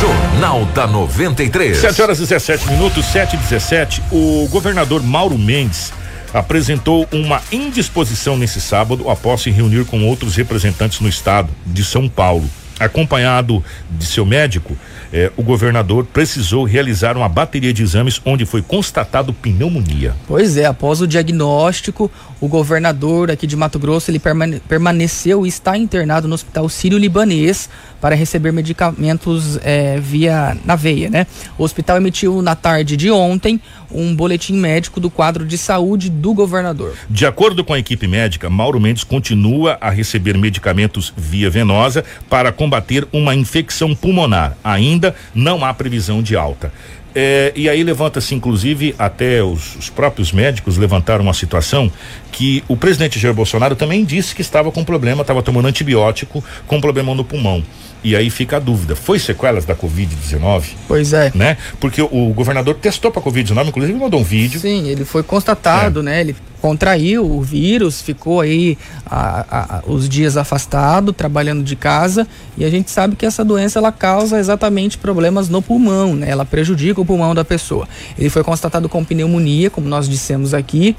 Jornal 0.00 0.64
da 0.66 0.86
93. 0.86 1.76
7 1.76 2.02
horas 2.02 2.18
e 2.18 2.22
17 2.22 2.70
minutos, 2.70 3.04
7 3.06 3.34
e 3.34 3.38
17. 3.38 4.02
O 4.10 4.48
governador 4.50 5.02
Mauro 5.02 5.36
Mendes 5.36 5.92
apresentou 6.34 7.08
uma 7.12 7.40
indisposição 7.52 8.36
nesse 8.36 8.60
sábado 8.60 9.08
após 9.08 9.42
se 9.42 9.50
reunir 9.50 9.84
com 9.84 10.04
outros 10.04 10.34
representantes 10.34 10.98
no 10.98 11.08
estado 11.08 11.48
de 11.64 11.84
São 11.84 12.08
Paulo. 12.08 12.50
Acompanhado 12.80 13.62
de 13.88 14.04
seu 14.04 14.26
médico, 14.26 14.76
eh, 15.12 15.30
o 15.36 15.44
governador 15.44 16.04
precisou 16.04 16.64
realizar 16.64 17.16
uma 17.16 17.28
bateria 17.28 17.72
de 17.72 17.84
exames 17.84 18.20
onde 18.24 18.44
foi 18.44 18.62
constatado 18.62 19.32
pneumonia. 19.32 20.12
Pois 20.26 20.56
é, 20.56 20.64
após 20.64 21.00
o 21.00 21.06
diagnóstico, 21.06 22.10
o 22.40 22.48
governador 22.48 23.30
aqui 23.30 23.46
de 23.46 23.54
Mato 23.54 23.78
Grosso 23.78 24.10
ele 24.10 24.18
permane 24.18 24.58
permaneceu 24.58 25.46
e 25.46 25.48
está 25.48 25.78
internado 25.78 26.26
no 26.26 26.34
Hospital 26.34 26.68
Sírio-Libanês 26.68 27.68
para 28.04 28.14
receber 28.14 28.52
medicamentos 28.52 29.58
eh, 29.62 29.98
via 29.98 30.54
na 30.62 30.76
veia, 30.76 31.08
né? 31.08 31.26
O 31.56 31.64
hospital 31.64 31.96
emitiu 31.96 32.42
na 32.42 32.54
tarde 32.54 32.98
de 32.98 33.10
ontem 33.10 33.58
um 33.90 34.14
boletim 34.14 34.52
médico 34.58 35.00
do 35.00 35.08
quadro 35.08 35.46
de 35.46 35.56
saúde 35.56 36.10
do 36.10 36.34
governador. 36.34 36.92
De 37.08 37.24
acordo 37.24 37.64
com 37.64 37.72
a 37.72 37.78
equipe 37.78 38.06
médica, 38.06 38.50
Mauro 38.50 38.78
Mendes 38.78 39.04
continua 39.04 39.78
a 39.80 39.88
receber 39.88 40.36
medicamentos 40.36 41.14
via 41.16 41.48
venosa 41.48 42.04
para 42.28 42.52
combater 42.52 43.08
uma 43.10 43.34
infecção 43.34 43.94
pulmonar. 43.94 44.54
Ainda 44.62 45.14
não 45.34 45.64
há 45.64 45.72
previsão 45.72 46.22
de 46.22 46.36
alta. 46.36 46.70
É, 47.14 47.52
e 47.54 47.68
aí 47.68 47.82
levanta-se, 47.82 48.34
inclusive, 48.34 48.94
até 48.98 49.42
os, 49.42 49.76
os, 49.76 49.88
próprios 49.88 50.32
médicos 50.32 50.76
levantaram 50.76 51.22
uma 51.22 51.32
situação 51.32 51.90
que 52.32 52.64
o 52.66 52.76
presidente 52.76 53.20
Jair 53.20 53.32
Bolsonaro 53.32 53.76
também 53.76 54.04
disse 54.04 54.34
que 54.34 54.42
estava 54.42 54.72
com 54.72 54.84
problema, 54.84 55.22
estava 55.22 55.40
tomando 55.40 55.68
antibiótico 55.68 56.44
com 56.66 56.80
problema 56.80 57.14
no 57.14 57.24
pulmão. 57.24 57.62
E 58.04 58.14
aí 58.14 58.28
fica 58.28 58.58
a 58.58 58.60
dúvida: 58.60 58.94
foi 58.94 59.18
sequelas 59.18 59.64
da 59.64 59.74
Covid-19? 59.74 60.64
Pois 60.86 61.14
é. 61.14 61.32
Né? 61.34 61.56
Porque 61.80 62.02
o, 62.02 62.30
o 62.30 62.34
governador 62.34 62.74
testou 62.74 63.10
para 63.10 63.22
Covid-19, 63.22 63.68
inclusive 63.68 63.98
mandou 63.98 64.20
um 64.20 64.24
vídeo. 64.24 64.60
Sim, 64.60 64.88
ele 64.88 65.06
foi 65.06 65.22
constatado, 65.22 66.00
é. 66.00 66.02
né? 66.02 66.20
Ele 66.20 66.36
contraiu 66.60 67.30
o 67.30 67.42
vírus, 67.42 68.00
ficou 68.00 68.40
aí 68.40 68.78
a, 69.04 69.44
a, 69.50 69.82
os 69.86 70.08
dias 70.08 70.36
afastado, 70.36 71.12
trabalhando 71.12 71.62
de 71.62 71.76
casa, 71.76 72.26
e 72.56 72.64
a 72.64 72.70
gente 72.70 72.90
sabe 72.90 73.16
que 73.16 73.26
essa 73.26 73.44
doença 73.44 73.78
ela 73.78 73.92
causa 73.92 74.38
exatamente 74.38 74.96
problemas 74.96 75.50
no 75.50 75.60
pulmão, 75.60 76.14
né? 76.14 76.30
Ela 76.30 76.44
prejudica 76.46 77.00
o 77.00 77.04
pulmão 77.04 77.34
da 77.34 77.44
pessoa. 77.44 77.86
Ele 78.18 78.30
foi 78.30 78.42
constatado 78.42 78.88
com 78.88 79.04
pneumonia, 79.04 79.68
como 79.68 79.86
nós 79.88 80.08
dissemos 80.08 80.54
aqui, 80.54 80.96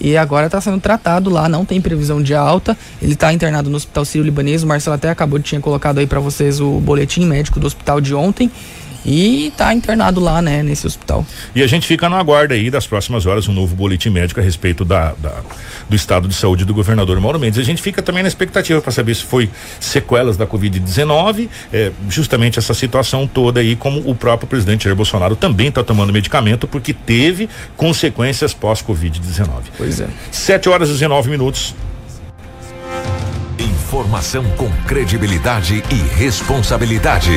e 0.00 0.16
agora 0.16 0.46
está 0.46 0.60
sendo 0.60 0.80
tratado 0.80 1.30
lá, 1.30 1.48
não 1.48 1.64
tem 1.64 1.80
previsão 1.80 2.22
de 2.22 2.34
alta. 2.34 2.76
Ele 3.02 3.14
está 3.14 3.32
internado 3.32 3.68
no 3.68 3.76
Hospital 3.76 4.04
Sírio-Libanês. 4.04 4.62
O 4.62 4.66
Marcelo 4.66 4.94
até 4.94 5.10
acabou 5.10 5.38
de 5.38 5.44
tinha 5.44 5.60
colocado 5.60 5.98
aí 5.98 6.06
para 6.06 6.20
vocês 6.20 6.60
o 6.60 6.78
boletim 6.80 7.24
médico 7.24 7.58
do 7.58 7.66
hospital 7.66 8.00
de 8.00 8.14
ontem 8.14 8.50
e 9.04 9.48
está 9.48 9.72
internado 9.74 10.20
lá, 10.20 10.42
né, 10.42 10.62
nesse 10.62 10.86
hospital. 10.86 11.24
E 11.54 11.62
a 11.62 11.66
gente 11.66 11.86
fica 11.86 12.08
na 12.08 12.22
guarda 12.22 12.54
aí 12.54 12.70
das 12.70 12.86
próximas 12.86 13.26
horas 13.26 13.48
um 13.48 13.52
novo 13.52 13.74
boletim 13.74 14.10
médico 14.10 14.40
a 14.40 14.42
respeito 14.42 14.84
da, 14.84 15.12
da 15.12 15.42
do 15.88 15.96
estado 15.96 16.28
de 16.28 16.34
saúde 16.34 16.64
do 16.64 16.74
governador 16.74 17.18
Mauro 17.20 17.38
Mendes. 17.38 17.58
A 17.58 17.62
gente 17.62 17.80
fica 17.80 18.02
também 18.02 18.22
na 18.22 18.28
expectativa 18.28 18.80
para 18.80 18.92
saber 18.92 19.14
se 19.14 19.24
foi 19.24 19.48
sequelas 19.80 20.36
da 20.36 20.46
Covid-19, 20.46 21.48
é, 21.72 21.92
justamente 22.08 22.58
essa 22.58 22.74
situação 22.74 23.26
toda 23.26 23.60
aí, 23.60 23.74
como 23.74 24.00
o 24.08 24.14
próprio 24.14 24.48
presidente 24.48 24.84
Jair 24.84 24.94
Bolsonaro 24.94 25.34
também 25.34 25.68
está 25.68 25.82
tomando 25.82 26.12
medicamento 26.12 26.68
porque 26.68 26.92
teve 26.92 27.48
consequências 27.76 28.52
pós-Covid-19. 28.52 29.48
Pois 29.76 30.00
é. 30.00 30.08
7 30.30 30.68
horas 30.68 30.90
e 30.90 30.92
19 30.92 31.30
minutos. 31.30 31.74
Informação 33.58 34.44
com 34.56 34.70
credibilidade 34.86 35.82
e 35.90 36.16
responsabilidade. 36.16 37.32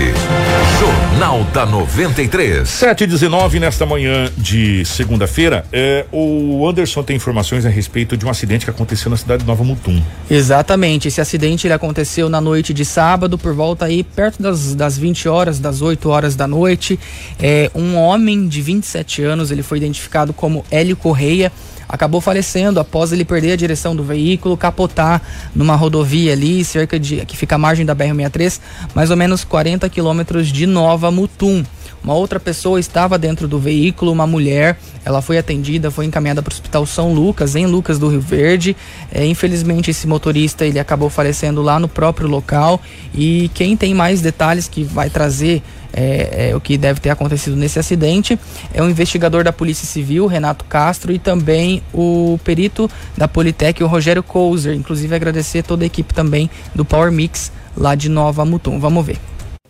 Jornal 0.80 1.44
da 1.46 1.66
93. 1.66 2.70
7 2.70 3.06
e 3.06 3.08
19 3.08 3.60
nesta 3.60 3.88
manhã 3.88 4.32
de 4.38 4.86
segunda-feira. 4.86 5.66
É, 5.74 6.06
o 6.12 6.68
Anderson 6.68 7.02
tem 7.02 7.16
informações 7.16 7.66
a 7.66 7.70
respeito 7.70 8.16
de 8.16 8.24
um 8.24 8.30
acidente 8.30 8.66
que 8.66 8.70
aconteceu 8.70 9.10
na 9.10 9.18
cidade 9.18 9.42
de 9.42 9.48
Nova 9.48 9.64
Mutum. 9.64 10.00
Exatamente. 10.30 11.08
Esse 11.08 11.20
acidente 11.20 11.66
ele 11.66 11.74
aconteceu 11.74 12.30
na 12.30 12.40
noite 12.40 12.72
de 12.72 12.86
sábado, 12.86 13.36
por 13.36 13.56
volta 13.56 13.86
aí 13.86 14.04
perto 14.04 14.44
das, 14.44 14.76
das 14.76 14.96
20 14.96 15.28
horas, 15.28 15.60
das 15.60 15.82
8 15.82 16.08
horas 16.08 16.36
da 16.36 16.46
noite. 16.48 17.00
É, 17.42 17.72
um 17.74 17.96
homem 17.98 18.48
de 18.48 18.62
27 18.62 19.24
anos, 19.24 19.50
ele 19.50 19.64
foi 19.64 19.80
identificado 19.80 20.34
como 20.34 20.64
Hélio 20.70 20.96
Correia 20.96 21.52
acabou 21.92 22.22
falecendo 22.22 22.80
após 22.80 23.12
ele 23.12 23.26
perder 23.26 23.52
a 23.52 23.56
direção 23.58 23.94
do 23.94 24.04
veículo, 24.04 24.56
capotar 24.56 25.22
numa 25.54 25.76
rodovia 25.76 26.32
ali, 26.32 26.64
cerca 26.64 26.98
de 26.98 27.26
que 27.26 27.36
fica 27.36 27.56
à 27.56 27.58
margem 27.58 27.86
da 27.86 27.94
BR-63, 27.94 28.60
mais 28.96 29.12
ou 29.12 29.18
menos 29.18 29.44
40 29.44 29.90
quilômetros 29.90 30.48
de 30.48 30.66
Nova 30.66 31.12
Mutum. 31.12 31.64
Uma 32.04 32.16
outra 32.16 32.40
pessoa 32.40 32.80
estava 32.80 33.18
dentro 33.18 33.48
do 33.48 33.60
veículo, 33.60 34.12
uma 34.12 34.26
mulher. 34.26 34.78
Ela 35.06 35.22
foi 35.22 35.38
atendida, 35.38 35.92
foi 35.92 36.06
encaminhada 36.06 36.42
para 36.42 36.52
o 36.52 36.54
Hospital 36.54 36.86
São 36.86 37.14
Lucas, 37.14 37.56
em 37.56 37.68
Lucas 37.68 38.00
do 38.00 38.08
Rio 38.08 38.22
Verde. 38.22 38.76
É, 39.12 39.26
infelizmente, 39.26 39.92
esse 39.92 40.08
motorista 40.08 40.66
ele 40.66 40.80
acabou 40.80 41.10
falecendo 41.10 41.62
lá 41.62 41.80
no 41.80 41.88
próprio 41.88 42.28
local. 42.28 42.82
E 43.14 43.52
quem 43.54 43.78
tem 43.78 43.94
mais 43.94 44.20
detalhes 44.20 44.68
que 44.68 44.84
vai 44.84 45.10
trazer 45.10 45.62
é, 45.94 46.50
é, 46.50 46.56
o 46.56 46.62
que 46.62 46.78
deve 46.78 47.00
ter 47.00 47.10
acontecido 47.10 47.56
nesse 47.56 47.78
acidente 47.78 48.40
é 48.74 48.82
o 48.82 48.90
investigador 48.90 49.44
da 49.44 49.52
Polícia 49.52 49.86
Civil, 49.86 50.26
Renato 50.26 50.66
Castro, 50.66 51.12
e 51.12 51.20
também 51.20 51.84
o 51.94 52.40
perito 52.44 52.90
da 53.16 53.28
Politec, 53.28 53.84
o 53.84 53.88
Rogério 53.88 54.24
Couser. 54.24 54.74
Inclusive, 54.74 55.14
agradecer 55.14 55.64
toda 55.64 55.84
a 55.84 55.88
equipe 55.88 56.14
também 56.14 56.50
do 56.74 56.84
Power 56.84 57.12
Mix 57.12 57.52
lá 57.76 57.94
de 57.94 58.10
Nova 58.10 58.44
Mutum. 58.44 58.80
Vamos 58.80 59.06
ver. 59.06 59.20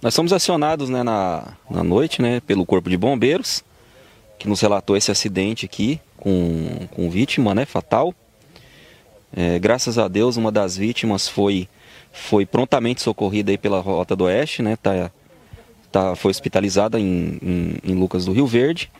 Nós 0.02 0.16
somos 0.16 0.34
acionados 0.34 0.89
né, 0.89 1.04
na, 1.04 1.54
na 1.70 1.84
noite 1.84 2.24
né, 2.24 2.39
pelo 2.39 2.66
Corpo 2.66 2.89
de 2.89 2.97
Bombeiros, 2.97 3.64
que 4.39 4.49
nos 4.49 4.60
relatou 4.60 4.97
esse 4.97 5.12
acidente 5.12 5.66
aqui 5.68 6.02
com, 6.18 6.88
com 6.89 7.08
vítima 7.08 7.54
né, 7.54 7.66
fatal. 7.66 8.12
É, 9.32 9.60
graças 9.60 9.99
a 9.99 10.08
Deus, 10.08 10.38
uma 10.38 10.52
das 10.52 10.76
vítimas 10.76 11.28
foi, 11.28 11.70
foi 12.12 12.47
prontamente 12.47 12.99
socorrida 12.99 13.52
aí 13.52 13.60
pela 13.60 13.80
Rota 13.80 14.16
do 14.16 14.24
Oeste, 14.24 14.64
né, 14.64 14.76
tá, 14.76 15.12
tá, 15.91 16.16
foi 16.16 16.32
hospitalizada 16.32 16.99
em, 16.99 17.38
em, 17.39 17.78
em 17.84 17.93
Lucas 17.93 18.26
do 18.26 18.32
Rio 18.32 18.47
Verde. 18.47 18.91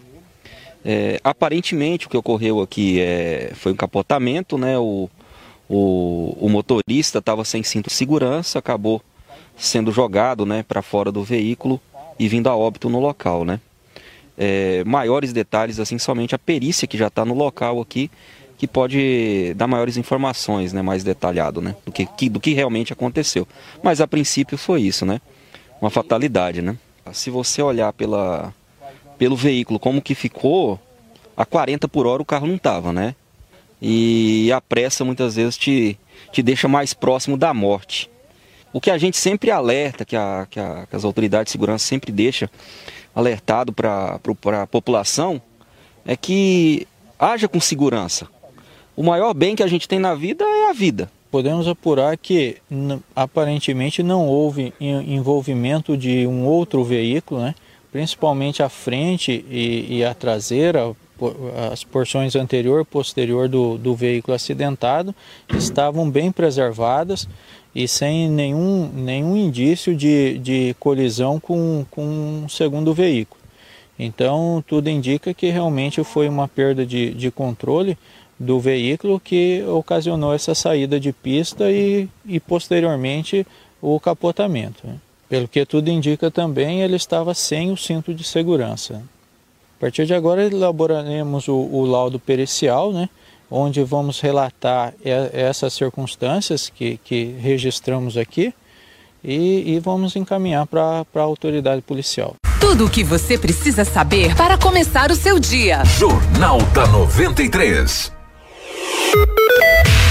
É, 0.86 1.20
aparentemente, 1.24 2.06
o 2.06 2.10
que 2.12 2.18
ocorreu 2.18 2.62
aqui 2.62 3.02
é, 3.02 3.54
foi 3.56 3.72
um 3.72 3.76
capotamento, 3.76 4.56
né, 4.56 4.78
o, 4.78 5.10
o, 5.68 6.38
o 6.40 6.48
motorista 6.48 7.18
estava 7.18 7.44
sem 7.44 7.64
cinto 7.64 7.88
de 7.88 7.96
segurança, 7.96 8.60
acabou 8.60 9.02
sendo 9.58 9.92
jogado 9.92 10.46
né, 10.46 10.64
para 10.64 10.82
fora 10.82 11.12
do 11.12 11.24
veículo 11.24 11.80
e 12.18 12.28
vindo 12.28 12.48
a 12.48 12.56
óbito 12.56 12.90
no 12.90 13.00
local. 13.00 13.46
Né? 13.46 13.60
É, 14.38 14.84
maiores 14.86 15.34
detalhes, 15.34 15.80
assim, 15.80 15.98
somente 15.98 16.36
a 16.36 16.40
perícia 16.40 16.88
que 16.88 16.98
já 16.98 17.08
está 17.08 17.24
no 17.26 17.34
local 17.34 17.80
aqui, 17.80 18.10
que 18.62 18.68
pode 18.68 19.56
dar 19.56 19.66
maiores 19.66 19.98
informações, 19.98 20.72
né, 20.72 20.84
mais 20.84 21.04
detalhado, 21.04 21.62
né, 21.62 21.76
do 21.84 21.92
que, 21.92 22.06
que, 22.06 22.30
do 22.30 22.40
que 22.40 22.54
realmente 22.54 22.94
aconteceu. 22.94 23.48
Mas 23.82 24.00
a 24.00 24.08
princípio 24.08 24.56
foi 24.56 24.84
isso, 24.84 25.04
né, 25.04 25.20
uma 25.82 25.90
fatalidade, 25.90 26.62
né. 26.62 26.78
Se 27.12 27.32
você 27.32 27.60
olhar 27.64 27.92
pela, 27.92 28.54
pelo 29.18 29.36
veículo 29.36 29.80
como 29.80 30.00
que 30.00 30.14
ficou, 30.14 30.80
a 31.36 31.44
40 31.44 31.88
por 31.88 32.06
hora 32.06 32.22
o 32.22 32.26
carro 32.26 32.46
não 32.46 32.56
estava, 32.56 32.94
né, 32.94 33.16
e 33.82 34.52
a 34.52 34.62
pressa 34.62 35.04
muitas 35.04 35.38
vezes 35.38 35.58
te, 35.58 35.98
te 36.32 36.44
deixa 36.44 36.68
mais 36.68 36.94
próximo 36.94 37.36
da 37.36 37.56
morte. 37.56 38.12
O 38.74 38.80
que 38.80 38.90
a 38.90 38.98
gente 38.98 39.18
sempre 39.18 39.52
alerta, 39.52 40.06
que, 40.06 40.16
a, 40.16 40.48
que, 40.50 40.60
a, 40.60 40.86
que 40.90 40.96
as 40.96 41.04
autoridades 41.04 41.46
de 41.46 41.52
segurança 41.52 41.86
sempre 41.86 42.12
deixam 42.12 42.48
alertado 43.14 43.74
para 43.74 44.20
a 44.62 44.68
população, 44.68 45.42
é 46.06 46.16
que 46.16 46.88
haja 47.20 47.48
com 47.48 47.60
segurança. 47.60 48.28
O 48.96 49.04
maior 49.04 49.34
bem 49.34 49.56
que 49.56 49.64
a 49.64 49.68
gente 49.68 49.88
tem 49.88 50.00
na 50.00 50.16
vida 50.16 50.44
é 50.44 50.70
a 50.70 50.74
vida. 50.74 51.12
Podemos 51.30 51.68
apurar 51.68 52.18
que 52.18 52.58
aparentemente 53.16 54.04
não 54.04 54.28
houve 54.28 54.74
envolvimento 54.80 55.96
de 55.96 56.28
um 56.28 56.46
outro 56.46 56.84
veículo, 56.84 57.42
né? 57.42 57.56
principalmente 57.92 58.62
a 58.64 58.70
frente 58.70 59.46
e, 59.50 59.98
e 59.98 60.06
a 60.06 60.14
traseira, 60.14 60.94
as 61.72 61.84
porções 61.84 62.36
anterior 62.36 62.82
e 62.82 62.86
posterior 62.86 63.48
do, 63.48 63.78
do 63.78 63.96
veículo 63.96 64.34
acidentado 64.36 65.14
estavam 65.54 66.10
bem 66.10 66.32
preservadas 66.32 67.28
e 67.74 67.88
sem 67.88 68.30
nenhum, 68.30 68.90
nenhum 68.94 69.36
indício 69.38 69.96
de, 69.96 70.38
de 70.40 70.76
colisão 70.80 71.40
com, 71.40 71.86
com 71.90 72.04
um 72.04 72.50
segundo 72.50 72.94
veículo. 72.94 73.42
Então, 73.98 74.64
tudo 74.68 74.90
indica 74.90 75.34
que 75.34 75.50
realmente 75.50 76.04
foi 76.04 76.28
uma 76.28 76.48
perda 76.48 76.86
de, 76.86 77.14
de 77.14 77.30
controle 77.30 77.98
do 78.40 78.60
veículo 78.60 79.20
que 79.20 79.64
ocasionou 79.68 80.34
essa 80.34 80.56
saída 80.56 81.00
de 81.00 81.14
pista 81.14 81.72
e, 81.72 82.10
e 82.26 82.40
posteriormente 82.40 83.46
o 83.80 84.00
capotamento. 84.00 84.86
Né? 84.86 84.96
Pelo 85.30 85.48
que 85.48 85.66
tudo 85.66 85.90
indica 85.90 86.32
também, 86.32 86.82
ele 86.82 86.96
estava 86.96 87.34
sem 87.34 87.72
o 87.72 87.78
cinto 87.78 88.14
de 88.14 88.24
segurança. 88.24 89.04
A 89.78 89.80
partir 89.80 90.06
de 90.06 90.14
agora, 90.14 90.46
elaboraremos 90.46 91.48
o, 91.48 91.56
o 91.56 91.86
laudo 91.86 92.20
pericial, 92.20 92.92
né? 92.92 93.10
Onde 93.52 93.84
vamos 93.84 94.22
relatar 94.22 94.94
essas 95.04 95.74
circunstâncias 95.74 96.72
que, 96.74 96.98
que 97.04 97.36
registramos 97.40 98.16
aqui 98.16 98.54
e, 99.22 99.76
e 99.76 99.80
vamos 99.80 100.16
encaminhar 100.16 100.66
para 100.66 101.06
a 101.14 101.22
autoridade 101.22 101.82
policial. 101.82 102.36
Tudo 102.60 102.86
o 102.86 102.90
que 102.90 103.04
você 103.04 103.38
precisa 103.38 103.84
saber 103.84 104.34
para 104.36 104.58
começar 104.58 105.12
o 105.12 105.16
seu 105.16 105.38
dia. 105.38 105.84
Jornal 105.84 106.60
da 106.74 106.88
93. 106.88 108.12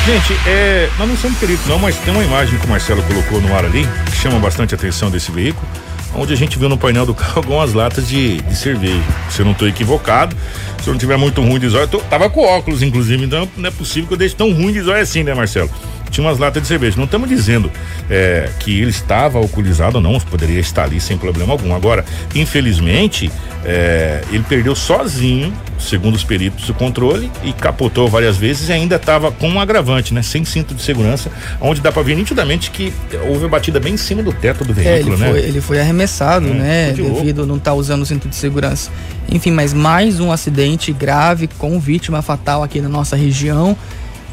Gente, 0.04 0.32
é, 0.48 0.90
nós 0.98 1.08
não 1.08 1.16
somos 1.16 1.38
peritos 1.38 1.66
não, 1.66 1.78
mas 1.78 1.96
tem 1.98 2.12
uma 2.12 2.24
imagem 2.24 2.58
que 2.58 2.66
o 2.66 2.68
Marcelo 2.68 3.02
colocou 3.04 3.40
no 3.40 3.54
ar 3.54 3.64
ali, 3.64 3.86
que 4.06 4.16
chama 4.16 4.38
bastante 4.38 4.74
atenção 4.74 5.10
desse 5.10 5.30
veículo, 5.30 5.66
onde 6.14 6.32
a 6.32 6.36
gente 6.36 6.58
viu 6.58 6.68
no 6.68 6.76
painel 6.76 7.06
do 7.06 7.14
carro 7.14 7.34
algumas 7.38 7.72
latas 7.72 8.08
de, 8.08 8.40
de 8.40 8.56
cerveja. 8.56 9.02
Se 9.30 9.40
eu 9.40 9.44
não 9.44 9.52
estou 9.52 9.68
equivocado, 9.68 10.36
se 10.82 10.88
eu 10.88 10.92
não 10.92 10.98
tiver 10.98 11.16
muito 11.16 11.40
ruim 11.40 11.58
de 11.58 11.68
zóio, 11.68 11.84
eu 11.84 11.88
tô, 11.88 11.98
tava 11.98 12.28
com 12.28 12.42
óculos, 12.42 12.82
inclusive, 12.82 13.24
então 13.24 13.48
não 13.56 13.68
é 13.68 13.70
possível 13.70 14.08
que 14.08 14.14
eu 14.14 14.18
deixe 14.18 14.34
tão 14.34 14.52
ruim 14.52 14.72
de 14.72 14.80
zóio 14.82 15.02
assim, 15.02 15.22
né, 15.22 15.34
Marcelo? 15.34 15.70
Tinha 16.10 16.26
umas 16.26 16.38
latas 16.38 16.62
de 16.62 16.68
cerveja. 16.68 16.96
Não 16.96 17.04
estamos 17.04 17.28
dizendo 17.28 17.70
é, 18.08 18.50
que 18.58 18.80
ele 18.80 18.90
estava 18.90 19.38
alcoolizado 19.38 19.96
ou 19.96 20.02
não, 20.02 20.18
poderia 20.20 20.60
estar 20.60 20.84
ali 20.84 21.00
sem 21.00 21.16
problema 21.16 21.52
algum. 21.52 21.74
Agora, 21.74 22.04
infelizmente, 22.34 23.30
é, 23.64 24.22
ele 24.30 24.42
perdeu 24.48 24.74
sozinho, 24.74 25.52
segundo 25.78 26.14
os 26.14 26.24
peritos, 26.24 26.68
o 26.68 26.74
controle 26.74 27.30
e 27.44 27.52
capotou 27.52 28.08
várias 28.08 28.36
vezes 28.36 28.68
e 28.68 28.72
ainda 28.72 28.96
estava 28.96 29.30
com 29.30 29.48
um 29.48 29.60
agravante, 29.60 30.14
né? 30.14 30.22
Sem 30.22 30.44
cinto 30.44 30.74
de 30.74 30.82
segurança, 30.82 31.30
onde 31.60 31.80
dá 31.80 31.92
para 31.92 32.02
ver 32.02 32.16
nitidamente 32.16 32.70
que 32.70 32.92
houve 33.28 33.46
batida 33.48 33.78
bem 33.78 33.94
em 33.94 33.98
cima 33.98 34.22
do 34.22 34.32
teto 34.32 34.64
do 34.64 34.72
veículo, 34.72 35.12
é, 35.12 35.14
ele 35.14 35.22
né? 35.22 35.30
Foi, 35.30 35.38
ele 35.40 35.60
foi 35.60 35.80
arremessado, 35.80 36.48
é, 36.48 36.54
né? 36.54 36.92
Devido 36.92 37.46
não 37.46 37.56
estar 37.56 37.72
tá 37.72 37.76
usando 37.76 38.02
o 38.02 38.06
cinto 38.06 38.28
de 38.28 38.36
segurança. 38.36 38.90
Enfim, 39.30 39.50
mas 39.50 39.74
mais 39.74 40.20
um 40.20 40.32
acidente 40.32 40.92
grave 40.92 41.46
com 41.58 41.78
vítima 41.78 42.22
fatal 42.22 42.62
aqui 42.62 42.80
na 42.80 42.88
nossa 42.88 43.14
região 43.14 43.76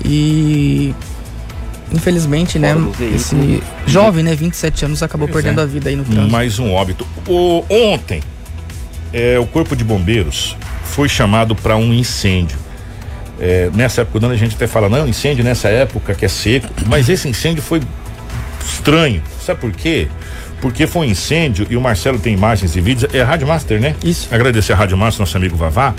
e 0.03 0.93
infelizmente, 1.91 2.59
né, 2.59 2.75
esse 3.13 3.61
jovem, 3.85 4.23
né, 4.23 4.35
27 4.35 4.85
anos 4.85 5.03
acabou 5.03 5.27
pois 5.27 5.43
perdendo 5.43 5.61
é. 5.61 5.63
a 5.63 5.65
vida 5.65 5.89
aí 5.89 5.95
no 5.95 6.03
trânsito. 6.03 6.31
Mais 6.31 6.59
um 6.59 6.71
óbito. 6.71 7.07
O, 7.27 7.63
ontem 7.69 8.21
é, 9.13 9.39
o 9.39 9.45
corpo 9.45 9.75
de 9.75 9.83
bombeiros 9.83 10.55
foi 10.83 11.07
chamado 11.07 11.55
para 11.55 11.77
um 11.77 11.93
incêndio. 11.93 12.57
É, 13.39 13.69
nessa 13.73 14.01
época, 14.01 14.19
quando 14.19 14.31
a 14.31 14.35
gente 14.35 14.55
até 14.55 14.67
fala, 14.67 14.89
não, 14.89 15.07
incêndio 15.07 15.43
nessa 15.43 15.69
época 15.69 16.15
que 16.15 16.25
é 16.25 16.27
seco, 16.27 16.67
mas 16.87 17.07
esse 17.07 17.27
incêndio 17.27 17.61
foi 17.61 17.81
estranho. 18.65 19.21
Sabe 19.45 19.61
por 19.61 19.71
quê? 19.71 20.07
Porque 20.61 20.87
foi 20.87 21.07
um 21.07 21.09
incêndio 21.11 21.67
e 21.69 21.77
o 21.77 21.81
Marcelo 21.81 22.17
tem 22.19 22.33
imagens 22.33 22.75
e 22.75 22.81
vídeos. 22.81 23.13
É 23.13 23.21
a 23.21 23.25
Rádio 23.25 23.47
Master, 23.47 23.79
né? 23.79 23.95
Isso. 24.03 24.27
Agradecer 24.31 24.73
a 24.73 24.75
Rádio 24.75 24.97
Master, 24.97 25.21
nosso 25.21 25.37
amigo 25.37 25.55
Vavá. 25.55 25.93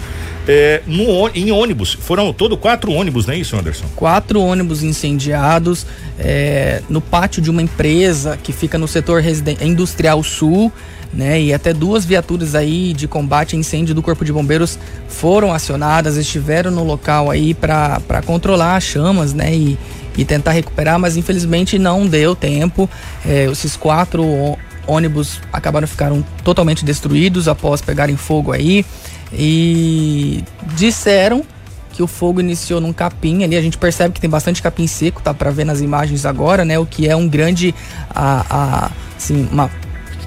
É, 0.47 0.83
no, 0.87 1.29
em 1.35 1.53
ônibus, 1.53 1.93
foram 1.93 2.33
todo 2.33 2.57
quatro 2.57 2.91
ônibus, 2.93 3.27
não 3.27 3.35
é 3.35 3.37
isso, 3.37 3.57
Anderson? 3.57 3.85
Quatro 3.95 4.41
ônibus 4.41 4.83
incendiados 4.83 5.87
é, 6.19 6.83
no 6.89 7.01
pátio 7.01 7.43
de 7.43 7.51
uma 7.51 7.63
empresa 7.63 8.39
que 8.43 8.53
fica 8.53 8.79
no 8.79 8.89
setor 8.89 9.23
industrial 9.61 10.23
sul. 10.23 10.73
Né, 11.11 11.41
e 11.41 11.55
até 11.55 11.73
duas 11.73 12.05
viaturas 12.05 12.55
aí 12.55 12.93
de 12.93 13.09
combate 13.09 13.57
a 13.57 13.59
incêndio 13.59 13.95
do 13.95 14.03
Corpo 14.03 14.27
de 14.27 14.31
Bombeiros 14.31 14.79
foram 15.09 15.55
acionadas, 15.55 16.19
estiveram 16.19 16.71
no 16.71 16.85
local 16.85 17.31
aí 17.31 17.55
para 17.55 18.21
controlar 18.27 18.77
as 18.77 18.85
chamas, 18.85 19.33
né, 19.33 19.55
e, 19.55 19.79
e 20.19 20.25
tentar 20.25 20.51
recuperar, 20.51 20.99
mas 20.99 21.17
infelizmente 21.17 21.79
não 21.79 22.07
deu 22.07 22.35
tempo. 22.35 22.91
É, 23.25 23.45
esses 23.45 23.77
quatro 23.77 24.59
ônibus 24.87 25.41
acabaram 25.53 25.87
ficaram 25.87 26.25
totalmente 26.43 26.85
destruídos 26.85 27.47
após 27.47 27.81
pegarem 27.81 28.17
fogo 28.17 28.53
aí 28.53 28.85
e 29.33 30.43
disseram 30.75 31.45
que 31.93 32.03
o 32.03 32.07
fogo 32.07 32.41
iniciou 32.41 32.81
num 32.81 32.93
capim 32.93 33.45
ali, 33.45 33.57
a 33.57 33.63
gente 33.63 33.79
percebe 33.79 34.15
que 34.15 34.21
tem 34.21 34.31
bastante 34.31 34.63
capim 34.63 34.87
seco, 34.87 35.23
tá 35.23 35.33
para 35.33 35.51
ver 35.51 35.65
nas 35.65 35.81
imagens 35.81 36.27
agora, 36.27 36.65
né? 36.65 36.79
O 36.79 36.87
que 36.87 37.09
é 37.09 37.15
um 37.15 37.29
grande 37.29 37.75
a, 38.11 38.45
a 38.49 38.91
assim, 39.17 39.49
uma 39.51 39.71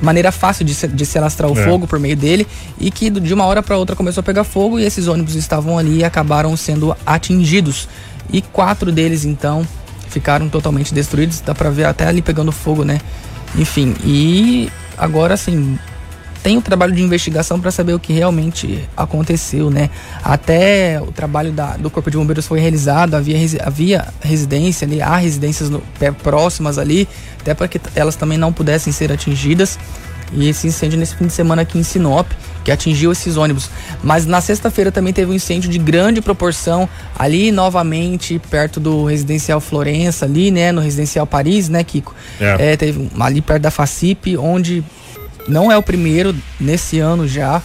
maneira 0.01 0.31
fácil 0.31 0.65
de 0.65 0.73
se, 0.73 0.87
de 0.87 1.05
se 1.05 1.17
alastrar 1.17 1.49
o 1.51 1.57
é. 1.57 1.63
fogo 1.63 1.87
por 1.87 1.99
meio 1.99 2.15
dele 2.17 2.47
e 2.79 2.89
que 2.89 3.09
de 3.09 3.33
uma 3.33 3.45
hora 3.45 3.61
para 3.61 3.77
outra 3.77 3.95
começou 3.95 4.21
a 4.21 4.23
pegar 4.23 4.43
fogo 4.43 4.79
e 4.79 4.83
esses 4.83 5.07
ônibus 5.07 5.35
estavam 5.35 5.77
ali 5.77 5.99
e 5.99 6.03
acabaram 6.03 6.55
sendo 6.55 6.95
atingidos. 7.05 7.87
E 8.31 8.41
quatro 8.41 8.91
deles 8.91 9.25
então 9.25 9.65
ficaram 10.11 10.49
totalmente 10.49 10.93
destruídos, 10.93 11.41
dá 11.41 11.55
para 11.55 11.69
ver 11.69 11.85
até 11.85 12.05
ali 12.05 12.21
pegando 12.21 12.51
fogo, 12.51 12.83
né? 12.83 12.99
Enfim, 13.55 13.95
e 14.03 14.69
agora 14.97 15.33
assim, 15.33 15.79
tem 16.43 16.57
o 16.57 16.61
trabalho 16.61 16.93
de 16.93 17.01
investigação 17.01 17.59
para 17.59 17.71
saber 17.71 17.93
o 17.93 17.99
que 17.99 18.13
realmente 18.13 18.87
aconteceu, 18.95 19.69
né? 19.69 19.89
Até 20.23 21.01
o 21.01 21.11
trabalho 21.11 21.51
da, 21.51 21.77
do 21.77 21.89
Corpo 21.89 22.09
de 22.09 22.17
Bombeiros 22.17 22.47
foi 22.47 22.59
realizado, 22.59 23.15
havia, 23.15 23.37
havia 23.63 24.07
residência 24.21 24.85
ali, 24.85 25.01
há 25.01 25.15
residências 25.17 25.69
no, 25.69 25.81
próximas 26.21 26.77
ali, 26.77 27.07
até 27.39 27.53
para 27.53 27.67
que 27.67 27.79
elas 27.95 28.15
também 28.15 28.37
não 28.37 28.51
pudessem 28.51 28.91
ser 28.91 29.11
atingidas. 29.11 29.77
E 30.33 30.47
esse 30.47 30.67
incêndio 30.67 30.97
nesse 30.97 31.15
fim 31.15 31.27
de 31.27 31.33
semana 31.33 31.63
aqui 31.63 31.77
em 31.77 31.83
Sinop, 31.83 32.31
que 32.63 32.71
atingiu 32.71 33.11
esses 33.11 33.37
ônibus. 33.37 33.69
Mas 34.03 34.25
na 34.25 34.39
sexta-feira 34.39 34.91
também 34.91 35.13
teve 35.13 35.31
um 35.31 35.33
incêndio 35.33 35.69
de 35.69 35.77
grande 35.77 36.21
proporção 36.21 36.87
ali 37.17 37.51
novamente 37.51 38.39
perto 38.49 38.79
do 38.79 39.05
residencial 39.05 39.59
Florença 39.59 40.25
ali, 40.25 40.51
né, 40.51 40.71
no 40.71 40.81
residencial 40.81 41.25
Paris, 41.25 41.69
né, 41.69 41.83
Kiko? 41.83 42.15
É. 42.39 42.73
é 42.73 42.77
teve 42.77 43.09
ali 43.19 43.41
perto 43.41 43.63
da 43.63 43.71
Facip, 43.71 44.37
onde 44.37 44.83
não 45.47 45.71
é 45.71 45.77
o 45.77 45.83
primeiro 45.83 46.35
nesse 46.59 46.99
ano 46.99 47.27
já. 47.27 47.61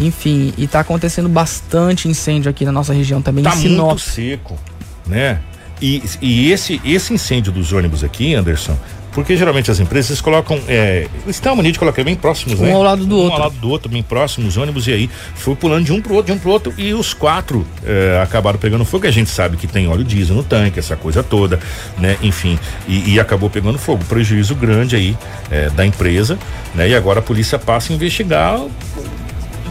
Enfim, 0.00 0.52
e 0.58 0.66
tá 0.66 0.80
acontecendo 0.80 1.28
bastante 1.28 2.08
incêndio 2.08 2.50
aqui 2.50 2.64
na 2.64 2.72
nossa 2.72 2.92
região 2.92 3.22
também. 3.22 3.44
Tá 3.44 3.54
muito 3.54 4.00
seco, 4.00 4.58
né? 5.06 5.38
E, 5.80 6.02
e 6.20 6.50
esse, 6.50 6.80
esse 6.84 7.12
incêndio 7.12 7.52
dos 7.52 7.72
ônibus 7.72 8.02
aqui, 8.02 8.34
Anderson, 8.34 8.76
porque 9.14 9.36
geralmente 9.36 9.70
as 9.70 9.78
empresas 9.78 10.20
colocam. 10.20 10.60
É, 10.66 11.06
eles 11.24 11.38
têm 11.38 11.52
a 11.52 11.54
mania 11.54 11.72
de 11.72 11.78
colocar 11.78 12.02
bem 12.02 12.16
próximos, 12.16 12.60
um 12.60 12.64
né? 12.64 12.72
ao 12.72 12.82
lado 12.82 13.06
do 13.06 13.14
um 13.14 13.18
outro. 13.18 13.32
Um 13.32 13.36
ao 13.36 13.42
lado 13.48 13.54
do 13.60 13.70
outro, 13.70 13.88
bem 13.88 14.02
próximos, 14.02 14.56
ônibus, 14.56 14.88
e 14.88 14.92
aí 14.92 15.10
foi 15.36 15.54
pulando 15.54 15.84
de 15.84 15.92
um 15.92 16.02
pro 16.02 16.14
outro, 16.14 16.32
de 16.32 16.38
um 16.38 16.40
pro 16.40 16.50
outro, 16.50 16.74
e 16.76 16.92
os 16.92 17.14
quatro 17.14 17.64
é, 17.84 18.20
acabaram 18.22 18.58
pegando 18.58 18.84
fogo. 18.84 19.06
A 19.06 19.10
gente 19.10 19.30
sabe 19.30 19.56
que 19.56 19.66
tem 19.66 19.86
óleo 19.86 20.04
diesel 20.04 20.34
no 20.34 20.42
tanque, 20.42 20.78
essa 20.78 20.96
coisa 20.96 21.22
toda, 21.22 21.60
né? 21.96 22.16
Enfim, 22.22 22.58
e, 22.88 23.14
e 23.14 23.20
acabou 23.20 23.48
pegando 23.48 23.78
fogo. 23.78 24.04
Prejuízo 24.04 24.54
grande 24.54 24.96
aí 24.96 25.16
é, 25.50 25.70
da 25.70 25.86
empresa, 25.86 26.36
né? 26.74 26.88
E 26.88 26.94
agora 26.94 27.20
a 27.20 27.22
polícia 27.22 27.58
passa 27.58 27.92
a 27.92 27.94
investigar 27.94 28.60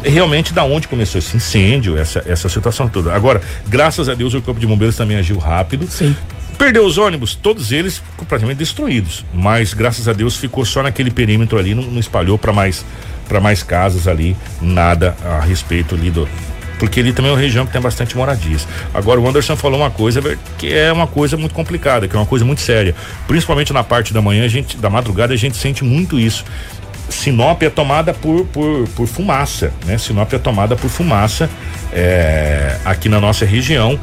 realmente 0.04 0.54
da 0.54 0.64
onde 0.64 0.88
começou 0.88 1.20
esse 1.20 1.36
incêndio, 1.36 1.98
essa, 1.98 2.24
essa 2.26 2.50
situação 2.50 2.88
toda. 2.88 3.14
Agora, 3.14 3.42
graças 3.68 4.10
a 4.10 4.14
Deus, 4.14 4.34
o 4.34 4.42
Corpo 4.42 4.60
de 4.60 4.68
Bombeiros 4.68 4.96
também 4.96 5.18
agiu 5.18 5.38
rápido. 5.38 5.88
Sim. 5.88 6.16
Perdeu 6.58 6.86
os 6.86 6.98
ônibus, 6.98 7.36
todos 7.36 7.72
eles 7.72 8.02
completamente 8.16 8.58
destruídos, 8.58 9.26
mas 9.34 9.74
graças 9.74 10.08
a 10.08 10.14
Deus 10.14 10.38
ficou 10.38 10.64
só 10.64 10.84
naquele 10.84 11.12
perímetro 11.12 11.58
ali, 11.58 11.74
não, 11.74 11.84
não 11.84 12.00
espalhou 12.00 12.38
para 12.38 12.54
mais 12.54 12.86
para 13.28 13.40
mais 13.40 13.64
casas 13.64 14.08
ali, 14.08 14.36
nada 14.62 15.16
a 15.24 15.40
respeito 15.40 15.96
ali 15.96 16.12
do 16.12 16.28
porque 16.84 17.00
ali 17.00 17.14
também 17.14 17.32
é 17.32 17.34
uma 17.34 17.40
região 17.40 17.66
que 17.66 17.72
tem 17.72 17.80
bastante 17.80 18.18
moradias. 18.18 18.68
Agora 18.94 19.18
o 19.18 19.26
Anderson 19.26 19.56
falou 19.56 19.80
uma 19.80 19.90
coisa 19.90 20.22
que 20.58 20.74
é 20.74 20.92
uma 20.92 21.08
coisa 21.08 21.38
muito 21.38 21.56
complicada, 21.56 22.10
que 22.10 22.16
é 22.16 22.20
uma 22.20 22.26
coisa 22.26 22.44
muito 22.44 22.60
séria. 22.60 22.94
Principalmente 23.26 23.72
na 23.72 23.86
parte 23.86 24.14
da 24.14 24.22
manhã, 24.22 24.44
a 24.44 24.50
gente, 24.50 24.76
da 24.76 24.90
madrugada, 24.90 25.34
a 25.34 25.38
gente 25.38 25.56
sente 25.56 25.82
muito 25.82 26.20
isso. 26.20 26.44
Sinop 27.10 27.62
é 27.64 27.70
tomada 27.70 28.14
por, 28.14 28.46
por, 28.48 28.86
por 28.90 29.08
fumaça, 29.08 29.72
né? 29.86 29.98
Sinop 29.98 30.34
é 30.34 30.38
tomada 30.38 30.76
por 30.76 30.90
fumaça 30.90 31.50
é, 31.94 32.78
aqui 32.84 33.08
na 33.08 33.22
nossa 33.22 33.46
região. 33.46 33.98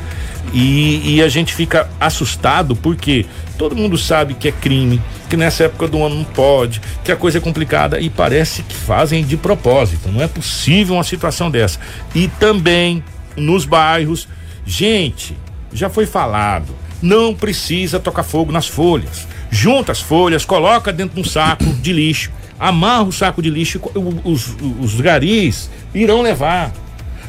E, 0.53 1.17
e, 1.17 1.23
a 1.23 1.29
gente 1.29 1.55
fica 1.55 1.89
assustado 2.01 2.75
porque 2.75 3.25
todo 3.57 3.77
mundo 3.77 3.97
sabe 3.97 4.35
que 4.35 4.49
é 4.49 4.53
crime, 4.53 5.01
que 5.29 5.37
nessa 5.37 5.65
época 5.65 5.87
do 5.87 6.03
ano 6.03 6.17
não 6.17 6.25
pode, 6.25 6.81
que 7.05 7.13
a 7.13 7.17
coisa 7.17 7.39
é 7.39 7.41
complicada 7.41 8.01
e 8.01 8.11
parece 8.11 8.63
que 8.63 8.75
fazem 8.75 9.25
de 9.25 9.37
propósito. 9.37 10.09
Não 10.11 10.21
é 10.21 10.27
possível 10.27 10.97
uma 10.97 11.05
situação 11.05 11.51
dessa. 11.51 11.79
E 12.15 12.27
também 12.27 13.05
nos 13.37 13.65
bairros, 13.65 14.27
gente, 14.67 15.37
já 15.73 15.89
foi 15.89 16.07
falado, 16.07 16.75
não 17.01 17.35
precisa 17.35 18.01
tocar 18.01 18.23
fogo 18.23 18.51
nas 18.51 18.67
folhas. 18.67 19.27
Junta 19.51 19.93
as 19.93 20.01
folhas, 20.01 20.45
coloca 20.45 20.93
dentro 20.93 21.15
de 21.15 21.21
um 21.21 21.31
saco 21.31 21.65
de 21.65 21.93
lixo, 21.93 22.31
amarra 22.59 23.05
o 23.05 23.13
saco 23.13 23.41
de 23.43 23.51
lixo, 23.51 23.81
os, 24.25 24.49
os, 24.51 24.95
os 24.95 25.01
garis 25.01 25.71
irão 25.95 26.23
levar. 26.23 26.73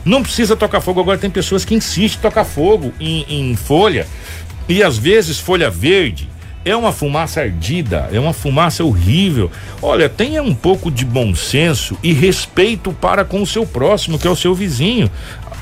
Não 0.04 0.24
precisa 0.24 0.56
tocar 0.56 0.82
fogo. 0.82 1.00
Agora 1.00 1.18
tem 1.18 1.30
pessoas 1.30 1.64
que 1.64 1.76
insistem 1.76 2.20
em 2.20 2.22
tocar 2.22 2.44
fogo 2.44 2.94
em, 3.00 3.26
em 3.30 3.56
folha. 3.56 4.08
E 4.68 4.82
às 4.82 4.98
vezes 4.98 5.40
folha 5.40 5.70
verde 5.70 6.31
é 6.64 6.76
uma 6.76 6.92
fumaça 6.92 7.42
ardida, 7.42 8.10
é 8.12 8.20
uma 8.20 8.34
fumaça 8.34 8.84
horrível. 8.84 9.52
Olha, 9.82 10.08
tenha 10.08 10.44
um 10.44 10.54
pouco 10.54 10.92
de 10.92 11.06
bom 11.06 11.34
senso 11.34 11.98
e 12.04 12.14
respeito 12.14 12.92
para 12.94 13.26
com 13.26 13.42
o 13.42 13.48
seu 13.48 13.66
próximo, 13.66 14.20
que 14.20 14.28
é 14.28 14.30
o 14.30 14.36
seu 14.36 14.54
vizinho. 14.54 15.10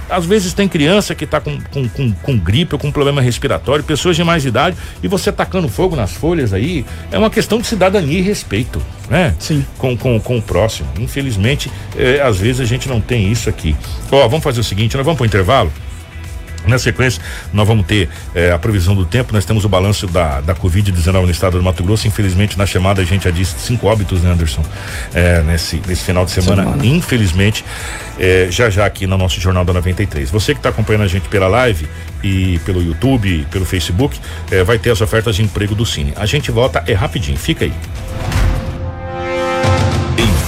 Às 0.09 0.25
vezes 0.25 0.53
tem 0.53 0.67
criança 0.67 1.13
que 1.13 1.23
está 1.23 1.39
com, 1.39 1.59
com, 1.71 1.87
com, 1.87 2.11
com, 2.11 2.37
gripe 2.37 2.73
ou 2.73 2.79
com 2.79 2.91
problema 2.91 3.21
respiratório, 3.21 3.83
pessoas 3.83 4.15
de 4.15 4.23
mais 4.23 4.43
idade, 4.43 4.75
e 5.03 5.07
você 5.07 5.31
tacando 5.31 5.69
fogo 5.69 5.95
nas 5.95 6.11
folhas 6.11 6.51
aí, 6.51 6.83
é 7.11 7.17
uma 7.17 7.29
questão 7.29 7.59
de 7.59 7.67
cidadania 7.67 8.17
e 8.17 8.21
respeito, 8.21 8.81
né? 9.07 9.35
Sim. 9.37 9.63
Com, 9.77 9.95
com, 9.95 10.19
com 10.19 10.37
o 10.39 10.41
próximo. 10.41 10.89
Infelizmente, 10.99 11.71
é, 11.95 12.21
às 12.21 12.37
vezes 12.37 12.59
a 12.59 12.65
gente 12.65 12.89
não 12.89 12.99
tem 12.99 13.31
isso 13.31 13.49
aqui. 13.49 13.75
Ó, 14.11 14.27
vamos 14.27 14.43
fazer 14.43 14.61
o 14.61 14.63
seguinte, 14.63 14.97
nós 14.97 15.05
vamos 15.05 15.17
para 15.17 15.25
o 15.25 15.27
intervalo. 15.27 15.71
Na 16.69 16.77
sequência, 16.77 17.21
nós 17.51 17.67
vamos 17.67 17.85
ter 17.85 18.09
eh, 18.35 18.51
a 18.51 18.59
previsão 18.59 18.95
do 18.95 19.05
tempo. 19.05 19.33
Nós 19.33 19.43
temos 19.43 19.65
o 19.65 19.69
balanço 19.69 20.07
da, 20.07 20.39
da 20.39 20.55
Covid-19 20.55 21.23
no 21.23 21.31
estado 21.31 21.57
do 21.57 21.63
Mato 21.63 21.83
Grosso. 21.83 22.07
Infelizmente, 22.07 22.57
na 22.57 22.65
chamada, 22.65 23.01
a 23.01 23.05
gente 23.05 23.23
já 23.23 23.31
disse 23.31 23.59
cinco 23.59 23.87
óbitos, 23.87 24.21
né, 24.21 24.31
Anderson? 24.31 24.63
Eh, 25.13 25.41
nesse, 25.45 25.81
nesse 25.87 26.03
final 26.03 26.25
de 26.25 26.31
semana. 26.31 26.63
semana. 26.63 26.85
Infelizmente, 26.85 27.65
eh, 28.19 28.47
já 28.51 28.69
já 28.69 28.85
aqui 28.85 29.07
no 29.07 29.17
nosso 29.17 29.41
Jornal 29.41 29.65
da 29.65 29.73
93. 29.73 30.29
Você 30.29 30.53
que 30.53 30.59
está 30.59 30.69
acompanhando 30.69 31.03
a 31.03 31.07
gente 31.07 31.27
pela 31.27 31.47
live 31.47 31.87
e 32.23 32.59
pelo 32.65 32.81
YouTube, 32.81 33.47
pelo 33.49 33.65
Facebook, 33.65 34.19
vai 34.65 34.77
ter 34.77 34.91
as 34.91 35.01
ofertas 35.01 35.35
de 35.35 35.41
emprego 35.41 35.73
do 35.73 35.85
Cine. 35.85 36.13
A 36.15 36.25
gente 36.25 36.51
volta 36.51 36.83
é 36.85 36.93
rapidinho, 36.93 37.37
fica 37.37 37.65
aí. 37.65 37.73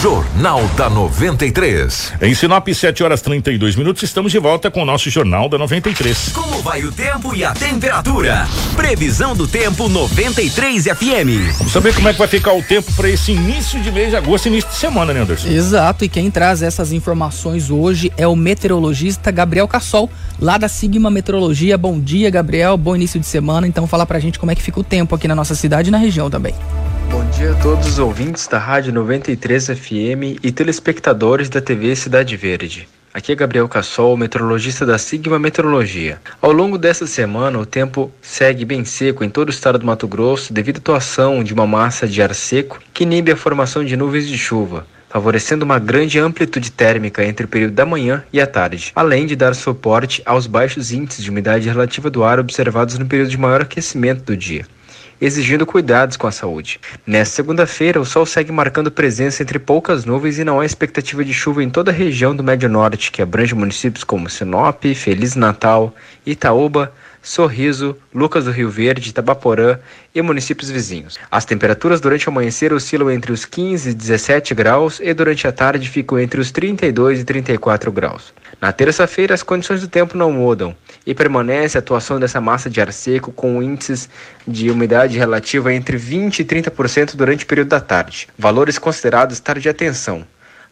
Jornal 0.00 0.66
da 0.78 0.88
93. 0.88 2.14
Em 2.22 2.34
Sinop, 2.34 2.66
7 2.66 3.04
horas 3.04 3.20
32 3.20 3.76
minutos, 3.76 4.02
estamos 4.02 4.32
de 4.32 4.38
volta 4.38 4.70
com 4.70 4.80
o 4.80 4.84
nosso 4.86 5.10
Jornal 5.10 5.46
da 5.46 5.58
93. 5.58 6.30
Como 6.32 6.62
vai 6.62 6.82
o 6.82 6.90
tempo 6.90 7.34
e 7.34 7.44
a 7.44 7.52
temperatura? 7.52 8.48
Previsão 8.74 9.36
do 9.36 9.46
tempo 9.46 9.90
93 9.90 10.84
FM. 10.84 11.58
Vamos 11.58 11.72
saber 11.74 11.94
como 11.94 12.08
é 12.08 12.14
que 12.14 12.18
vai 12.18 12.28
ficar 12.28 12.54
o 12.54 12.62
tempo 12.62 12.90
para 12.94 13.10
esse 13.10 13.32
início 13.32 13.78
de 13.82 13.92
mês 13.92 14.08
de 14.08 14.16
agosto, 14.16 14.48
início 14.48 14.70
de 14.70 14.76
semana, 14.76 15.12
né, 15.12 15.20
Anderson? 15.20 15.48
Exato, 15.48 16.02
e 16.02 16.08
quem 16.08 16.30
traz 16.30 16.62
essas 16.62 16.92
informações 16.92 17.68
hoje 17.70 18.10
é 18.16 18.26
o 18.26 18.34
meteorologista 18.34 19.30
Gabriel 19.30 19.68
Cassol, 19.68 20.08
lá 20.40 20.56
da 20.56 20.66
Sigma 20.66 21.10
Meteorologia. 21.10 21.76
Bom 21.76 22.00
dia, 22.00 22.30
Gabriel, 22.30 22.78
bom 22.78 22.96
início 22.96 23.20
de 23.20 23.26
semana. 23.26 23.66
Então, 23.66 23.86
fala 23.86 24.06
pra 24.06 24.18
gente 24.18 24.38
como 24.38 24.50
é 24.50 24.54
que 24.54 24.62
fica 24.62 24.80
o 24.80 24.84
tempo 24.84 25.14
aqui 25.14 25.28
na 25.28 25.34
nossa 25.34 25.54
cidade 25.54 25.88
e 25.88 25.92
na 25.92 25.98
região 25.98 26.30
também. 26.30 26.54
Bom 27.10 27.28
dia 27.30 27.50
a 27.50 27.54
todos 27.56 27.88
os 27.88 27.98
ouvintes 27.98 28.46
da 28.46 28.56
Rádio 28.56 28.92
93 28.92 29.66
FM 29.66 30.38
e 30.44 30.52
telespectadores 30.52 31.48
da 31.48 31.60
TV 31.60 31.96
Cidade 31.96 32.36
Verde. 32.36 32.88
Aqui 33.12 33.32
é 33.32 33.34
Gabriel 33.34 33.68
Cassol, 33.68 34.16
meteorologista 34.16 34.86
da 34.86 34.96
Sigma 34.96 35.36
Meteorologia. 35.36 36.20
Ao 36.40 36.52
longo 36.52 36.78
desta 36.78 37.08
semana, 37.08 37.58
o 37.58 37.66
tempo 37.66 38.12
segue 38.22 38.64
bem 38.64 38.84
seco 38.84 39.24
em 39.24 39.28
todo 39.28 39.48
o 39.48 39.50
estado 39.50 39.76
do 39.76 39.86
Mato 39.86 40.06
Grosso 40.06 40.52
devido 40.52 40.76
à 40.76 40.78
atuação 40.78 41.42
de 41.42 41.52
uma 41.52 41.66
massa 41.66 42.06
de 42.06 42.22
ar 42.22 42.32
seco 42.32 42.78
que 42.94 43.02
inibe 43.02 43.32
a 43.32 43.36
formação 43.36 43.84
de 43.84 43.96
nuvens 43.96 44.28
de 44.28 44.38
chuva 44.38 44.86
favorecendo 45.10 45.64
uma 45.64 45.80
grande 45.80 46.20
amplitude 46.20 46.70
térmica 46.70 47.24
entre 47.24 47.44
o 47.44 47.48
período 47.48 47.74
da 47.74 47.84
manhã 47.84 48.22
e 48.32 48.40
a 48.40 48.46
tarde, 48.46 48.92
além 48.94 49.26
de 49.26 49.34
dar 49.34 49.56
suporte 49.56 50.22
aos 50.24 50.46
baixos 50.46 50.92
índices 50.92 51.24
de 51.24 51.30
umidade 51.30 51.68
relativa 51.68 52.08
do 52.08 52.22
ar 52.22 52.38
observados 52.38 52.96
no 52.96 53.06
período 53.06 53.30
de 53.30 53.36
maior 53.36 53.62
aquecimento 53.62 54.22
do 54.22 54.36
dia 54.36 54.64
exigindo 55.20 55.66
cuidados 55.66 56.16
com 56.16 56.26
a 56.26 56.32
saúde. 56.32 56.80
Nesta 57.06 57.36
segunda-feira, 57.36 58.00
o 58.00 58.06
sol 58.06 58.24
segue 58.24 58.50
marcando 58.50 58.90
presença 58.90 59.42
entre 59.42 59.58
poucas 59.58 60.04
nuvens 60.04 60.38
e 60.38 60.44
não 60.44 60.60
há 60.60 60.64
expectativa 60.66 61.24
de 61.24 61.34
chuva 61.34 61.62
em 61.62 61.68
toda 61.68 61.90
a 61.90 61.94
região 61.94 62.34
do 62.34 62.42
Médio 62.42 62.68
Norte, 62.68 63.12
que 63.12 63.20
abrange 63.20 63.54
municípios 63.54 64.04
como 64.04 64.30
Sinop, 64.30 64.84
Feliz 64.94 65.36
Natal, 65.36 65.94
Itaúba, 66.24 66.92
Sorriso, 67.22 67.96
Lucas 68.14 68.46
do 68.46 68.50
Rio 68.50 68.70
Verde, 68.70 69.10
Itabaporã 69.10 69.78
e 70.14 70.22
municípios 70.22 70.70
vizinhos. 70.70 71.18
As 71.30 71.44
temperaturas 71.44 72.00
durante 72.00 72.26
o 72.26 72.30
amanhecer 72.30 72.72
oscilam 72.72 73.10
entre 73.10 73.30
os 73.30 73.44
15 73.44 73.90
e 73.90 73.94
17 73.94 74.54
graus 74.54 75.00
e 75.00 75.12
durante 75.12 75.46
a 75.46 75.52
tarde 75.52 75.88
ficam 75.88 76.18
entre 76.18 76.40
os 76.40 76.50
32 76.50 77.20
e 77.20 77.24
34 77.24 77.92
graus. 77.92 78.32
Na 78.60 78.72
terça-feira, 78.72 79.34
as 79.34 79.42
condições 79.42 79.80
do 79.82 79.88
tempo 79.88 80.16
não 80.16 80.32
mudam 80.32 80.74
e 81.06 81.14
permanece 81.14 81.76
a 81.76 81.80
atuação 81.80 82.18
dessa 82.18 82.40
massa 82.40 82.70
de 82.70 82.80
ar 82.80 82.92
seco 82.92 83.30
com 83.32 83.62
índices 83.62 84.08
de 84.46 84.70
umidade 84.70 85.18
relativa 85.18 85.72
entre 85.72 85.96
20 85.96 86.40
e 86.40 86.44
30% 86.44 87.16
durante 87.16 87.44
o 87.44 87.46
período 87.46 87.68
da 87.68 87.80
tarde, 87.80 88.28
valores 88.38 88.78
considerados 88.78 89.36
estar 89.36 89.58
de 89.58 89.68
atenção. 89.68 90.26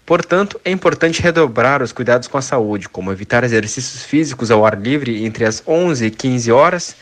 Portanto, 0.08 0.58
é 0.64 0.70
importante 0.70 1.20
redobrar 1.20 1.82
os 1.82 1.92
cuidados 1.92 2.26
com 2.26 2.38
a 2.38 2.40
saúde, 2.40 2.88
como 2.88 3.12
evitar 3.12 3.44
exercícios 3.44 4.04
físicos 4.04 4.50
ao 4.50 4.64
ar 4.64 4.80
livre 4.80 5.22
entre 5.22 5.44
as 5.44 5.62
11 5.66 6.06
e 6.06 6.10
15 6.10 6.50
horas, 6.50 6.96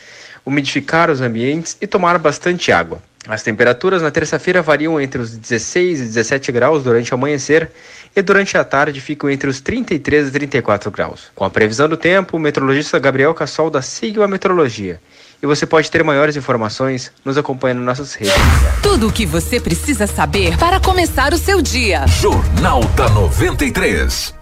umidificar 0.45 1.09
os 1.09 1.21
ambientes 1.21 1.77
e 1.79 1.87
tomar 1.87 2.19
bastante 2.19 2.69
água. 2.69 3.01
As 3.25 3.41
temperaturas 3.41 4.01
na 4.01 4.11
terça-feira 4.11 4.61
variam 4.61 4.99
entre 4.99 5.21
os 5.21 5.37
16 5.37 6.01
e 6.01 6.03
17 6.03 6.51
graus 6.51 6.83
durante 6.83 7.13
o 7.13 7.15
amanhecer 7.15 7.71
e 8.13 8.21
durante 8.21 8.57
a 8.57 8.63
tarde 8.65 8.99
ficam 8.99 9.29
entre 9.29 9.49
os 9.49 9.61
33 9.61 10.27
e 10.27 10.31
34 10.31 10.91
graus. 10.91 11.31
Com 11.33 11.45
a 11.45 11.49
previsão 11.49 11.87
do 11.87 11.95
tempo, 11.95 12.35
o 12.35 12.39
meteorologista 12.41 12.99
Gabriel 12.99 13.33
Cassol 13.33 13.69
da 13.69 13.81
Sigma 13.81 14.27
Meteorologia 14.27 14.99
e 15.41 15.45
você 15.47 15.65
pode 15.65 15.89
ter 15.91 16.03
maiores 16.03 16.35
informações 16.35 17.11
nos 17.23 17.37
acompanhando 17.37 17.79
nas 17.79 17.99
nossas 17.99 18.13
redes. 18.15 18.33
Tudo 18.81 19.07
o 19.07 19.11
que 19.11 19.25
você 19.25 19.59
precisa 19.59 20.07
saber 20.07 20.57
para 20.57 20.79
começar 20.79 21.33
o 21.33 21.37
seu 21.37 21.61
dia. 21.61 22.05
Jornal 22.07 22.83
da 22.95 23.07
93. 23.09 24.33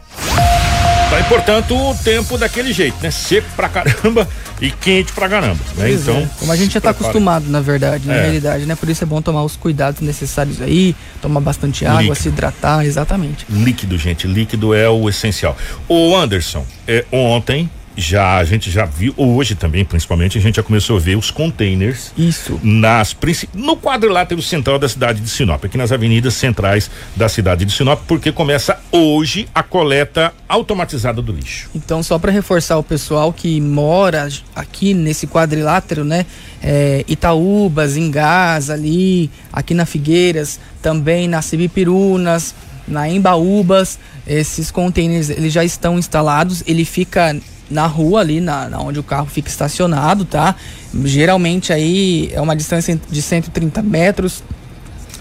Tá, 1.09 1.19
e 1.19 1.23
portanto 1.25 1.75
o 1.75 1.95
tempo 2.03 2.37
daquele 2.37 2.73
jeito, 2.73 2.97
né? 3.03 3.11
Seco 3.11 3.47
pra 3.55 3.69
caramba 3.69 4.27
e 4.59 4.71
quente 4.71 5.11
pra 5.13 5.29
caramba, 5.29 5.59
né? 5.75 5.85
Pois 5.87 6.01
Então, 6.01 6.17
é, 6.17 6.29
como 6.39 6.51
a 6.51 6.55
gente 6.55 6.73
já 6.73 6.81
tá 6.81 6.89
prepara. 6.93 7.09
acostumado, 7.11 7.45
na 7.47 7.61
verdade, 7.61 8.07
na 8.07 8.15
É. 8.15 8.21
realidade, 8.23 8.65
né? 8.65 8.75
Por 8.75 8.89
isso 8.89 9.03
é 9.03 9.07
bom 9.07 9.21
tomar 9.21 9.43
os 9.43 9.55
cuidados 9.55 10.01
necessários 10.01 10.61
aí, 10.61 10.95
tomar 11.21 11.41
bastante 11.41 11.85
água, 11.85 12.01
Líquido. 12.01 12.15
se 12.21 12.27
hidratar, 12.29 12.83
exatamente. 12.85 13.45
Líquido, 13.49 13.97
gente, 13.99 14.25
líquido 14.25 14.73
é 14.73 14.89
o 14.89 15.07
essencial. 15.07 15.55
O 15.87 16.15
Anderson, 16.15 16.65
é, 16.87 17.05
ontem 17.11 17.69
já 17.95 18.37
a 18.37 18.43
gente 18.43 18.69
já 18.69 18.85
viu, 18.85 19.13
hoje 19.17 19.55
também, 19.55 19.85
principalmente, 19.85 20.37
a 20.37 20.41
gente 20.41 20.55
já 20.55 20.63
começou 20.63 20.97
a 20.97 20.99
ver 20.99 21.17
os 21.17 21.31
containers. 21.31 22.11
Isso. 22.17 22.59
Nas 22.63 23.15
no 23.53 23.77
quadrilátero 23.77 24.41
central 24.41 24.77
da 24.77 24.87
cidade 24.87 25.21
de 25.21 25.29
Sinop, 25.29 25.63
aqui 25.65 25.77
nas 25.77 25.91
avenidas 25.91 26.33
centrais 26.33 26.89
da 27.15 27.27
cidade 27.27 27.65
de 27.65 27.71
Sinop, 27.71 28.01
porque 28.07 28.31
começa 28.31 28.79
hoje 28.91 29.47
a 29.53 29.63
coleta 29.63 30.33
automatizada 30.47 31.21
do 31.21 31.31
lixo. 31.31 31.69
Então, 31.73 32.03
só 32.03 32.19
para 32.19 32.31
reforçar 32.31 32.77
o 32.77 32.83
pessoal 32.83 33.33
que 33.33 33.59
mora 33.59 34.27
aqui 34.55 34.93
nesse 34.93 35.27
quadrilátero, 35.27 36.03
né? 36.03 36.25
É, 36.61 37.03
Itaúbas, 37.07 37.97
Engás, 37.97 38.69
ali, 38.69 39.29
aqui 39.51 39.73
na 39.73 39.85
Figueiras, 39.85 40.59
também 40.81 41.27
na 41.27 41.41
Cibipirunas, 41.41 42.53
na 42.87 43.09
Embaúbas, 43.09 43.99
esses 44.27 44.71
containers 44.71 45.29
eles 45.29 45.53
já 45.53 45.63
estão 45.63 45.97
instalados. 45.97 46.63
Ele 46.67 46.85
fica 46.85 47.35
na 47.69 47.87
rua 47.87 48.21
ali, 48.21 48.39
na, 48.39 48.69
na 48.69 48.79
onde 48.79 48.99
o 48.99 49.03
carro 49.03 49.27
fica 49.27 49.49
estacionado, 49.49 50.25
tá? 50.25 50.55
Geralmente 51.03 51.73
aí 51.73 52.29
é 52.31 52.39
uma 52.39 52.55
distância 52.55 52.99
de 53.09 53.21
130 53.21 53.81
metros 53.81 54.43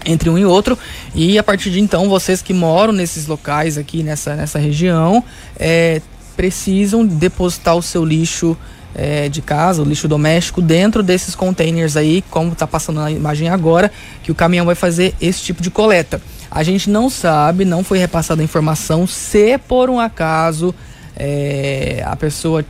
entre 0.05 0.29
um 0.29 0.37
e 0.37 0.45
outro 0.45 0.77
e 1.15 1.37
a 1.37 1.43
partir 1.43 1.71
de 1.71 1.79
então 1.79 2.07
vocês 2.07 2.41
que 2.41 2.53
moram 2.53 2.93
nesses 2.93 3.25
locais 3.25 3.75
aqui 3.75 4.03
nessa, 4.03 4.35
nessa 4.35 4.59
região 4.59 5.23
é, 5.57 5.99
precisam 6.35 7.03
depositar 7.03 7.75
o 7.75 7.81
seu 7.81 8.05
lixo 8.05 8.55
é, 8.93 9.27
de 9.27 9.41
casa, 9.41 9.81
o 9.81 9.85
lixo 9.85 10.07
doméstico 10.07 10.61
dentro 10.61 11.03
desses 11.03 11.35
containers 11.35 11.97
aí, 11.97 12.23
como 12.29 12.53
está 12.53 12.65
passando 12.65 13.01
na 13.01 13.11
imagem 13.11 13.49
agora, 13.49 13.91
que 14.23 14.31
o 14.31 14.35
caminhão 14.35 14.65
vai 14.65 14.75
fazer 14.75 15.13
esse 15.19 15.41
tipo 15.41 15.61
de 15.61 15.69
coleta. 15.69 16.21
A 16.49 16.63
gente 16.63 16.89
não 16.89 17.09
sabe, 17.09 17.65
não 17.65 17.83
foi 17.83 17.97
repassada 17.97 18.41
a 18.41 18.45
informação 18.45 19.05
se 19.05 19.57
por 19.57 19.89
um 19.89 19.99
acaso 19.99 20.73
é, 21.17 22.03
a 22.05 22.15
pessoa 22.15 22.63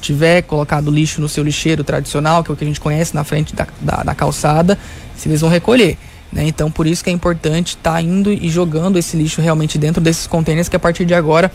tiver 0.00 0.42
colocado 0.42 0.90
lixo 0.90 1.20
no 1.20 1.28
seu 1.28 1.44
lixeiro 1.44 1.84
tradicional, 1.84 2.42
que 2.42 2.50
é 2.50 2.54
o 2.54 2.56
que 2.56 2.64
a 2.64 2.66
gente 2.66 2.80
conhece 2.80 3.14
na 3.14 3.22
frente 3.22 3.54
da, 3.54 3.66
da, 3.80 4.02
da 4.02 4.14
calçada, 4.14 4.78
se 5.14 5.28
eles 5.28 5.40
vão 5.40 5.50
recolher. 5.50 5.98
Né? 6.32 6.44
Então, 6.46 6.70
por 6.70 6.86
isso 6.86 7.04
que 7.04 7.10
é 7.10 7.12
importante 7.12 7.70
estar 7.70 8.00
indo 8.02 8.32
e 8.32 8.48
jogando 8.48 8.98
esse 8.98 9.16
lixo 9.16 9.40
realmente 9.40 9.78
dentro 9.78 10.00
desses 10.00 10.26
containers, 10.26 10.68
que 10.68 10.76
a 10.76 10.80
partir 10.80 11.04
de 11.04 11.14
agora, 11.14 11.50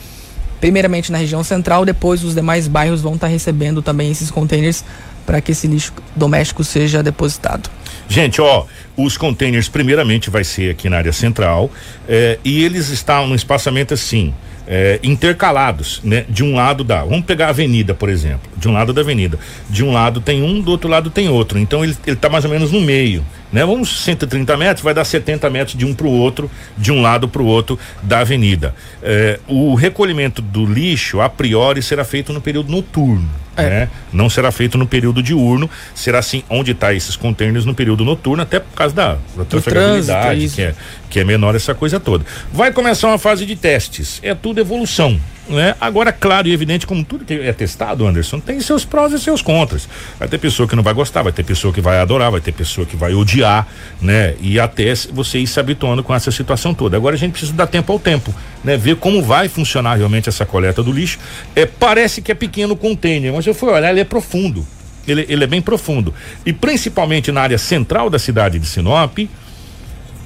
primeiramente 0.60 1.12
na 1.12 1.18
região 1.18 1.44
central, 1.44 1.86
depois 1.86 2.24
os 2.24 2.36
demais 2.36 2.68
bairros 2.68 3.02
vão 3.02 3.16
estar 3.16 3.28
recebendo 3.28 3.82
também 3.82 4.12
esses 4.12 4.30
containers 4.30 4.84
para 5.26 5.42
que 5.42 5.52
esse 5.52 5.68
lixo 5.68 5.94
doméstico 6.16 6.64
seja 6.64 7.02
depositado. 7.02 7.70
Gente, 8.08 8.40
ó, 8.40 8.66
os 8.96 9.18
containers 9.18 9.68
primeiramente 9.68 10.30
vai 10.30 10.44
ser 10.44 10.70
aqui 10.70 10.90
na 10.90 10.98
área 10.98 11.12
central 11.12 11.72
eh, 12.08 12.38
e 12.46 12.64
eles 12.64 12.90
estão 12.90 13.28
num 13.28 13.34
espaçamento 13.34 13.96
assim, 13.96 14.32
eh, 14.68 15.00
intercalados, 15.04 16.02
né? 16.04 16.26
De 16.30 16.44
um 16.44 16.56
lado 16.56 16.84
da, 16.84 17.04
vamos 17.04 17.26
pegar 17.26 17.48
a 17.48 17.50
avenida, 17.50 17.94
por 17.94 18.10
exemplo, 18.10 18.50
de 18.58 18.68
um 18.68 18.74
lado 18.74 18.94
da 18.94 19.02
avenida, 19.02 19.40
de 19.70 19.84
um 19.84 19.92
lado 19.92 20.22
tem 20.22 20.42
um, 20.42 20.62
do 20.62 20.72
outro 20.72 20.90
lado 20.90 21.10
tem 21.10 21.30
outro, 21.30 21.60
então 21.60 21.84
ele, 21.84 21.96
ele 22.06 22.16
tá 22.16 22.30
mais 22.30 22.46
ou 22.46 22.52
menos 22.52 22.72
no 22.72 22.82
meio, 22.82 23.24
né? 23.52 23.66
Vamos 23.66 24.04
130 24.04 24.58
metros, 24.58 24.84
vai 24.84 24.94
dar 24.94 25.06
70 25.06 25.50
metros 25.50 25.78
de 25.78 25.86
um 25.86 25.94
para 25.94 26.08
o 26.08 26.12
outro, 26.12 26.50
de 26.78 26.92
um 26.92 27.02
lado 27.02 27.28
para 27.28 27.42
o 27.42 27.46
outro 27.46 27.80
da 28.02 28.20
avenida. 28.20 28.76
Eh, 29.02 29.40
o 29.48 29.76
recolhimento 29.76 30.42
do 30.42 30.66
lixo, 30.66 31.22
a 31.22 31.30
priori, 31.30 31.82
será 31.82 32.04
feito 32.04 32.34
no 32.34 32.42
período 32.42 32.72
noturno. 32.72 33.30
Né? 33.58 33.90
Não 34.12 34.30
será 34.30 34.52
feito 34.52 34.78
no 34.78 34.86
período 34.86 35.24
diurno, 35.24 35.70
será 35.94 36.20
assim 36.20 36.44
onde 36.50 36.72
está 36.72 36.94
esses 36.94 37.16
containers 37.16 37.64
no 37.64 37.74
período 37.74 38.04
noturno, 38.04 38.44
até 38.44 38.60
por 38.60 38.74
causa 38.76 38.94
da, 38.94 39.18
da 39.36 39.46
trafegabilidade, 39.46 40.44
isso. 40.44 40.56
que 40.56 40.62
é, 40.62 40.76
que 41.10 41.20
é 41.22 41.24
menor 41.24 41.56
essa 41.56 41.74
coisa 41.74 41.98
toda. 41.98 42.26
Vai 42.52 42.74
começar 42.74 43.08
uma 43.08 43.18
fase 43.18 43.46
de 43.46 43.56
testes, 43.56 44.20
é 44.22 44.36
tudo 44.36 44.60
evolução. 44.60 45.18
Né? 45.48 45.76
Agora, 45.80 46.12
claro 46.12 46.48
e 46.48 46.54
evidente, 46.54 46.88
como 46.88 47.04
tudo 47.04 47.24
que 47.24 47.34
é 47.34 47.54
testado, 47.54 48.06
Anderson, 48.06 48.40
tem 48.40 48.60
seus 48.60 48.84
prós 48.84 49.14
e 49.14 49.20
seus 49.20 49.44
contras. 49.44 49.88
Vai 50.18 50.28
ter 50.28 50.40
pessoa 50.40 50.68
que 50.68 50.76
não 50.76 50.82
vai 50.82 50.94
gostar, 50.94 51.22
vai 51.22 51.32
ter 51.32 51.44
pessoa 51.44 51.72
que 51.72 51.82
vai 51.82 52.00
adorar, 52.00 52.32
vai 52.32 52.42
ter 52.42 52.52
pessoa 52.52 52.86
que 52.86 52.96
vai 52.96 53.14
odiar, 53.14 53.68
né? 54.02 54.34
E 54.42 54.60
até 54.60 54.94
você 55.14 55.38
ir 55.38 55.48
se 55.48 55.60
habituando 55.60 56.04
com 56.04 56.16
essa 56.16 56.32
situação 56.32 56.74
toda. 56.74 56.98
Agora 56.98 57.16
a 57.16 57.20
gente 57.20 57.32
precisa 57.32 57.54
dar 57.54 57.68
tempo 57.68 57.92
ao 57.94 58.00
tempo, 58.00 58.34
né? 58.64 58.76
Ver 58.76 58.96
como 58.96 59.22
vai 59.22 59.48
funcionar 59.48 59.96
realmente 59.96 60.30
essa 60.30 60.46
coleta 60.46 60.82
do 60.82 60.92
lixo. 60.92 61.20
É, 61.56 61.66
parece 61.66 62.24
que 62.24 62.32
é 62.32 62.36
pequeno 62.36 62.74
o 62.74 62.78
container, 62.78 63.32
mas 63.32 63.46
eu 63.46 63.54
fui 63.54 63.70
olhar, 63.70 63.92
ele 63.92 64.00
é 64.00 64.06
profundo. 64.06 64.66
Ele, 65.08 65.26
ele 65.30 65.44
é 65.44 65.48
bem 65.48 65.62
profundo. 65.62 66.12
E 66.44 66.52
principalmente 66.52 67.32
na 67.32 67.42
área 67.42 67.60
central 67.60 68.10
da 68.10 68.18
cidade 68.18 68.58
de 68.58 68.66
Sinop, 68.66 69.20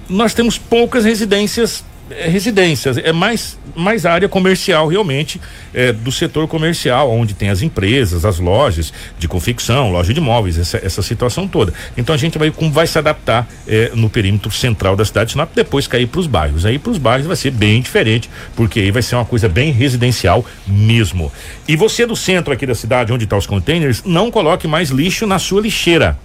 nós 0.07 0.33
temos 0.33 0.57
poucas 0.57 1.03
residências 1.03 1.83
eh, 2.11 2.27
residências 2.27 2.97
é 2.97 3.11
mais 3.11 3.57
mais 3.75 4.05
área 4.05 4.27
comercial 4.27 4.87
realmente 4.87 5.39
eh, 5.73 5.93
do 5.93 6.11
setor 6.11 6.47
comercial 6.47 7.11
onde 7.11 7.33
tem 7.33 7.49
as 7.49 7.61
empresas 7.61 8.25
as 8.25 8.39
lojas 8.39 8.91
de 9.17 9.27
confecção 9.27 9.91
loja 9.91 10.13
de 10.13 10.19
móveis 10.19 10.57
essa, 10.57 10.77
essa 10.83 11.01
situação 11.01 11.47
toda. 11.47 11.73
Então 11.97 12.13
a 12.13 12.17
gente 12.17 12.37
vai 12.37 12.51
como 12.51 12.71
vai 12.71 12.87
se 12.87 12.97
adaptar 12.97 13.47
eh, 13.67 13.91
no 13.93 14.09
perímetro 14.09 14.51
central 14.51 14.95
da 14.95 15.05
cidade 15.05 15.27
de 15.27 15.31
Sinop 15.33 15.51
depois 15.53 15.87
cair 15.87 16.07
para 16.07 16.19
os 16.19 16.27
bairros. 16.27 16.65
Aí 16.65 16.79
para 16.79 16.91
os 16.91 16.97
bairros 16.97 17.27
vai 17.27 17.35
ser 17.35 17.51
bem 17.51 17.81
diferente 17.81 18.29
porque 18.55 18.79
aí 18.79 18.91
vai 18.91 19.01
ser 19.01 19.15
uma 19.15 19.25
coisa 19.25 19.47
bem 19.47 19.71
residencial 19.71 20.45
mesmo. 20.67 21.31
E 21.67 21.75
você 21.75 22.05
do 22.05 22.15
centro 22.15 22.53
aqui 22.53 22.65
da 22.65 22.75
cidade 22.75 23.13
onde 23.13 23.23
estão 23.23 23.37
os 23.37 23.47
containers 23.47 24.03
não 24.03 24.31
coloque 24.31 24.67
mais 24.67 24.89
lixo 24.89 25.25
na 25.25 25.39
sua 25.39 25.61
lixeira 25.61 26.17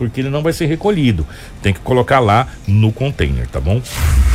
porque 0.00 0.22
ele 0.22 0.30
não 0.30 0.42
vai 0.42 0.54
ser 0.54 0.64
recolhido. 0.64 1.26
Tem 1.60 1.74
que 1.74 1.80
colocar 1.80 2.20
lá 2.20 2.48
no 2.66 2.90
container, 2.90 3.46
tá 3.46 3.60
bom? 3.60 3.82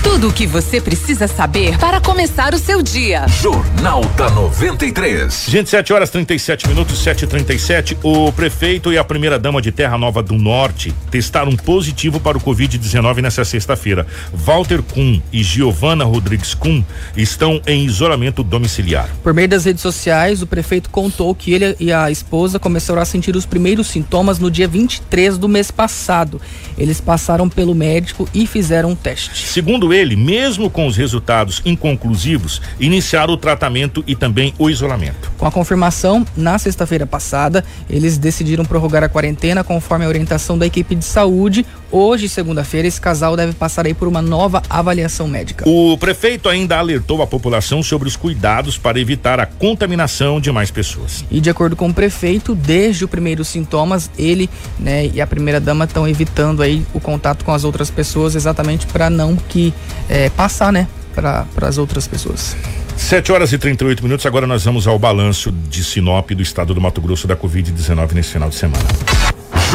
Tudo 0.04 0.30
o 0.30 0.32
que 0.32 0.46
você 0.46 0.80
precisa 0.80 1.28
saber 1.28 1.76
para 1.80 2.00
começar 2.00 2.54
o 2.54 2.60
seu 2.60 2.84
dia. 2.84 3.28
Jornal 3.28 4.06
da 4.16 4.30
93. 4.30 5.46
Gente, 5.50 5.72
7 5.72 5.92
horas 5.92 6.12
37 6.12 6.68
minutos, 6.68 7.04
7h37. 7.04 7.98
O 8.04 8.32
prefeito 8.32 8.94
e 8.94 8.98
a 9.00 9.04
primeira 9.04 9.40
dama 9.40 9.60
de 9.60 9.72
Terra 9.72 9.98
Nova 9.98 10.22
do 10.22 10.36
Norte 10.36 10.94
testaram 11.10 11.56
positivo 11.56 12.20
para 12.20 12.38
o 12.38 12.42
Covid-19 12.42 13.22
nessa 13.24 13.44
sexta-feira. 13.44 14.06
Walter 14.32 14.84
Kuhn 14.84 15.20
e 15.34 15.42
Giovana 15.42 16.04
Rodrigues 16.04 16.54
Kuhn 16.54 16.84
estão 17.18 17.60
em 17.66 17.84
isolamento 17.86 18.44
domiciliar. 18.44 19.10
Por 19.24 19.34
meio 19.34 19.48
das 19.48 19.66
redes 19.66 19.82
sociais, 19.82 20.44
o 20.44 20.48
prefeito 20.48 20.92
contou 20.92 21.34
que 21.34 21.52
ele 21.52 21.76
e 21.80 21.92
a 21.92 22.12
esposa 22.12 22.60
começaram 22.60 23.02
a 23.02 23.06
sentir 23.06 23.36
os 23.36 23.48
primeiros 23.48 23.88
sintomas 23.88 24.38
no 24.38 24.52
dia 24.52 24.68
23 24.68 25.40
do 25.40 25.55
mês 25.56 25.72
passado. 25.72 26.42
Eles 26.78 27.00
passaram 27.00 27.48
pelo 27.48 27.74
médico 27.74 28.28
e 28.34 28.46
fizeram 28.46 28.90
um 28.90 28.96
teste. 28.96 29.48
Segundo 29.48 29.94
ele, 29.94 30.16
mesmo 30.16 30.70
com 30.70 30.86
os 30.86 30.98
resultados 30.98 31.62
inconclusivos, 31.66 32.62
iniciaram 32.80 33.34
o 33.34 33.38
tratamento 33.38 34.04
e 34.06 34.16
também 34.16 34.54
o 34.60 34.70
isolamento. 34.70 35.32
Com 35.38 35.46
a 35.46 35.52
confirmação, 35.52 36.26
na 36.36 36.60
sexta-feira 36.60 37.06
passada, 37.06 37.64
eles 37.90 38.18
decidiram 38.18 38.66
prorrogar 38.66 39.04
a 39.04 39.10
quarentena 39.10 39.64
conforme 39.64 40.04
a 40.04 40.10
orientação 40.10 40.58
da 40.58 40.66
equipe 40.66 40.94
de 40.94 41.06
saúde. 41.06 41.66
Hoje, 41.98 42.28
segunda-feira, 42.28 42.90
esse 42.90 43.00
casal 43.00 43.38
deve 43.38 43.54
passar 43.54 43.86
aí 43.86 43.94
por 43.94 44.06
uma 44.06 44.22
nova 44.22 44.62
avaliação 44.70 45.30
médica. 45.30 45.64
O 45.66 45.98
prefeito 45.98 46.50
ainda 46.50 46.78
alertou 46.78 47.22
a 47.22 47.28
população 47.28 47.82
sobre 47.82 48.06
os 48.06 48.18
cuidados 48.18 48.78
para 48.78 49.00
evitar 49.00 49.40
a 49.40 49.46
contaminação 49.46 50.42
de 50.42 50.52
mais 50.52 50.70
pessoas. 50.70 51.24
E 51.32 51.40
de 51.40 51.50
acordo 51.50 51.74
com 51.74 51.88
o 51.88 51.94
prefeito, 51.94 52.54
desde 52.54 53.06
os 53.06 53.10
primeiros 53.10 53.48
sintomas, 53.48 54.12
ele 54.18 54.50
né, 54.78 55.08
e 55.08 55.22
a 55.22 55.26
primeira 55.26 55.58
dama 55.58 55.86
estão 55.86 56.06
evitando 56.06 56.62
aí 56.62 56.86
o 56.94 57.00
contato 57.00 57.46
com 57.46 57.54
as 57.54 57.64
outras 57.64 57.90
pessoas, 57.90 58.36
exatamente 58.36 58.86
para 58.88 59.10
não 59.10 59.38
que 59.38 59.74
é, 60.10 60.30
passar, 60.32 60.74
né, 60.74 60.90
para 61.14 61.48
as 61.62 61.78
outras 61.78 62.06
pessoas. 62.10 62.58
7 62.98 63.32
horas 63.32 63.54
e 63.54 63.58
38 63.58 64.04
minutos. 64.04 64.26
Agora 64.26 64.46
nós 64.46 64.66
vamos 64.66 64.86
ao 64.86 65.00
balanço 65.00 65.50
de 65.70 65.82
Sinop 65.82 66.30
do 66.32 66.44
estado 66.44 66.74
do 66.74 66.82
Mato 66.82 67.00
Grosso 67.00 67.26
da 67.26 67.38
Covid-19 67.38 68.12
nesse 68.12 68.34
final 68.34 68.50
de 68.50 68.56
semana. 68.56 68.84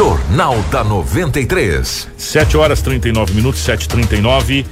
Jornal 0.01 0.57
da 0.70 0.82
93. 0.82 2.09
7 2.16 2.57
horas 2.57 2.80
39 2.80 3.34
minutos, 3.34 3.61
7h39. 3.61 4.64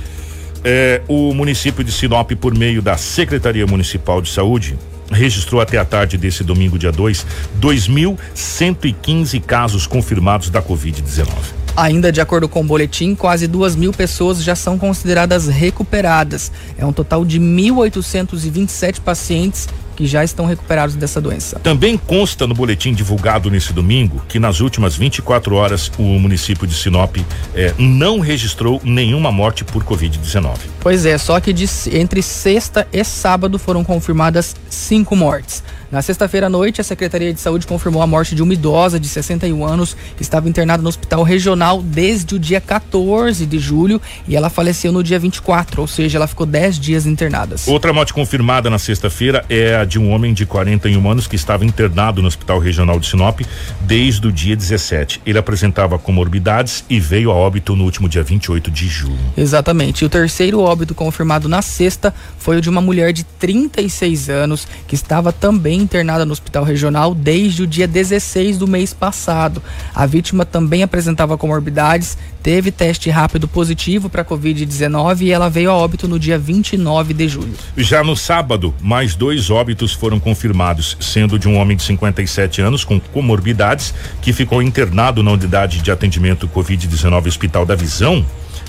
É, 0.64 1.02
o 1.06 1.34
município 1.34 1.84
de 1.84 1.92
Sinop, 1.92 2.32
por 2.32 2.56
meio 2.56 2.80
da 2.80 2.96
Secretaria 2.96 3.66
Municipal 3.66 4.22
de 4.22 4.30
Saúde, 4.30 4.78
registrou 5.10 5.60
até 5.60 5.76
a 5.76 5.84
tarde 5.84 6.16
desse 6.16 6.42
domingo, 6.42 6.78
dia 6.78 6.90
2, 6.90 7.26
2.115 7.60 9.42
casos 9.42 9.86
confirmados 9.86 10.48
da 10.48 10.62
Covid-19. 10.62 11.28
Ainda 11.76 12.10
de 12.10 12.22
acordo 12.22 12.48
com 12.48 12.62
o 12.62 12.64
boletim, 12.64 13.14
quase 13.14 13.46
duas 13.46 13.76
mil 13.76 13.92
pessoas 13.92 14.42
já 14.42 14.56
são 14.56 14.78
consideradas 14.78 15.46
recuperadas. 15.46 16.50
É 16.78 16.86
um 16.86 16.92
total 16.92 17.22
de 17.26 17.38
1.827 17.38 19.00
pacientes 19.00 19.68
que 19.98 20.06
já 20.06 20.22
estão 20.22 20.46
recuperados 20.46 20.94
dessa 20.94 21.20
doença. 21.20 21.58
Também 21.58 21.98
consta 21.98 22.46
no 22.46 22.54
boletim 22.54 22.94
divulgado 22.94 23.50
nesse 23.50 23.72
domingo 23.72 24.22
que 24.28 24.38
nas 24.38 24.60
últimas 24.60 24.94
24 24.94 25.56
horas 25.56 25.90
o 25.98 26.04
município 26.04 26.68
de 26.68 26.74
Sinop 26.74 27.16
eh, 27.52 27.74
não 27.76 28.20
registrou 28.20 28.80
nenhuma 28.84 29.32
morte 29.32 29.64
por 29.64 29.82
Covid-19. 29.82 30.56
Pois 30.78 31.04
é, 31.04 31.18
só 31.18 31.40
que 31.40 31.52
de, 31.52 31.66
entre 31.92 32.22
sexta 32.22 32.86
e 32.92 33.02
sábado 33.02 33.58
foram 33.58 33.82
confirmadas 33.82 34.54
cinco 34.70 35.16
mortes. 35.16 35.64
Na 35.90 36.02
sexta-feira 36.02 36.48
à 36.48 36.50
noite, 36.50 36.82
a 36.82 36.84
Secretaria 36.84 37.32
de 37.32 37.40
Saúde 37.40 37.66
confirmou 37.66 38.02
a 38.02 38.06
morte 38.06 38.34
de 38.34 38.42
uma 38.42 38.52
idosa 38.52 39.00
de 39.00 39.08
61 39.08 39.64
anos 39.64 39.96
que 40.16 40.22
estava 40.22 40.46
internada 40.46 40.82
no 40.82 40.88
Hospital 40.90 41.22
Regional 41.22 41.80
desde 41.80 42.34
o 42.34 42.38
dia 42.38 42.60
14 42.60 43.46
de 43.46 43.58
julho 43.58 43.98
e 44.26 44.36
ela 44.36 44.50
faleceu 44.50 44.92
no 44.92 45.02
dia 45.02 45.18
24, 45.18 45.80
ou 45.80 45.88
seja, 45.88 46.18
ela 46.18 46.26
ficou 46.26 46.44
10 46.44 46.78
dias 46.78 47.06
internada. 47.06 47.56
Outra 47.66 47.90
morte 47.90 48.12
confirmada 48.12 48.68
na 48.68 48.78
sexta-feira 48.78 49.42
é 49.48 49.76
a 49.76 49.86
de 49.86 49.98
um 49.98 50.12
homem 50.12 50.34
de 50.34 50.44
41 50.44 51.10
anos 51.10 51.26
que 51.26 51.36
estava 51.36 51.64
internado 51.64 52.20
no 52.20 52.28
Hospital 52.28 52.58
Regional 52.58 53.00
de 53.00 53.06
Sinop 53.06 53.40
desde 53.80 54.26
o 54.26 54.32
dia 54.32 54.54
17. 54.54 55.22
Ele 55.24 55.38
apresentava 55.38 55.98
comorbidades 55.98 56.84
e 56.90 57.00
veio 57.00 57.30
a 57.30 57.34
óbito 57.34 57.74
no 57.74 57.84
último 57.84 58.10
dia 58.10 58.22
28 58.22 58.70
de 58.70 58.86
julho. 58.86 59.16
Exatamente. 59.34 60.02
E 60.02 60.04
o 60.04 60.10
terceiro 60.10 60.60
óbito 60.60 60.94
confirmado 60.94 61.48
na 61.48 61.62
sexta 61.62 62.14
foi 62.36 62.58
o 62.58 62.60
de 62.60 62.68
uma 62.68 62.82
mulher 62.82 63.14
de 63.14 63.24
36 63.24 64.28
anos 64.28 64.68
que 64.86 64.94
estava 64.94 65.32
também 65.32 65.77
internada 65.78 66.24
no 66.24 66.32
hospital 66.32 66.64
regional 66.64 67.14
desde 67.14 67.62
o 67.62 67.66
dia 67.66 67.86
16 67.86 68.58
do 68.58 68.66
mês 68.66 68.92
passado. 68.92 69.62
A 69.94 70.06
vítima 70.06 70.44
também 70.44 70.82
apresentava 70.82 71.38
comorbidades, 71.38 72.18
teve 72.42 72.70
teste 72.70 73.10
rápido 73.10 73.46
positivo 73.46 74.08
para 74.08 74.24
Covid-19 74.24 75.22
e 75.22 75.32
ela 75.32 75.48
veio 75.48 75.70
a 75.70 75.74
óbito 75.74 76.08
no 76.08 76.18
dia 76.18 76.38
29 76.38 77.14
de 77.14 77.28
julho. 77.28 77.54
Já 77.76 78.02
no 78.02 78.16
sábado, 78.16 78.74
mais 78.80 79.14
dois 79.14 79.50
óbitos 79.50 79.92
foram 79.92 80.18
confirmados, 80.18 80.96
sendo 81.00 81.38
de 81.38 81.48
um 81.48 81.56
homem 81.56 81.76
de 81.76 81.82
57 81.82 82.60
anos 82.60 82.84
com 82.84 82.98
comorbidades 82.98 83.94
que 84.20 84.32
ficou 84.32 84.62
internado 84.62 85.22
na 85.22 85.32
unidade 85.32 85.80
de 85.80 85.90
atendimento 85.90 86.48
Covid-19 86.48 87.26
Hospital 87.26 87.64
da 87.64 87.74
Visão 87.74 88.24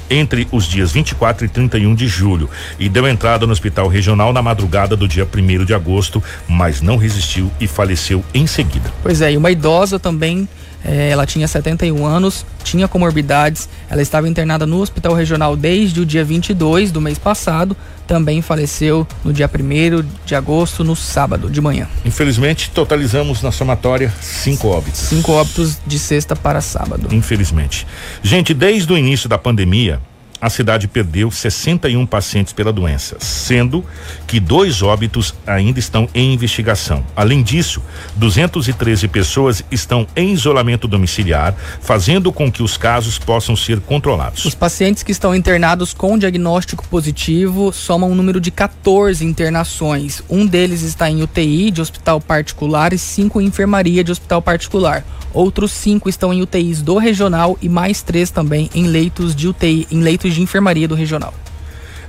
entre 0.09 0.47
os 0.51 0.65
dias 0.65 0.91
24 0.91 1.45
e 1.45 1.49
31 1.49 1.95
de 1.95 2.07
julho 2.07 2.49
e 2.79 2.89
deu 2.89 3.07
entrada 3.07 3.45
no 3.45 3.51
hospital 3.51 3.87
regional 3.87 4.33
na 4.33 4.41
madrugada 4.41 4.95
do 4.95 5.07
dia 5.07 5.25
1 5.25 5.65
de 5.65 5.73
agosto, 5.73 6.21
mas 6.47 6.81
não 6.81 6.97
resistiu 6.97 7.51
e 7.59 7.67
faleceu 7.67 8.23
em 8.33 8.47
seguida. 8.47 8.91
Pois 9.01 9.21
é, 9.21 9.31
e 9.31 9.37
uma 9.37 9.51
idosa 9.51 9.99
também 9.99 10.47
é, 10.83 11.09
ela 11.09 11.25
tinha 11.25 11.47
71 11.47 12.05
anos, 12.05 12.45
tinha 12.63 12.87
comorbidades, 12.87 13.67
ela 13.89 14.01
estava 14.01 14.27
internada 14.27 14.65
no 14.65 14.79
hospital 14.79 15.13
regional 15.13 15.55
desde 15.55 15.99
o 16.01 16.05
dia 16.05 16.23
22 16.23 16.91
do 16.91 17.01
mês 17.01 17.17
passado, 17.17 17.75
também 18.07 18.41
faleceu 18.41 19.07
no 19.23 19.31
dia 19.31 19.47
1 19.47 20.03
de 20.25 20.35
agosto, 20.35 20.83
no 20.83 20.95
sábado 20.95 21.49
de 21.49 21.61
manhã. 21.61 21.87
Infelizmente, 22.03 22.71
totalizamos 22.71 23.41
na 23.41 23.51
somatória 23.51 24.11
cinco 24.21 24.67
óbitos. 24.67 25.01
Cinco 25.01 25.31
óbitos 25.33 25.77
de 25.85 25.99
sexta 25.99 26.35
para 26.35 26.61
sábado. 26.61 27.07
Infelizmente. 27.11 27.85
Gente, 28.23 28.53
desde 28.53 28.91
o 28.91 28.97
início 28.97 29.29
da 29.29 29.37
pandemia, 29.37 30.01
a 30.41 30.49
cidade 30.49 30.87
perdeu 30.87 31.29
61 31.29 32.05
pacientes 32.05 32.53
pela 32.53 32.71
doença, 32.71 33.17
sendo 33.19 33.83
que 34.27 34.39
dois 34.39 34.81
óbitos 34.81 35.33
ainda 35.45 35.79
estão 35.79 36.07
em 36.13 36.33
investigação. 36.33 37.05
Além 37.15 37.43
disso, 37.43 37.81
213 38.15 39.07
pessoas 39.07 39.63
estão 39.71 40.07
em 40.15 40.31
isolamento 40.31 40.87
domiciliar, 40.87 41.55
fazendo 41.81 42.31
com 42.31 42.51
que 42.51 42.63
os 42.63 42.77
casos 42.77 43.17
possam 43.17 43.55
ser 43.55 43.79
controlados. 43.81 44.45
Os 44.45 44.55
pacientes 44.55 45.03
que 45.03 45.11
estão 45.11 45.35
internados 45.35 45.93
com 45.93 46.17
diagnóstico 46.17 46.87
positivo 46.87 47.73
somam 47.73 48.11
um 48.11 48.15
número 48.15 48.39
de 48.39 48.51
14 48.51 49.25
internações. 49.25 50.23
Um 50.29 50.45
deles 50.45 50.81
está 50.81 51.09
em 51.09 51.21
UTI 51.21 51.71
de 51.71 51.81
hospital 51.81 52.21
particular 52.21 52.93
e 52.93 52.97
cinco 52.97 53.41
em 53.41 53.45
enfermaria 53.45 54.03
de 54.03 54.11
hospital 54.11 54.41
particular. 54.41 55.03
Outros 55.33 55.71
cinco 55.71 56.09
estão 56.09 56.33
em 56.33 56.41
UTIs 56.41 56.81
do 56.81 56.97
regional 56.97 57.57
e 57.61 57.69
mais 57.69 58.01
três 58.01 58.31
também 58.31 58.69
em 58.73 58.87
leitos 58.87 59.35
de 59.35 59.47
UTI, 59.47 59.87
em 59.91 60.01
leitos 60.01 60.28
de 60.33 60.41
enfermaria 60.41 60.87
do 60.87 60.95
regional. 60.95 61.33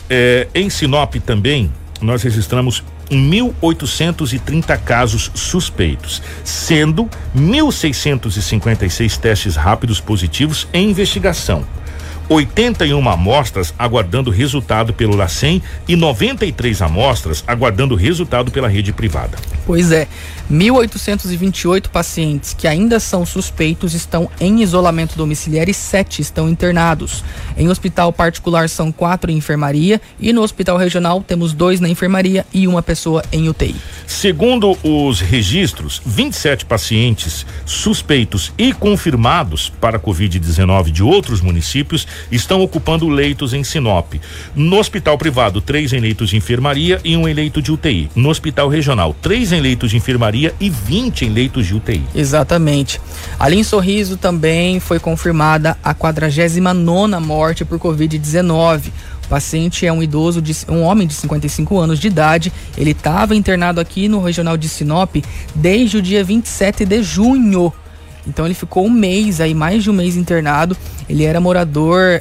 É, 0.09 0.49
em 0.55 0.68
Sinop 0.68 1.14
também, 1.16 1.71
nós 2.01 2.23
registramos 2.23 2.83
1.830 3.11 4.79
casos 4.83 5.31
suspeitos, 5.35 6.23
sendo 6.45 7.09
1.656 7.37 9.18
testes 9.18 9.57
rápidos 9.57 10.01
positivos 10.01 10.68
em 10.73 10.91
investigação. 10.91 11.64
81 12.29 13.09
amostras 13.09 13.75
aguardando 13.77 14.31
resultado 14.31 14.95
pelo 14.95 15.16
LACEN 15.16 15.61
e 15.89 15.97
93 15.97 16.81
amostras 16.81 17.43
aguardando 17.45 17.97
resultado 17.97 18.53
pela 18.53 18.68
rede 18.68 18.93
privada. 18.93 19.37
Pois 19.66 19.91
é, 19.91 20.07
1.828 20.51 21.88
pacientes 21.88 22.55
que 22.55 22.66
ainda 22.66 22.98
são 22.98 23.24
suspeitos 23.24 23.94
estão 23.94 24.28
em 24.40 24.62
isolamento 24.62 25.16
domiciliar 25.16 25.68
e 25.68 25.74
sete 25.74 26.20
estão 26.20 26.48
internados. 26.48 27.22
Em 27.57 27.68
hospital 27.68 28.12
particular 28.12 28.68
são 28.68 28.90
quatro 28.90 29.30
em 29.30 29.36
enfermaria 29.36 30.01
e 30.18 30.32
no 30.32 30.42
hospital 30.42 30.76
regional 30.76 31.22
temos 31.22 31.53
dois 31.53 31.78
na 31.78 31.88
enfermaria 31.88 32.44
e 32.53 32.66
uma 32.66 32.82
pessoa 32.82 33.22
em 33.30 33.48
UTI. 33.48 33.76
Segundo 34.09 34.76
os 34.82 35.20
registros, 35.20 36.03
27 36.05 36.66
pacientes 36.66 37.46
suspeitos 37.64 38.53
e 38.59 38.72
confirmados 38.72 39.68
para 39.80 40.01
Covid-19 40.01 40.90
de 40.90 41.03
outros 41.03 41.40
municípios 41.40 42.09
estão 42.30 42.61
ocupando 42.61 43.09
leitos 43.09 43.55
em 43.55 43.62
Sinop. 43.62 44.14
No 44.55 44.78
hospital 44.78 45.16
privado, 45.16 45.61
três 45.61 45.92
em 45.92 46.01
leitos 46.01 46.30
de 46.30 46.36
enfermaria 46.36 47.01
e 47.05 47.16
um 47.16 47.28
em 47.28 47.34
leito 47.34 47.62
de 47.62 47.70
UTI. 47.70 48.11
No 48.16 48.30
hospital 48.30 48.68
regional, 48.68 49.14
três 49.22 49.53
em 49.53 49.61
leitos 49.61 49.90
de 49.90 49.96
enfermaria 49.96 50.39
e 50.61 50.70
20 50.70 51.26
em 51.26 51.30
leitos 51.30 51.66
de 51.66 51.74
UTI. 51.74 52.03
Exatamente. 52.14 53.01
Ali 53.38 53.59
em 53.59 53.64
Sorriso 53.64 54.16
também 54.16 54.80
foi 54.80 54.99
confirmada 54.99 55.76
a 55.82 55.93
49 55.95 56.61
nona 56.74 57.20
morte 57.20 57.64
por 57.64 57.78
Covid-19. 57.78 58.88
O 59.24 59.28
paciente 59.28 59.86
é 59.86 59.93
um 59.93 60.03
idoso, 60.03 60.43
de, 60.43 60.57
um 60.68 60.82
homem 60.82 61.07
de 61.07 61.14
55 61.14 61.78
anos 61.78 61.99
de 61.99 62.09
idade. 62.09 62.53
Ele 62.76 62.91
estava 62.91 63.34
internado 63.34 63.80
aqui 63.80 64.09
no 64.09 64.20
regional 64.20 64.57
de 64.57 64.68
Sinop 64.68 65.16
desde 65.55 65.99
o 65.99 66.03
dia 66.03 66.24
27 66.24 66.84
de 66.84 67.03
junho. 67.03 67.72
Então 68.26 68.45
ele 68.45 68.55
ficou 68.55 68.86
um 68.86 68.91
mês 68.91 69.41
aí, 69.41 69.55
mais 69.55 69.82
de 69.82 69.91
um 69.91 69.93
mês 69.93 70.16
internado. 70.16 70.76
Ele 71.09 71.24
era 71.24 71.41
morador. 71.41 72.20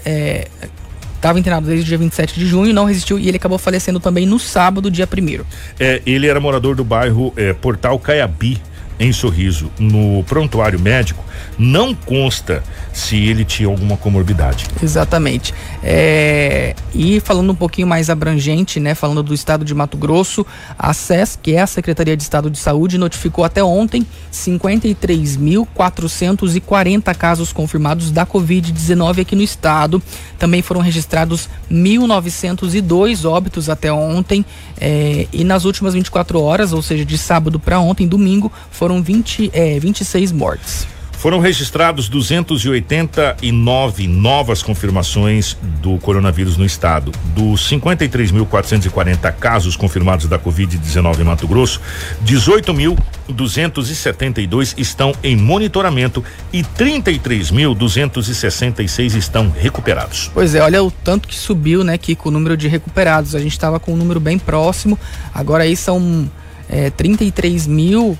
Estava 1.20 1.38
internado 1.38 1.68
desde 1.68 1.84
o 1.84 1.86
dia 1.86 1.98
27 1.98 2.40
de 2.40 2.46
junho, 2.46 2.74
não 2.74 2.86
resistiu 2.86 3.20
e 3.20 3.28
ele 3.28 3.36
acabou 3.36 3.58
falecendo 3.58 4.00
também 4.00 4.26
no 4.26 4.40
sábado, 4.40 4.90
dia 4.90 5.06
1 5.06 5.44
é, 5.78 6.02
Ele 6.06 6.28
era 6.28 6.40
morador 6.40 6.78
do 6.78 6.84
bairro 6.86 7.34
é, 7.36 7.52
Portal 7.52 8.00
Caiabi, 8.00 8.58
em 9.00 9.14
Sorriso, 9.14 9.72
no 9.80 10.24
prontuário 10.26 10.80
médico, 10.80 11.24
não 11.58 11.96
consta 11.96 12.62
se 12.94 13.16
ele 13.16 13.46
tinha 13.46 13.70
alguma 13.70 13.96
comorbidade. 13.96 14.68
Exatamente. 14.84 15.54
É, 15.82 16.76
e 16.94 17.22
falando 17.22 17.52
um 17.52 17.56
pouquinho 17.56 17.88
mais 17.88 18.10
abrangente, 18.10 18.78
né, 18.80 18.94
falando 18.94 19.24
do 19.24 19.34
estado 19.34 19.64
de 19.64 19.74
Mato 19.74 19.96
Grosso, 19.98 20.46
a 20.78 20.94
SES, 20.94 21.40
que 21.42 21.54
é 21.54 21.62
a 21.62 21.68
Secretaria 21.68 22.18
de 22.18 22.24
Estado 22.24 22.50
de 22.50 22.58
Saúde, 22.58 22.98
notificou 22.98 23.46
até 23.46 23.64
ontem 23.64 24.06
53.440 24.34 27.16
casos 27.16 27.54
confirmados 27.54 28.12
da 28.12 28.26
Covid-19 28.26 29.22
aqui 29.22 29.36
no 29.36 29.42
estado. 29.42 30.04
Também 30.38 30.62
foram 30.62 30.82
registrados 30.82 31.48
1.902 31.72 33.30
óbitos 33.30 33.70
até 33.70 33.90
ontem. 33.92 34.46
É, 34.80 35.28
e 35.32 35.44
nas 35.44 35.66
últimas 35.66 35.94
24 35.94 36.42
horas, 36.42 36.74
ou 36.74 36.82
seja, 36.82 37.06
de 37.06 37.18
sábado 37.18 37.60
para 37.60 37.80
ontem, 37.80 38.08
domingo, 38.08 38.52
foram 38.72 38.89
20, 39.02 39.52
é, 39.54 39.80
26 39.80 40.32
mortes. 40.32 40.88
Foram 41.20 41.40
registrados 41.42 42.08
289 42.08 44.08
novas 44.08 44.64
confirmações 44.64 45.58
do 45.82 45.98
coronavírus 45.98 46.56
no 46.56 46.66
estado. 46.66 47.12
Dos 47.36 47.70
53.440 47.70 49.34
casos 49.34 49.76
confirmados 49.76 50.28
da 50.28 50.40
Covid-19 50.40 51.20
em 51.20 51.26
Mato 51.26 51.46
Grosso, 51.46 51.82
18.272 52.24 54.76
estão 54.78 55.14
em 55.22 55.36
monitoramento 55.36 56.24
e 56.54 56.64
33.266 56.64 59.18
estão 59.18 59.50
recuperados. 59.50 60.32
Pois 60.34 60.56
é, 60.56 60.62
olha 60.62 60.82
o 60.82 60.90
tanto 60.90 61.28
que 61.28 61.36
subiu, 61.36 61.84
né, 61.84 61.98
Kiko, 61.98 62.30
o 62.30 62.32
número 62.32 62.56
de 62.56 62.70
recuperados. 62.70 63.36
A 63.36 63.40
gente 63.40 63.52
estava 63.52 63.78
com 63.78 63.92
um 63.92 63.98
número 63.98 64.22
bem 64.22 64.40
próximo, 64.40 64.98
agora 65.34 65.66
aí 65.66 65.76
são 65.76 66.32
é, 66.70 66.90
33 66.92 67.68
mil 67.68 68.18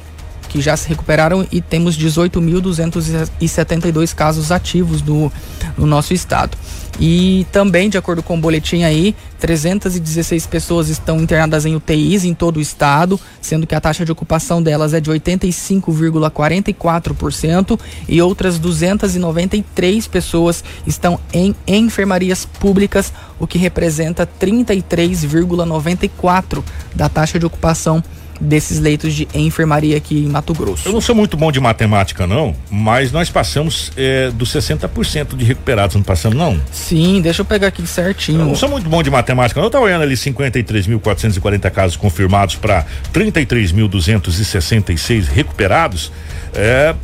que 0.50 0.60
já 0.60 0.76
se 0.76 0.90
recuperaram 0.90 1.48
e 1.52 1.62
temos 1.62 1.96
18.272 1.98 4.14
casos 4.14 4.52
ativos 4.52 5.02
no, 5.02 5.32
no 5.78 5.86
nosso 5.86 6.14
estado. 6.14 6.58
E 7.00 7.48
também, 7.54 7.90
de 7.90 7.98
acordo 7.98 8.22
com 8.22 8.38
o 8.38 8.42
boletim 8.42 8.84
aí, 8.84 9.16
316 9.40 10.46
pessoas 10.48 10.90
estão 10.90 11.22
internadas 11.22 11.66
em 11.66 11.74
UTIs 11.74 12.26
em 12.26 12.34
todo 12.34 12.58
o 12.58 12.62
estado, 12.62 13.18
sendo 13.42 13.66
que 13.66 13.74
a 13.74 13.80
taxa 13.80 14.04
de 14.04 14.12
ocupação 14.12 14.62
delas 14.62 14.94
é 14.94 15.00
de 15.00 15.10
85,44% 15.10 17.80
e 18.08 18.22
outras 18.22 18.60
293 18.60 20.08
pessoas 20.08 20.62
estão 20.86 21.18
em 21.32 21.56
enfermarias 21.66 22.46
públicas, 22.46 23.14
o 23.40 23.48
que 23.48 23.58
representa 23.58 24.28
33,94% 24.28 26.62
da 26.94 27.08
taxa 27.08 27.40
de 27.40 27.46
ocupação 27.46 28.04
desses 28.40 28.80
leitos 28.80 29.14
de 29.14 29.28
enfermaria 29.34 29.98
aqui 29.98 30.24
em 30.26 30.30
Mato 30.30 30.54
Grosso. 30.54 30.88
Eu 30.88 30.94
não 30.94 31.02
sou 31.02 31.14
muito 31.14 31.36
bom 31.36 31.52
de 31.52 31.60
matemática, 31.60 32.26
não, 32.26 32.56
mas 32.70 33.12
nós 33.12 33.30
passamos 33.30 33.92
é, 33.98 34.32
dos 34.32 34.54
60% 34.54 35.36
de 35.36 35.44
recuperados, 35.44 35.94
não 35.96 36.04
passamos, 36.04 36.38
não? 36.38 36.58
Sim, 36.72 37.20
deixa 37.22 37.42
eu 37.42 37.46
pegar 37.46 37.68
aqui 37.68 37.86
certinho. 37.86 38.40
Eu 38.42 38.46
não 38.46 38.56
sou 38.56 38.70
muito 38.70 38.90
bom 38.90 39.04
de 39.04 39.10
matemática, 39.10 39.60
não. 39.60 39.68
Eu 39.68 39.72
tava 39.72 39.84
olhando 39.86 40.04
ali 40.04 40.16
53.440 40.16 41.70
casos 41.72 41.98
confirmados 41.98 42.56
para 42.56 42.86
33.266 43.14 45.26
recuperados. 45.26 46.14
É, 46.54 46.96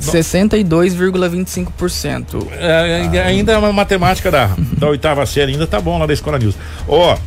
62,25%. 0.00 2.46
É, 2.52 3.02
ainda 3.26 3.52
é 3.52 3.58
uma 3.58 3.72
matemática 3.72 4.30
da, 4.30 4.50
da 4.78 4.86
oitava 4.88 5.26
série, 5.26 5.50
ainda 5.52 5.66
tá 5.66 5.80
bom 5.80 5.98
lá 5.98 6.06
da 6.06 6.12
Escola 6.12 6.38
News. 6.38 6.54
Ó, 6.86 7.18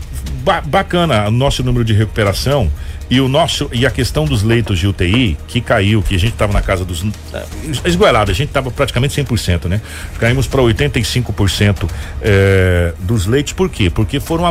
ba 0.43 0.62
bacana 0.62 1.28
o 1.28 1.32
nosso 1.32 1.64
número 1.64 1.86
de 1.86 1.93
recuperação 1.93 2.72
e 3.12 3.20
o 3.20 3.28
nosso 3.28 3.70
e 3.74 3.86
a 3.86 3.91
questão 3.91 4.24
dos 4.24 4.41
leitos 4.41 4.80
de 4.80 4.88
UTI 4.88 5.38
que 5.45 5.59
caiu, 5.59 6.01
que 6.01 6.16
a 6.16 6.18
gente 6.18 6.32
estava 6.32 6.53
na 6.53 6.62
casa 6.62 6.86
dos 6.86 7.03
eh, 7.34 7.45
esgoelado, 7.84 8.32
a 8.32 8.34
gente 8.34 8.47
estava 8.47 8.72
praticamente 8.72 9.22
100%, 9.22 9.66
né? 9.66 9.82
Caímos 10.18 10.47
para 10.47 10.62
85% 10.62 11.89
eh, 12.22 12.93
dos 12.99 13.26
leitos, 13.26 13.51
por 13.51 13.70
quê? 13.70 13.89
Porque 13.89 14.22
foram 14.22 14.45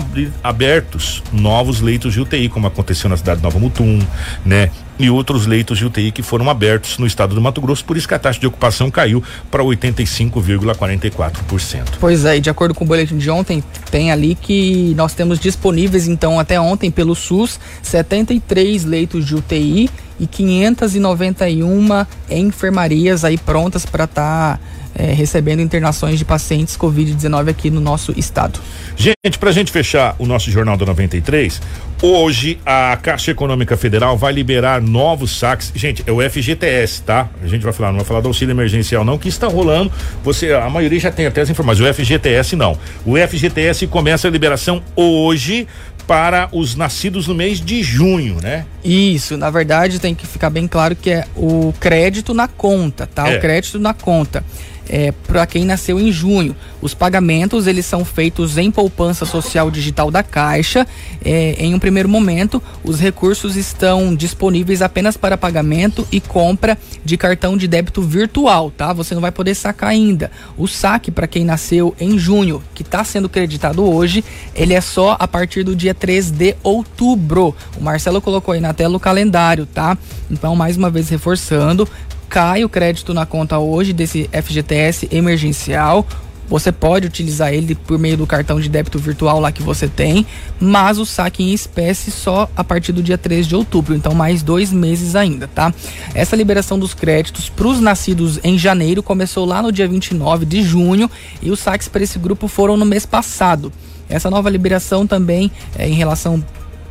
abertos 0.45 1.23
novos 1.33 1.81
leitos 1.81 2.13
de 2.13 2.21
UTI, 2.21 2.51
como 2.51 2.67
aconteceu 2.67 3.09
na 3.09 3.17
cidade 3.17 3.39
de 3.39 3.45
Nova 3.45 3.59
Mutum, 3.59 3.99
né? 4.45 4.71
E 5.01 5.11
outros 5.11 5.47
leitos 5.47 5.79
de 5.79 5.87
UTI 5.87 6.13
que 6.13 6.23
foram 6.23 6.51
abertos 6.51 6.99
no 6.99 7.07
estado 7.07 7.35
do 7.35 7.41
Mato 7.41 7.61
Grosso, 7.61 7.85
por 7.85 7.97
isso 7.97 8.07
que 8.07 8.15
a 8.15 8.19
taxa 8.19 8.39
de 8.39 8.47
ocupação 8.47 8.89
caiu 8.91 9.25
para 9.51 9.65
85,44%. 9.65 11.95
Pois 11.99 12.25
é, 12.25 12.37
e 12.37 12.41
de 12.41 12.51
acordo 12.51 12.75
com 12.75 12.85
o 12.85 12.87
boletim 12.87 13.17
de 13.17 13.31
ontem, 13.31 13.65
tem 13.91 14.13
ali 14.13 14.35
que 14.35 14.93
nós 14.97 15.15
temos 15.15 15.39
disponíveis 15.39 16.07
então 16.07 16.39
até 16.39 16.61
ontem 16.61 16.91
pelo 16.91 17.15
SUS 17.15 17.59
73 17.83 18.85
leitos 18.85 19.25
de 19.27 19.35
UTI 19.35 19.89
e 20.19 20.27
591 20.27 21.89
enfermarias 22.31 23.25
aí 23.25 23.39
prontas 23.39 23.87
para 23.87 24.05
estar 24.05 24.59
tá, 24.59 24.61
é, 25.01 25.13
recebendo 25.15 25.61
internações 25.63 26.19
de 26.19 26.27
pacientes 26.27 26.77
Covid-19 26.77 27.49
aqui 27.49 27.71
no 27.71 27.81
nosso 27.81 28.13
estado. 28.19 28.61
Gente, 28.95 29.39
para 29.39 29.49
a 29.49 29.53
gente 29.53 29.73
fechar 29.73 30.15
o 30.19 30.27
nosso 30.27 30.51
Jornal 30.51 30.77
da 30.77 30.85
93, 30.85 31.59
hoje 32.03 32.59
a 32.67 32.99
Caixa 33.01 33.31
Econômica 33.31 33.79
Federal 33.79 34.19
vai 34.19 34.31
liberar 34.31 34.83
novos 34.83 35.39
saques. 35.39 35.73
Gente, 35.75 36.05
é 36.07 36.13
o 36.13 36.21
FGTS, 36.21 37.03
tá? 37.03 37.31
A 37.43 37.47
gente 37.47 37.63
vai 37.63 37.73
falar, 37.73 37.93
não 37.93 38.01
vai 38.01 38.05
falar 38.05 38.21
do 38.21 38.29
auxílio 38.29 38.53
emergencial, 38.53 39.03
não, 39.03 39.17
que 39.17 39.29
está 39.29 39.47
rolando. 39.47 39.91
Você, 40.23 40.53
a 40.53 40.69
maioria 40.69 41.01
já 41.01 41.11
tem 41.11 41.25
até 41.25 41.41
as 41.41 41.49
informações. 41.49 41.89
O 41.89 41.95
FGTS 41.95 42.55
não. 42.55 42.77
O 43.07 43.17
FGTS 43.17 43.87
começa 43.87 44.29
a 44.29 44.31
liberação 44.31 44.83
hoje 44.95 45.67
para 46.07 46.49
os 46.53 46.75
nascidos 46.75 47.27
no 47.27 47.35
mês 47.35 47.61
de 47.61 47.83
junho, 47.83 48.39
né? 48.43 48.67
Isso, 48.85 49.37
na 49.37 49.49
verdade 49.49 49.99
tem 49.99 50.15
que 50.15 50.27
ficar 50.27 50.51
bem 50.51 50.67
claro 50.67 50.97
que 50.97 51.09
é 51.09 51.25
o 51.37 51.73
crédito 51.79 52.35
na 52.35 52.49
conta, 52.49 53.07
tá? 53.07 53.31
É. 53.31 53.37
O 53.37 53.41
crédito 53.41 53.79
na 53.79 53.95
conta 53.95 54.45
é, 54.91 55.13
para 55.13 55.47
quem 55.47 55.65
nasceu 55.65 56.01
em 56.01 56.11
junho. 56.11 56.57
Os 56.83 56.95
pagamentos 56.95 57.69
eles 57.69 57.87
são 57.87 58.05
feitos 58.05 58.59
em 58.59 58.71
poupança 58.71 59.25
social 59.25 59.71
digital 59.71 60.11
da 60.11 60.23
Caixa. 60.23 60.85
É, 61.25 61.55
em 61.59 61.75
um 61.75 61.79
primeiro 61.79 62.09
momento, 62.09 62.61
os 62.83 62.99
recursos 62.99 63.55
estão 63.55 64.15
disponíveis 64.15 64.83
apenas 64.83 65.17
para 65.17 65.39
pagamento 65.39 66.07
e 66.11 66.21
compra 66.21 66.77
de 67.05 67.17
cartão 67.17 67.57
de 67.57 67.69
débito 67.69 68.03
virtual, 68.03 68.73
tá? 68.73 68.93
Você 68.93 69.15
não 69.15 69.23
vai 69.23 69.31
poder 69.31 69.55
sacar 69.55 69.91
ainda. 69.91 70.31
O 70.59 70.67
saque 70.67 71.13
para 71.13 71.29
quem 71.29 71.45
nasceu 71.45 71.95
em 72.01 72.19
junho, 72.19 72.61
que 72.75 72.83
está 72.83 73.05
sendo 73.05 73.29
creditado 73.29 73.85
hoje, 73.85 74.25
ele 74.55 74.75
é 74.75 74.81
só 74.81 75.17
a 75.21 75.29
partir 75.29 75.63
do 75.63 75.77
dia 75.77 75.95
3 75.95 76.33
de 76.33 76.57
outubro. 76.65 77.55
O 77.79 77.85
Marcelo 77.85 78.21
colocou 78.21 78.55
aí 78.55 78.61
na 78.61 78.75
tela 78.75 78.97
o 78.97 79.01
calendário, 79.01 79.67
tá? 79.67 79.97
Então, 80.29 80.57
mais 80.57 80.77
uma 80.77 80.91
vez 80.91 81.09
reforçando, 81.09 81.89
cai 82.31 82.65
o 82.65 82.69
crédito 82.69 83.13
na 83.13 83.27
conta 83.27 83.59
hoje 83.59 83.93
desse 83.93 84.31
FGTS 84.33 85.09
emergencial. 85.11 86.07
Você 86.49 86.73
pode 86.73 87.07
utilizar 87.07 87.53
ele 87.53 87.75
por 87.75 87.99
meio 87.99 88.17
do 88.17 88.27
cartão 88.27 88.61
de 88.61 88.69
débito 88.69 88.99
virtual 88.99 89.39
lá 89.39 89.53
que 89.53 89.63
você 89.63 89.87
tem, 89.87 90.27
mas 90.59 90.99
o 90.99 91.07
saque 91.07 91.43
em 91.45 91.53
espécie 91.53 92.11
só 92.11 92.49
a 92.57 92.65
partir 92.65 92.93
do 92.93 93.03
dia 93.03 93.19
3 93.19 93.47
de 93.47 93.55
outubro, 93.55 93.95
então 93.95 94.15
mais 94.15 94.43
dois 94.43 94.73
meses 94.73 95.15
ainda, 95.15 95.47
tá? 95.47 95.73
Essa 96.13 96.35
liberação 96.35 96.77
dos 96.77 96.93
créditos 96.93 97.49
para 97.49 97.69
os 97.69 97.81
nascidos 97.81 98.41
em 98.43 98.59
janeiro 98.59 99.01
começou 99.01 99.45
lá 99.45 99.63
no 99.63 99.71
dia 99.71 99.87
29 99.87 100.45
de 100.45 100.63
junho 100.63 101.09
e 101.41 101.51
os 101.51 101.61
saques 101.61 101.87
para 101.87 102.03
esse 102.03 102.19
grupo 102.19 102.49
foram 102.49 102.77
no 102.77 102.85
mês 102.85 103.07
passado. 103.07 103.73
Essa 104.09 104.29
nova 104.29 104.51
liberação 104.51 105.07
também 105.07 105.53
é, 105.79 105.89
em 105.89 105.95
relação 105.95 106.45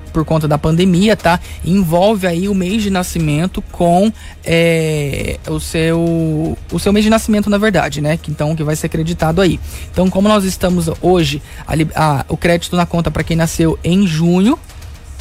por 0.09 0.25
conta 0.25 0.47
da 0.47 0.57
pandemia, 0.57 1.15
tá? 1.15 1.39
Envolve 1.63 2.27
aí 2.27 2.47
o 2.47 2.55
mês 2.55 2.83
de 2.83 2.89
nascimento 2.89 3.61
com 3.71 4.11
é, 4.43 5.37
o 5.47 5.59
seu 5.59 6.57
o 6.71 6.79
seu 6.79 6.91
mês 6.91 7.03
de 7.03 7.09
nascimento, 7.09 7.49
na 7.49 7.57
verdade, 7.57 8.01
né? 8.01 8.17
Que, 8.17 8.31
então 8.31 8.55
que 8.55 8.63
vai 8.63 8.75
ser 8.75 8.87
acreditado 8.87 9.41
aí. 9.41 9.59
Então, 9.91 10.09
como 10.09 10.27
nós 10.27 10.43
estamos 10.43 10.89
hoje, 11.01 11.41
a, 11.67 11.73
a, 11.95 12.25
o 12.27 12.37
crédito 12.37 12.75
na 12.75 12.85
conta 12.85 13.09
para 13.11 13.23
quem 13.23 13.37
nasceu 13.37 13.77
em 13.83 14.05
junho, 14.05 14.57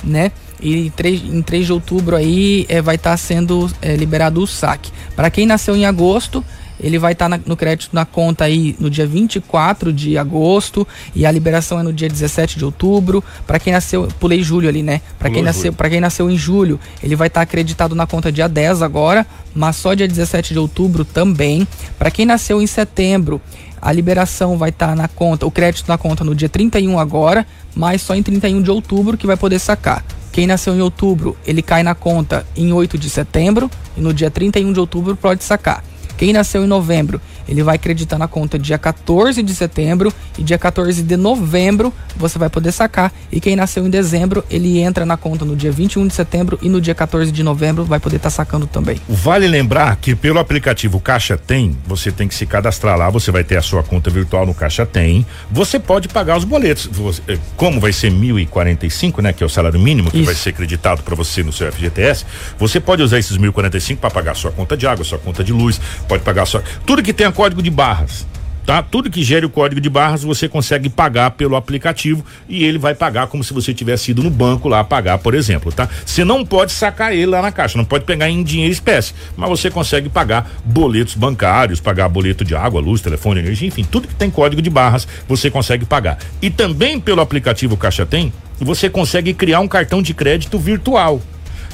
né? 0.03 0.32
E 0.61 0.91
3, 0.91 1.22
em 1.22 1.41
3 1.41 1.66
de 1.66 1.72
outubro 1.72 2.16
aí 2.16 2.66
é, 2.68 2.82
vai 2.82 2.97
estar 2.97 3.12
tá 3.12 3.16
sendo 3.16 3.70
é, 3.80 3.95
liberado 3.95 4.43
o 4.43 4.47
saque. 4.47 4.91
Para 5.14 5.30
quem 5.30 5.47
nasceu 5.47 5.76
em 5.76 5.86
agosto, 5.86 6.45
ele 6.80 6.98
vai 6.98 7.12
estar 7.12 7.28
tá 7.28 7.40
no 7.44 7.56
crédito 7.56 7.90
na 7.92 8.04
conta 8.04 8.44
aí 8.44 8.76
no 8.78 8.88
dia 8.88 9.06
24 9.06 9.92
de 9.92 10.16
agosto 10.16 10.86
e 11.14 11.26
a 11.26 11.30
liberação 11.30 11.80
é 11.80 11.82
no 11.82 11.92
dia 11.92 12.08
17 12.08 12.58
de 12.58 12.64
outubro. 12.64 13.22
Para 13.46 13.58
quem 13.58 13.72
nasceu, 13.72 14.08
pulei 14.18 14.42
julho 14.42 14.68
ali, 14.68 14.82
né? 14.82 15.00
Para 15.18 15.30
quem 15.30 15.42
nasceu, 15.42 15.72
para 15.72 15.90
quem 15.90 16.00
nasceu 16.00 16.30
em 16.30 16.36
julho, 16.36 16.78
ele 17.02 17.16
vai 17.16 17.28
estar 17.28 17.40
tá 17.40 17.44
acreditado 17.44 17.94
na 17.94 18.06
conta 18.06 18.30
dia 18.30 18.48
10 18.48 18.82
agora, 18.82 19.26
mas 19.54 19.76
só 19.76 19.94
dia 19.94 20.06
17 20.06 20.52
de 20.52 20.58
outubro 20.58 21.04
também. 21.04 21.66
Para 21.98 22.10
quem 22.10 22.24
nasceu 22.24 22.62
em 22.62 22.66
setembro, 22.66 23.40
a 23.80 23.92
liberação 23.92 24.56
vai 24.56 24.70
estar 24.70 24.88
tá 24.88 24.94
na 24.94 25.08
conta, 25.08 25.46
o 25.46 25.50
crédito 25.50 25.88
na 25.88 25.98
conta 25.98 26.24
no 26.24 26.34
dia 26.34 26.48
31 26.48 26.98
agora, 26.98 27.46
mas 27.74 28.02
só 28.02 28.14
em 28.14 28.22
31 28.22 28.62
de 28.62 28.70
outubro 28.70 29.16
que 29.16 29.26
vai 29.26 29.36
poder 29.36 29.58
sacar. 29.58 30.04
Quem 30.32 30.46
nasceu 30.46 30.74
em 30.74 30.80
outubro, 30.80 31.36
ele 31.46 31.62
cai 31.62 31.82
na 31.82 31.94
conta 31.94 32.46
em 32.56 32.72
8 32.72 32.98
de 32.98 33.10
setembro 33.10 33.70
e 33.96 34.00
no 34.00 34.12
dia 34.12 34.30
31 34.30 34.72
de 34.72 34.80
outubro 34.80 35.16
pode 35.16 35.42
sacar. 35.42 35.82
Quem 36.18 36.32
nasceu 36.32 36.64
em 36.64 36.66
novembro, 36.66 37.20
ele 37.49 37.62
vai 37.62 37.76
acreditar 37.76 38.18
na 38.18 38.28
conta 38.28 38.59
dia 38.59 38.78
14 38.78 39.42
de 39.42 39.55
setembro 39.55 40.12
e 40.38 40.42
dia 40.42 40.59
14 40.59 41.03
de 41.03 41.16
novembro 41.16 41.92
você 42.16 42.38
vai 42.38 42.51
poder 42.51 42.72
sacar. 42.72 43.12
E 43.32 43.40
quem 43.40 43.57
nasceu 43.57 43.86
em 43.86 43.90
dezembro, 43.90 44.44
ele 44.51 44.78
entra 44.78 45.07
na 45.07 45.16
conta 45.16 45.44
no 45.44 45.57
dia 45.57 45.72
21 45.72 46.07
de 46.07 46.14
setembro 46.14 46.59
e 46.61 46.68
no 46.68 46.80
dia 46.80 46.94
14 46.94 47.30
de 47.32 47.42
novembro 47.42 47.84
vai 47.84 47.99
poder 47.99 48.16
estar 48.16 48.28
tá 48.28 48.34
sacando 48.36 48.66
também. 48.66 49.01
Vale 49.09 49.46
lembrar 49.46 49.96
que 49.96 50.14
pelo 50.14 50.38
aplicativo 50.38 51.01
Caixa 51.01 51.36
Tem, 51.36 51.76
você 51.86 52.12
tem 52.12 52.28
que 52.28 52.34
se 52.34 52.44
cadastrar 52.46 52.99
lá, 52.99 53.09
você 53.09 53.30
vai 53.30 53.44
ter 53.44 53.57
a 53.57 53.62
sua 53.62 53.82
conta 53.82 54.11
virtual 54.11 54.44
no 54.44 54.55
Caixa 54.55 54.84
Tem. 54.84 55.26
Você 55.51 55.78
pode 55.78 56.09
pagar 56.09 56.36
os 56.36 56.44
boletos. 56.44 56.90
Eh, 57.26 57.38
como 57.57 57.80
vai 57.80 57.92
ser 57.92 58.12
1.045, 58.12 59.22
né, 59.22 59.32
que 59.32 59.42
é 59.42 59.46
o 59.46 59.49
salário 59.49 59.78
mínimo 59.78 60.11
que 60.11 60.18
Isso. 60.18 60.26
vai 60.26 60.34
ser 60.34 60.51
acreditado 60.51 61.03
para 61.03 61.14
você 61.14 61.42
no 61.42 61.53
seu 61.53 61.70
FGTS, 61.72 62.24
você 62.59 62.80
pode 62.80 63.03
usar 63.03 63.18
esses 63.18 63.36
1.045 63.36 63.96
para 63.96 64.11
pagar 64.11 64.34
sua 64.34 64.51
conta 64.51 64.76
de 64.76 64.86
água, 64.86 65.05
sua 65.05 65.18
conta 65.18 65.42
de 65.44 65.53
luz, 65.53 65.80
pode 66.09 66.22
pagar 66.22 66.46
só. 66.46 66.62
Tudo 66.84 67.03
que 67.03 67.12
tenha 67.12 67.30
código 67.39 67.62
de 67.62 67.70
barras. 67.70 68.26
Tá? 68.66 68.82
Tudo 68.82 69.09
que 69.09 69.22
gere 69.22 69.47
o 69.47 69.49
código 69.49 69.80
de 69.80 69.89
barras 69.89 70.24
você 70.24 70.49
consegue 70.49 70.91
pagar 70.91 71.30
pelo 71.30 71.55
aplicativo 71.55 72.26
e 72.49 72.64
ele 72.64 72.78
vai 72.78 72.97
pagar 72.97 73.28
como 73.28 73.45
se 73.45 73.55
você 73.55 73.72
tivesse 73.72 74.11
ido 74.11 74.24
no 74.24 74.28
banco 74.28 74.68
lá 74.68 74.82
pagar, 74.82 75.18
por 75.18 75.34
exemplo, 75.34 75.70
tá? 75.70 75.89
Você 76.05 76.24
não 76.24 76.45
pode 76.45 76.72
sacar 76.72 77.14
ele 77.14 77.26
lá 77.26 77.41
na 77.41 77.53
caixa, 77.53 77.78
não 77.78 77.84
pode 77.84 78.05
pegar 78.05 78.28
em 78.28 78.43
dinheiro 78.43 78.72
espécie, 78.72 79.14
mas 79.36 79.49
você 79.49 79.70
consegue 79.70 80.09
pagar 80.09 80.51
boletos 80.64 81.14
bancários, 81.14 81.80
pagar 81.80 82.09
boleto 82.09 82.45
de 82.45 82.57
água, 82.57 82.80
luz, 82.80 83.01
telefone, 83.01 83.39
energia, 83.39 83.68
enfim, 83.68 83.84
tudo 83.84 84.09
que 84.09 84.14
tem 84.16 84.30
código 84.30 84.61
de 84.61 84.68
barras 84.68 85.07
você 85.28 85.49
consegue 85.49 85.86
pagar. 85.86 86.18
E 86.43 86.51
também 86.51 86.99
pelo 86.99 87.20
aplicativo 87.20 87.76
Caixa 87.76 88.05
Tem, 88.05 88.32
você 88.59 88.91
consegue 88.91 89.32
criar 89.32 89.61
um 89.61 89.68
cartão 89.68 90.03
de 90.03 90.12
crédito 90.12 90.59
virtual 90.59 91.22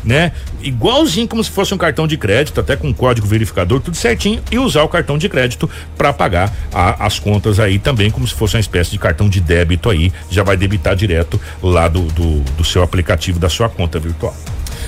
né? 0.05 0.32
Igualzinho 0.62 1.26
como 1.26 1.42
se 1.42 1.50
fosse 1.50 1.74
um 1.74 1.78
cartão 1.78 2.07
de 2.07 2.16
crédito, 2.16 2.61
até 2.61 2.76
com 2.76 2.92
código 2.92 3.26
verificador, 3.26 3.80
tudo 3.80 3.96
certinho, 3.96 4.42
e 4.50 4.59
usar 4.59 4.82
o 4.82 4.88
cartão 4.88 5.16
de 5.16 5.28
crédito 5.28 5.68
para 5.96 6.12
pagar 6.12 6.52
a, 6.72 7.07
as 7.07 7.18
contas 7.18 7.59
aí 7.59 7.78
também, 7.78 8.11
como 8.11 8.26
se 8.26 8.34
fosse 8.34 8.57
uma 8.57 8.61
espécie 8.61 8.90
de 8.90 8.98
cartão 8.98 9.28
de 9.28 9.40
débito 9.40 9.90
aí, 9.90 10.12
já 10.30 10.42
vai 10.42 10.57
debitar 10.57 10.94
direto 10.94 11.40
lá 11.62 11.88
do, 11.88 12.02
do, 12.02 12.40
do 12.40 12.64
seu 12.64 12.82
aplicativo 12.82 13.38
da 13.38 13.48
sua 13.48 13.68
conta 13.68 13.98
virtual. 13.98 14.34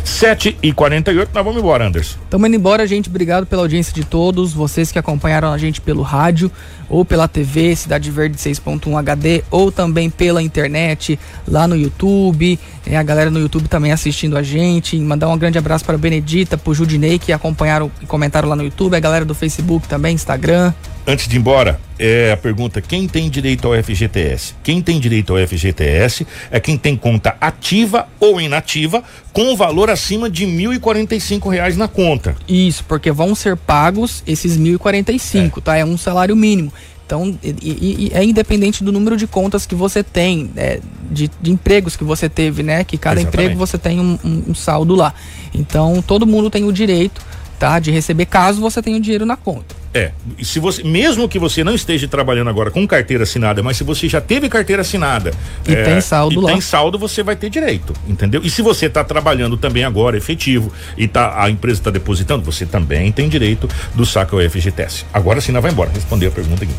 7 0.06 0.56
e 0.62 0.72
48 0.72 1.30
nós 1.34 1.44
vamos 1.44 1.60
embora, 1.60 1.86
Anderson. 1.86 2.16
Estamos 2.22 2.48
indo 2.48 2.56
embora, 2.56 2.86
gente. 2.86 3.08
Obrigado 3.08 3.44
pela 3.44 3.62
audiência 3.62 3.92
de 3.92 4.04
todos. 4.04 4.52
Vocês 4.52 4.92
que 4.92 4.98
acompanharam 4.98 5.52
a 5.52 5.58
gente 5.58 5.80
pelo 5.80 6.02
rádio 6.02 6.50
ou 6.88 7.04
pela 7.04 7.26
TV, 7.26 7.74
Cidade 7.74 8.10
Verde 8.10 8.36
6.1 8.36 8.96
HD, 8.98 9.42
ou 9.50 9.72
também 9.72 10.08
pela 10.08 10.40
internet, 10.40 11.18
lá 11.46 11.66
no 11.66 11.76
YouTube. 11.76 12.58
É, 12.86 12.96
a 12.96 13.02
galera 13.02 13.30
no 13.30 13.40
YouTube 13.40 13.68
também 13.68 13.90
assistindo 13.90 14.36
a 14.38 14.42
gente. 14.42 14.96
Mandar 14.96 15.28
um 15.28 15.36
grande 15.36 15.58
abraço 15.58 15.84
para 15.84 15.96
a 15.96 15.98
Benedita, 15.98 16.56
para 16.56 16.70
o 16.70 16.74
Judinei, 16.74 17.18
que 17.18 17.32
acompanharam 17.32 17.90
e 18.00 18.06
comentaram 18.06 18.48
lá 18.48 18.54
no 18.54 18.62
YouTube. 18.62 18.96
A 18.96 19.00
galera 19.00 19.24
do 19.24 19.34
Facebook 19.34 19.88
também, 19.88 20.14
Instagram. 20.14 20.72
Antes 21.08 21.28
de 21.28 21.36
ir 21.36 21.38
embora, 21.38 21.78
é 21.98 22.32
a 22.32 22.36
pergunta: 22.36 22.80
quem 22.80 23.06
tem 23.06 23.30
direito 23.30 23.68
ao 23.68 23.80
FGTS? 23.80 24.54
Quem 24.62 24.82
tem 24.82 24.98
direito 24.98 25.32
ao 25.36 25.46
FGTS 25.46 26.26
é 26.50 26.58
quem 26.58 26.76
tem 26.76 26.96
conta 26.96 27.36
ativa 27.40 28.08
ou 28.18 28.40
inativa 28.40 29.04
com 29.32 29.56
valor 29.56 29.88
acima 29.96 30.30
de 30.30 30.46
1.045 30.46 31.50
reais 31.50 31.76
na 31.76 31.88
conta. 31.88 32.36
Isso, 32.48 32.84
porque 32.84 33.10
vão 33.10 33.34
ser 33.34 33.56
pagos 33.56 34.22
esses 34.26 34.58
1.045, 34.58 35.58
é. 35.58 35.60
tá? 35.60 35.76
É 35.76 35.84
um 35.84 35.98
salário 35.98 36.36
mínimo. 36.36 36.72
Então, 37.06 37.38
e, 37.42 37.54
e, 37.62 38.10
é 38.12 38.24
independente 38.24 38.82
do 38.82 38.90
número 38.90 39.16
de 39.16 39.28
contas 39.28 39.64
que 39.64 39.76
você 39.76 40.02
tem, 40.02 40.50
é, 40.56 40.80
de, 41.08 41.30
de, 41.40 41.52
empregos 41.52 41.94
que 41.94 42.02
você 42.02 42.28
teve, 42.28 42.64
né? 42.64 42.82
Que 42.82 42.98
cada 42.98 43.20
Exatamente. 43.20 43.44
emprego 43.44 43.58
você 43.58 43.78
tem 43.78 44.00
um, 44.00 44.18
um, 44.24 44.42
um 44.48 44.54
saldo 44.54 44.96
lá. 44.96 45.14
Então, 45.54 46.02
todo 46.02 46.26
mundo 46.26 46.50
tem 46.50 46.64
o 46.64 46.72
direito, 46.72 47.24
tá? 47.60 47.78
De 47.78 47.92
receber 47.92 48.26
caso 48.26 48.60
você 48.60 48.82
tenha 48.82 48.96
o 48.96 49.00
dinheiro 49.00 49.24
na 49.24 49.36
conta. 49.36 49.76
É, 49.96 50.12
se 50.42 50.60
você, 50.60 50.82
mesmo 50.82 51.26
que 51.26 51.38
você 51.38 51.64
não 51.64 51.74
esteja 51.74 52.06
trabalhando 52.06 52.50
agora 52.50 52.70
com 52.70 52.86
carteira 52.86 53.22
assinada, 53.22 53.62
mas 53.62 53.78
se 53.78 53.84
você 53.84 54.06
já 54.08 54.20
teve 54.20 54.46
carteira 54.46 54.82
assinada 54.82 55.32
e 55.66 55.72
é, 55.72 55.84
tem 55.84 56.00
saldo 56.02 56.34
e 56.34 56.44
lá, 56.44 56.52
tem 56.52 56.60
saldo, 56.60 56.98
você 56.98 57.22
vai 57.22 57.34
ter 57.34 57.48
direito, 57.48 57.94
entendeu? 58.06 58.42
E 58.44 58.50
se 58.50 58.60
você 58.60 58.86
está 58.86 59.02
trabalhando 59.02 59.56
também 59.56 59.84
agora 59.84 60.14
efetivo 60.18 60.70
e 60.98 61.08
tá, 61.08 61.42
a 61.42 61.48
empresa 61.48 61.80
está 61.80 61.90
depositando, 61.90 62.44
você 62.44 62.66
também 62.66 63.10
tem 63.10 63.26
direito 63.26 63.66
do 63.94 64.04
saco 64.04 64.36
ao 64.38 64.50
FGTS. 64.50 65.06
Agora 65.14 65.40
sim, 65.40 65.52
vai 65.52 65.72
embora, 65.72 65.90
responder 65.94 66.26
a 66.26 66.30
pergunta 66.30 66.64
aqui. 66.64 66.74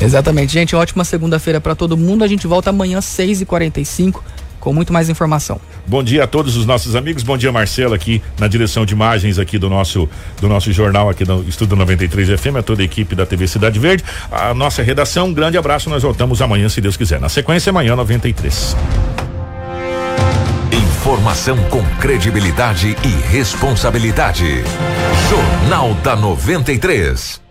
Exatamente, 0.02 0.54
gente. 0.54 0.74
Ótima 0.74 1.04
segunda-feira 1.04 1.60
para 1.60 1.74
todo 1.74 1.98
mundo. 1.98 2.24
A 2.24 2.26
gente 2.26 2.46
volta 2.46 2.70
amanhã 2.70 3.02
seis 3.02 3.42
e 3.42 3.44
quarenta 3.44 3.78
e 3.78 3.84
cinco 3.84 4.24
com 4.64 4.72
muito 4.72 4.92
mais 4.92 5.10
informação. 5.10 5.60
Bom 5.86 6.02
dia 6.02 6.24
a 6.24 6.26
todos 6.26 6.56
os 6.56 6.64
nossos 6.64 6.96
amigos. 6.96 7.22
Bom 7.22 7.36
dia, 7.36 7.52
Marcelo, 7.52 7.92
aqui 7.92 8.22
na 8.40 8.48
direção 8.48 8.86
de 8.86 8.94
imagens 8.94 9.38
aqui 9.38 9.58
do 9.58 9.68
nosso 9.68 10.08
do 10.40 10.48
nosso 10.48 10.72
jornal 10.72 11.10
aqui 11.10 11.28
no 11.28 11.46
Estudo 11.46 11.76
93 11.76 12.40
FM, 12.40 12.56
a 12.58 12.62
toda 12.62 12.80
a 12.80 12.84
equipe 12.84 13.14
da 13.14 13.26
TV 13.26 13.46
Cidade 13.46 13.78
Verde, 13.78 14.02
a 14.32 14.54
nossa 14.54 14.82
redação. 14.82 15.28
Um 15.28 15.34
grande 15.34 15.58
abraço. 15.58 15.90
Nós 15.90 16.02
voltamos 16.02 16.40
amanhã, 16.40 16.68
se 16.68 16.80
Deus 16.80 16.96
quiser. 16.96 17.20
Na 17.20 17.28
sequência, 17.28 17.68
amanhã 17.68 17.94
93. 17.94 18.74
Informação 20.72 21.58
com 21.68 21.84
credibilidade 22.00 22.96
e 23.04 23.28
responsabilidade. 23.30 24.64
Jornal 25.28 25.92
da 26.02 26.16
93. 26.16 27.44